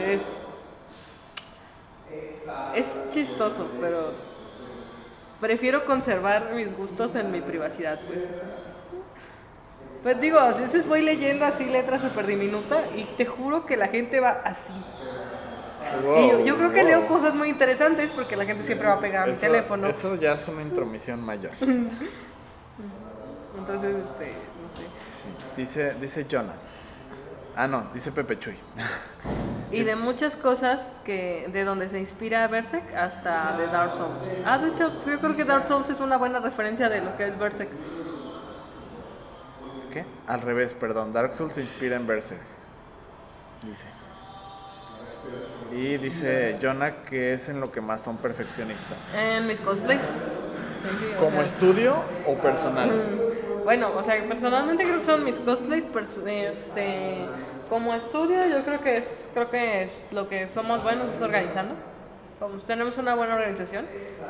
Es... 0.05 0.21
Es 2.76 3.10
chistoso, 3.12 3.68
pero... 3.82 4.14
Prefiero 5.39 5.86
conservar 5.86 6.51
mis 6.53 6.76
gustos 6.76 7.14
en 7.14 7.32
mi 7.32 7.41
privacidad, 7.41 7.99
pues. 8.08 8.28
Pues 10.01 10.20
digo, 10.20 10.39
a 10.39 10.51
veces 10.51 10.88
voy 10.88 11.01
leyendo 11.03 11.45
así 11.45 11.66
letras 11.66 12.01
súper 12.01 12.26
diminuta 12.26 12.82
y 12.95 13.03
te 13.03 13.26
juro 13.26 13.66
que 13.66 13.78
la 13.78 13.88
gente 13.88 14.20
va 14.20 14.41
así. 14.43 14.74
y 16.20 16.30
yo, 16.30 16.39
yo 16.39 16.58
creo 16.58 16.72
que 16.72 16.80
Wow, 16.82 16.88
leo 16.88 17.08
cosas 17.08 17.36
muy 17.36 17.49
interesantes 17.49 18.10
porque 18.12 18.36
la 18.36 18.45
gente 18.45 18.64
siempre 18.64 18.88
va 18.88 18.95
a 18.95 18.99
pegar 18.99 19.24
a 19.24 19.26
mi 19.28 19.34
Eso, 19.34 19.41
teléfono. 19.41 19.88
eso 19.88 20.16
ya 20.16 20.34
es 20.34 20.47
una 20.47 20.64
intromisión 20.64 21.22
mayor. 21.22 21.51
Entonces, 23.58 23.95
este, 23.95 24.32
no 24.32 24.70
sé. 24.76 24.88
Sí. 25.03 25.30
Dice, 25.55 25.93
dice 25.99 26.26
Jonah. 26.30 26.55
Ah, 27.58 27.68
no, 27.68 27.88
dice 27.91 28.12
Pepe 28.12 28.38
Chuy. 28.38 28.55
Y 29.70 29.84
de 29.84 29.97
muchas 29.97 30.38
cosas 30.38 30.93
que 31.03 31.49
de 31.51 31.66
donde 31.66 31.89
se 31.89 31.99
inspira 31.99 32.47
Berserk 32.47 32.95
hasta 32.95 33.58
de 33.58 33.68
Dark 33.68 33.91
Souls. 33.91 34.38
Ah, 34.45 34.58
de 34.58 34.70
hecho, 34.70 34.93
yo 35.05 35.20
creo 35.20 35.36
que 35.36 35.43
Dark 35.43 35.68
Souls 35.68 35.89
es 35.89 35.99
una 35.99 36.16
buena 36.16 36.39
referencia 36.39 36.88
de 36.88 37.01
lo 37.01 37.18
que 37.18 37.28
es 37.28 37.38
Berserk. 37.38 37.70
¿Qué? 39.91 40.05
Al 40.26 40.41
revés, 40.41 40.74
perdón. 40.74 41.12
Dark 41.12 41.34
Souls 41.34 41.55
se 41.55 41.62
inspira 41.62 41.97
en 41.97 42.08
Berserk. 42.08 42.39
Dice. 43.64 43.88
Y 45.74 45.97
dice 45.97 46.58
Jonah 46.62 47.03
que 47.03 47.34
es 47.34 47.49
en 47.49 47.60
lo 47.60 47.70
que 47.70 47.82
más 47.82 47.99
son 47.99 48.16
perfeccionistas. 48.16 49.14
En 49.16 49.47
mis 49.47 49.60
cosplays. 49.60 50.08
¿Como 51.20 51.41
estudio 51.41 51.97
o 52.26 52.36
personal? 52.36 53.26
Bueno, 53.68 53.91
o 53.97 54.01
sea, 54.01 54.24
personalmente 54.30 54.86
creo 54.86 54.99
que 54.99 55.05
son 55.05 55.26
mis 55.26 55.36
cosplays. 55.36 55.84
Este, 56.26 57.18
como 57.68 57.93
estudio, 57.93 58.47
yo 58.47 58.63
creo 58.63 58.80
que 58.82 58.95
es, 58.95 59.28
creo 59.34 59.49
que 59.49 59.84
es 59.84 60.07
lo 60.11 60.30
que 60.30 60.47
somos 60.47 60.82
buenos 60.84 61.13
es 61.13 61.22
organizando. 61.22 61.76
Como 62.39 62.59
tenemos 62.59 62.97
una 62.97 63.13
buena 63.13 63.36
organización, 63.36 63.86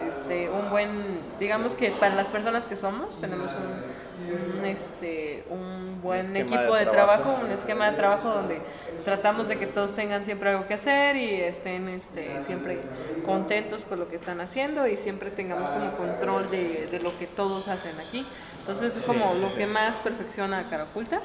este, 0.08 0.50
un 0.50 0.72
buen, 0.72 1.20
digamos 1.40 1.76
que 1.76 1.92
para 1.92 2.16
las 2.16 2.30
personas 2.30 2.66
que 2.66 2.76
somos, 2.76 3.22
tenemos 3.22 3.52
un, 3.52 4.60
un, 4.60 4.66
este, 4.66 5.44
un 5.52 6.02
buen 6.02 6.36
equipo 6.36 6.74
de 6.74 6.86
de, 6.86 6.92
trabajo. 6.92 7.22
trabajo, 7.22 7.46
un 7.46 7.52
esquema 7.52 7.92
de 7.92 7.96
trabajo 7.96 8.30
donde 8.30 8.60
tratamos 9.06 9.48
de 9.48 9.60
que 9.60 9.68
todos 9.68 9.94
tengan 9.94 10.26
siempre 10.26 10.50
algo 10.50 10.66
que 10.66 10.74
hacer 10.74 11.16
y 11.16 11.42
estén 11.42 11.90
este, 11.90 12.42
siempre 12.42 12.80
contentos 13.24 13.86
con 13.86 14.00
lo 14.00 14.10
que 14.10 14.16
están 14.16 14.42
haciendo 14.42 14.88
y 14.88 14.98
siempre 14.98 15.30
tengamos 15.30 15.70
como 15.70 15.92
control 15.92 16.50
de, 16.50 16.88
de 16.90 17.00
lo 17.00 17.16
que 17.20 17.28
todos 17.28 17.68
hacen 17.68 18.00
aquí. 18.00 18.26
Entonces 18.68 18.96
es 18.98 19.02
Sí, 19.04 19.08
como 19.08 19.34
sí, 19.34 19.42
lo 19.42 19.50
sí. 19.50 19.56
que 19.58 19.66
más 19.68 19.96
perfecciona 19.98 20.60
a 20.60 20.70
Cara 20.70 20.84
Oculta 20.84 21.22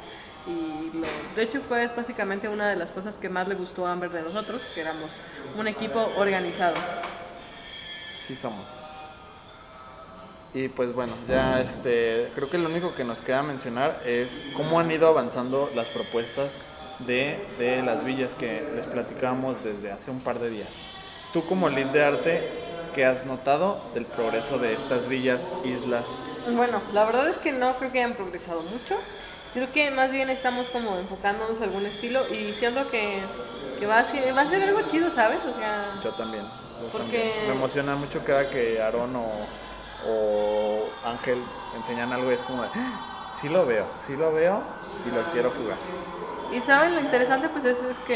y 0.46 0.90
lo, 0.96 1.06
de 1.36 1.42
hecho 1.42 1.60
fue 1.68 1.86
básicamente 1.88 2.48
una 2.48 2.68
de 2.68 2.76
las 2.76 2.90
cosas 2.90 3.16
que 3.16 3.28
más 3.28 3.48
le 3.48 3.54
gustó 3.56 3.86
a 3.86 3.92
Amber 3.92 4.10
de 4.10 4.22
nosotros, 4.22 4.62
que 4.74 4.80
éramos 4.80 5.10
un 5.56 5.66
equipo 5.68 6.00
organizado. 6.16 6.74
Sí 8.22 8.34
somos. 8.34 8.66
Y 10.54 10.68
pues 10.68 10.92
bueno, 10.92 11.12
ya 11.28 11.60
este, 11.60 12.30
creo 12.34 12.50
que 12.50 12.58
lo 12.58 12.68
único 12.68 12.94
que 12.94 13.04
nos 13.04 13.22
queda 13.22 13.42
mencionar 13.42 14.00
es 14.04 14.40
cómo 14.54 14.78
han 14.78 14.90
ido 14.90 15.08
avanzando 15.08 15.70
las 15.74 15.88
propuestas 15.88 16.56
de, 17.00 17.44
de 17.58 17.82
las 17.82 18.04
villas 18.04 18.34
que 18.34 18.62
les 18.74 18.86
platicábamos 18.86 19.64
desde 19.64 19.90
hace 19.90 20.10
un 20.10 20.20
par 20.20 20.38
de 20.38 20.50
días. 20.50 20.68
Tú 21.32 21.44
como 21.46 21.70
lead 21.70 21.86
de 21.86 22.04
arte, 22.04 22.48
¿qué 22.94 23.06
has 23.06 23.24
notado 23.24 23.80
del 23.94 24.04
progreso 24.04 24.58
de 24.58 24.74
estas 24.74 25.08
villas, 25.08 25.40
islas? 25.64 26.04
Bueno, 26.48 26.80
la 26.92 27.04
verdad 27.04 27.28
es 27.28 27.38
que 27.38 27.52
no 27.52 27.76
creo 27.76 27.92
que 27.92 27.98
hayan 28.02 28.14
progresado 28.14 28.62
mucho. 28.62 28.96
Creo 29.54 29.70
que 29.70 29.90
más 29.90 30.10
bien 30.10 30.30
estamos 30.30 30.68
como 30.70 30.96
enfocándonos 30.98 31.60
a 31.60 31.64
algún 31.64 31.84
estilo 31.86 32.26
y 32.28 32.38
diciendo 32.38 32.88
que, 32.90 33.20
que 33.78 33.86
va, 33.86 33.98
a 33.98 34.04
ser, 34.04 34.34
va 34.36 34.42
a 34.42 34.48
ser 34.48 34.62
algo 34.62 34.80
chido, 34.82 35.10
¿sabes? 35.10 35.40
O 35.44 35.52
sea, 35.56 35.94
Yo 36.02 36.12
también. 36.14 36.44
yo 36.80 36.86
Porque- 36.90 37.18
también. 37.32 37.48
Me 37.48 37.54
emociona 37.54 37.94
mucho 37.96 38.24
cada 38.24 38.48
que 38.48 38.80
Aaron 38.80 39.14
o, 39.14 39.28
o 40.08 40.88
Ángel 41.04 41.42
enseñan 41.76 42.12
algo 42.12 42.30
y 42.30 42.34
es 42.34 42.42
como 42.42 42.62
de, 42.62 42.70
"Ah, 42.74 43.28
sí 43.32 43.48
lo 43.50 43.66
veo, 43.66 43.86
sí 43.94 44.16
lo 44.16 44.32
veo 44.32 44.62
y 45.06 45.14
lo 45.14 45.22
quiero 45.32 45.50
jugar. 45.50 45.76
y 46.52 46.60
saben 46.60 46.94
lo 46.94 47.00
interesante 47.00 47.48
pues 47.48 47.64
es, 47.64 47.82
es 47.82 47.98
que, 48.00 48.14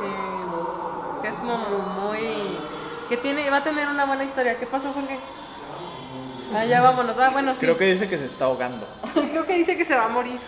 que, 0.00 1.22
que 1.22 1.28
es 1.28 1.36
como 1.38 1.56
muy... 1.58 2.58
que 3.08 3.16
tiene, 3.16 3.48
va 3.50 3.58
a 3.58 3.62
tener 3.62 3.88
una 3.88 4.04
buena 4.04 4.24
historia. 4.24 4.58
¿Qué 4.58 4.66
pasó, 4.66 4.92
Jorge? 4.92 5.18
Ah, 6.54 6.64
ya 6.64 6.80
vámonos. 6.80 7.16
Ah, 7.18 7.30
bueno, 7.30 7.54
sí. 7.54 7.60
Creo 7.60 7.76
que 7.76 7.86
dice 7.86 8.08
que 8.08 8.16
se 8.18 8.24
está 8.26 8.46
ahogando. 8.46 8.86
Creo 9.14 9.44
que 9.46 9.54
dice 9.54 9.76
que 9.76 9.84
se 9.84 9.94
va 9.94 10.04
a 10.06 10.08
morir. 10.08 10.38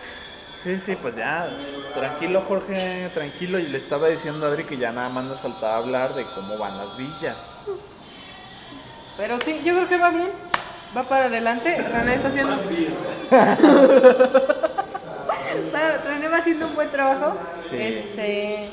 Sí, 0.54 0.76
sí, 0.78 0.96
pues 1.00 1.16
ya, 1.16 1.48
tranquilo 1.94 2.42
Jorge, 2.42 3.08
tranquilo. 3.14 3.58
Y 3.58 3.66
le 3.68 3.78
estaba 3.78 4.08
diciendo 4.08 4.44
a 4.46 4.50
Adri 4.50 4.64
que 4.64 4.76
ya 4.76 4.92
nada 4.92 5.08
más 5.08 5.24
nos 5.24 5.40
faltaba 5.40 5.76
hablar 5.76 6.14
de 6.14 6.26
cómo 6.34 6.58
van 6.58 6.76
las 6.76 6.96
villas. 6.96 7.36
Pero 9.16 9.38
sí, 9.40 9.60
yo 9.64 9.74
creo 9.74 9.88
que 9.88 9.96
va 9.98 10.10
bien. 10.10 10.30
Va 10.96 11.04
para 11.04 11.26
adelante. 11.26 11.76
René 11.76 12.14
está 12.14 12.28
haciendo. 12.28 12.56
Va- 15.74 15.96
René 16.04 16.28
va 16.28 16.38
haciendo 16.38 16.66
un 16.66 16.74
buen 16.74 16.90
trabajo. 16.90 17.36
Sí. 17.56 17.76
Este. 17.80 18.70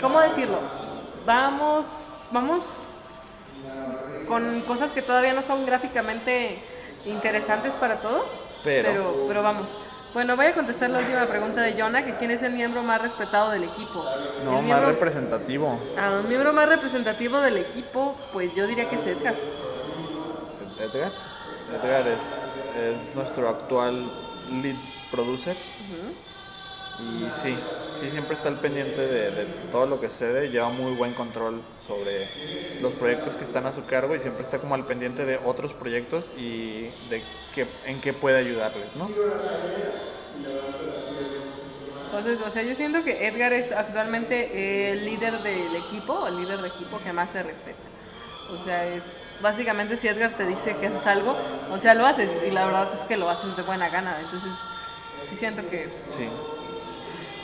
¿Cómo 0.00 0.20
decirlo? 0.20 0.58
Vamos. 1.24 1.86
Vamos 2.30 2.91
con 4.26 4.62
cosas 4.62 4.92
que 4.92 5.02
todavía 5.02 5.32
no 5.34 5.42
son 5.42 5.64
gráficamente 5.66 6.58
interesantes 7.04 7.72
para 7.74 8.00
todos. 8.00 8.30
Pero- 8.64 8.88
Pero, 8.90 9.24
pero 9.28 9.42
vamos. 9.42 9.68
Bueno, 10.14 10.36
voy 10.36 10.44
a 10.46 10.52
contestar 10.52 10.90
la 10.90 10.98
última 10.98 11.24
pregunta 11.24 11.62
de 11.62 11.72
Jonah, 11.80 12.04
que 12.04 12.16
quién 12.16 12.30
es 12.30 12.42
el 12.42 12.52
miembro 12.52 12.82
más 12.82 13.00
respetado 13.00 13.50
del 13.50 13.64
equipo. 13.64 14.04
No, 14.44 14.60
más 14.60 14.84
representativo. 14.84 15.80
Ah, 15.98 16.18
el 16.22 16.28
miembro 16.28 16.52
más 16.52 16.68
representativo 16.68 17.40
del 17.40 17.56
equipo, 17.56 18.14
pues 18.32 18.52
yo 18.54 18.66
diría 18.66 18.90
que 18.90 18.96
es 18.96 19.06
Edgar. 19.06 19.34
Edgar. 20.78 21.12
Edgar 21.70 22.06
es, 22.06 22.48
es 22.76 23.14
nuestro 23.14 23.48
actual 23.48 24.12
lead 24.62 24.76
producer. 25.10 25.56
Y 27.02 27.30
sí, 27.30 27.58
sí, 27.90 28.10
siempre 28.10 28.34
está 28.34 28.48
al 28.48 28.60
pendiente 28.60 29.06
de, 29.08 29.30
de 29.32 29.44
todo 29.70 29.86
lo 29.86 30.00
que 30.00 30.08
sucede, 30.08 30.50
lleva 30.50 30.68
muy 30.70 30.94
buen 30.94 31.14
control 31.14 31.62
sobre 31.86 32.30
los 32.80 32.94
proyectos 32.94 33.36
que 33.36 33.42
están 33.44 33.66
a 33.66 33.72
su 33.72 33.84
cargo 33.86 34.14
y 34.14 34.20
siempre 34.20 34.44
está 34.44 34.60
como 34.60 34.74
al 34.76 34.86
pendiente 34.86 35.24
de 35.26 35.38
otros 35.44 35.74
proyectos 35.74 36.30
y 36.36 36.94
de 37.10 37.24
qué, 37.52 37.68
en 37.86 38.00
qué 38.00 38.12
puede 38.12 38.38
ayudarles, 38.38 38.94
¿no? 38.94 39.18
Entonces, 42.04 42.40
o 42.42 42.50
sea, 42.50 42.62
yo 42.62 42.74
siento 42.74 43.02
que 43.04 43.26
Edgar 43.26 43.52
es 43.52 43.72
actualmente 43.72 44.92
el 44.92 45.04
líder 45.04 45.42
del 45.42 45.74
equipo, 45.76 46.26
el 46.26 46.36
líder 46.36 46.60
de 46.60 46.68
equipo 46.68 47.00
que 47.02 47.12
más 47.12 47.30
se 47.30 47.42
respeta. 47.42 47.78
O 48.48 48.58
sea, 48.58 48.84
es 48.86 49.18
básicamente 49.40 49.96
si 49.96 50.08
Edgar 50.08 50.36
te 50.36 50.44
dice 50.46 50.76
que 50.76 50.88
haces 50.88 51.06
algo, 51.06 51.36
o 51.70 51.78
sea, 51.78 51.94
lo 51.94 52.06
haces 52.06 52.38
y 52.46 52.50
la 52.50 52.66
verdad 52.66 52.92
es 52.92 53.04
que 53.04 53.16
lo 53.16 53.30
haces 53.30 53.56
de 53.56 53.62
buena 53.62 53.88
gana. 53.88 54.20
Entonces, 54.20 54.52
sí 55.22 55.36
siento 55.36 55.68
que 55.70 55.88
Sí. 56.08 56.28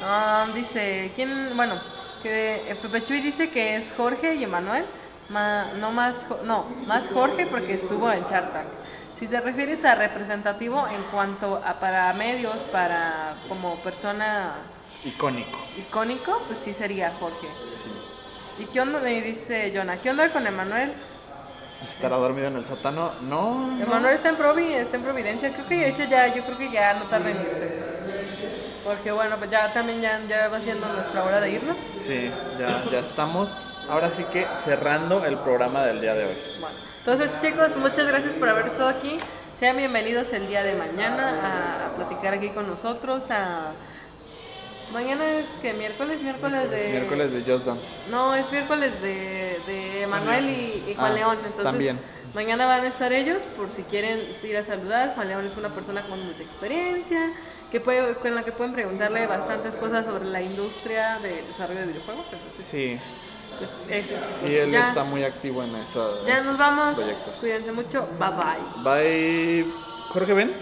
Ah, 0.03 0.46
dice, 0.55 1.12
¿quién? 1.14 1.53
Bueno, 1.57 1.80
que 2.22 2.76
Pepe 2.80 3.03
Chuy 3.05 3.20
dice 3.20 3.51
que 3.51 3.76
es 3.76 3.92
Jorge 3.96 4.34
y 4.34 4.44
Emanuel. 4.44 4.84
Ma- 5.28 5.72
no 5.78 5.90
más, 5.92 6.26
no, 6.44 6.64
más 6.86 7.09
Jorge 7.09 7.46
porque 7.46 7.74
estuvo 7.74 8.11
en 8.11 8.22
Shark 8.24 8.53
Tank. 8.53 8.66
Si 9.14 9.26
te 9.26 9.40
refieres 9.40 9.84
a 9.84 9.94
representativo 9.94 10.86
en 10.88 11.03
cuanto 11.12 11.61
a 11.64 11.74
para 11.80 12.11
medios, 12.14 12.57
para 12.72 13.36
como 13.49 13.76
persona 13.82 14.55
Icónico. 15.05 15.59
icónico, 15.76 16.42
pues 16.46 16.61
sí 16.61 16.72
sería 16.72 17.12
Jorge. 17.20 17.49
Sí. 17.74 17.90
¿Y 18.61 18.66
qué 18.66 18.80
onda? 18.80 19.01
Me 19.01 19.20
dice 19.20 19.70
Jonah, 19.74 20.01
¿qué 20.01 20.11
onda 20.11 20.32
con 20.32 20.46
Emanuel? 20.46 20.92
¿Estará 21.82 22.16
dormido 22.16 22.49
en 22.49 22.57
el 22.57 22.64
sótano? 22.64 23.12
No. 23.22 23.66
no. 23.66 23.82
Emanuel 23.84 24.14
está 24.14 24.30
en, 24.30 24.36
Provi, 24.36 24.72
está 24.74 24.96
en 24.96 25.03
Providencia, 25.03 25.53
creo 25.53 25.68
que 25.68 25.76
de 25.76 25.88
hecho 25.90 26.05
ya, 26.05 26.26
yo 26.34 26.44
creo 26.44 26.57
que 26.59 26.70
ya 26.70 26.94
no 26.94 27.05
tarda 27.05 27.30
en 27.30 27.40
irse. 27.42 27.97
Porque 28.89 29.12
bueno, 29.12 29.36
pues 29.36 29.51
ya 29.51 29.70
también 29.74 30.01
ya, 30.01 30.18
ya 30.26 30.49
va 30.49 30.59
siendo 30.62 30.89
nuestra 30.89 31.22
hora 31.22 31.41
de 31.43 31.51
irnos. 31.51 31.78
Sí, 31.93 32.32
ya, 32.59 32.84
ya 32.91 33.01
estamos. 33.01 33.55
Ahora 33.86 34.09
sí 34.09 34.24
que 34.24 34.47
cerrando 34.55 35.26
el 35.26 35.36
programa 35.36 35.84
del 35.84 36.01
día 36.01 36.14
de 36.14 36.24
hoy. 36.24 36.36
Bueno, 36.59 36.74
entonces 36.97 37.30
chicos, 37.39 37.76
muchas 37.76 38.07
gracias 38.07 38.34
por 38.36 38.49
haber 38.49 38.66
estado 38.68 38.89
aquí. 38.89 39.18
Sean 39.55 39.76
bienvenidos 39.76 40.32
el 40.32 40.49
día 40.49 40.62
de 40.62 40.74
mañana 40.74 41.28
a, 41.28 41.86
a 41.86 41.97
platicar 41.97 42.32
aquí 42.32 42.49
con 42.49 42.66
nosotros. 42.66 43.24
A... 43.30 43.72
Mañana 44.91 45.32
es 45.32 45.59
que 45.61 45.74
miércoles, 45.74 46.22
miércoles 46.22 46.70
de... 46.70 46.89
Miércoles 46.89 47.30
de 47.30 47.53
Just 47.53 47.66
Dance. 47.66 47.97
No, 48.11 48.34
es 48.34 48.51
miércoles 48.51 49.03
de, 49.03 49.61
de 49.66 50.07
Manuel 50.07 50.49
y, 50.49 50.84
y 50.91 50.95
Juan 50.95 51.12
Ah, 51.12 51.14
León. 51.14 51.39
Entonces, 51.41 51.64
también. 51.64 52.01
Mañana 52.35 52.66
van 52.66 52.85
a 52.85 52.89
estar 52.89 53.12
ellos 53.12 53.39
por 53.57 53.70
si 53.72 53.83
quieren 53.83 54.20
ir 54.43 54.57
a 54.57 54.62
saludar. 54.62 55.14
Juan 55.14 55.29
León 55.29 55.47
es 55.47 55.57
una 55.57 55.70
persona 55.70 56.07
con 56.07 56.24
mucha 56.24 56.43
experiencia, 56.43 57.33
que 57.70 57.81
puede, 57.81 58.14
con 58.16 58.35
la 58.35 58.43
que 58.45 58.53
pueden 58.53 58.72
preguntarle 58.72 59.26
bastantes 59.26 59.74
cosas 59.76 60.05
sobre 60.05 60.24
la 60.26 60.41
industria 60.43 61.18
del 61.20 61.47
desarrollo 61.47 61.81
de 61.81 61.87
videojuegos. 61.87 62.26
Entonces, 62.33 62.64
Sí, 62.64 63.01
pues 63.59 63.87
eso. 63.91 64.16
sí, 64.31 64.57
él 64.57 64.70
Ya- 64.72 64.89
está 64.89 65.05
muy 65.05 65.24
activo 65.24 65.62
en 65.62 65.74
esos 65.76 66.24
Ya 66.26 66.41
nos 66.41 66.57
vamos. 66.59 66.95
proyectos. 66.97 67.37
Cuídense 67.37 67.72
mucho. 67.72 68.09
Bye 68.18 68.31
bye. 68.31 68.83
Bye. 69.64 69.72
Jorge, 70.11 70.33
ven. 70.35 70.53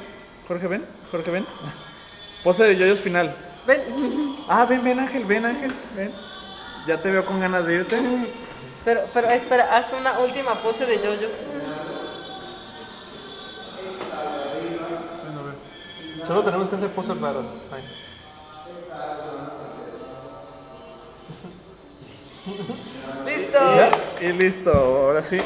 Jorge, 0.49 0.67
ven. 0.69 0.87
Jorge, 1.11 1.31
ven. 1.31 1.47
Pose 2.45 2.65
de 2.65 2.77
yoyos 2.77 3.01
final. 3.01 3.35
Ven. 3.67 4.37
Ah, 4.49 4.65
ven, 4.65 4.83
ven, 4.85 5.01
Ángel, 5.01 5.25
ven, 5.25 5.45
Ángel, 5.45 5.73
ven. 5.97 6.13
Ya 6.87 7.01
te 7.03 7.11
veo 7.11 7.27
con 7.27 7.41
ganas 7.41 7.67
de 7.67 7.75
irte. 7.75 7.99
Pero, 8.87 9.05
pero 9.13 9.29
espera, 9.31 9.77
haz 9.77 9.93
una 9.93 10.21
última 10.21 10.63
pose 10.63 10.87
de 10.87 11.03
yoyos. 11.03 11.35
Bueno, 15.25 15.41
a 15.41 15.43
ver. 15.43 16.25
Solo 16.25 16.45
tenemos 16.45 16.69
que 16.69 16.77
hacer 16.77 16.91
poses 16.91 17.21
raras. 17.21 17.73
Ay. 17.75 17.83
Listo. 23.27 23.59
Ya, 23.59 23.91
y 24.21 24.33
listo, 24.35 24.73
ahora 24.73 25.21
sí. 25.21 25.43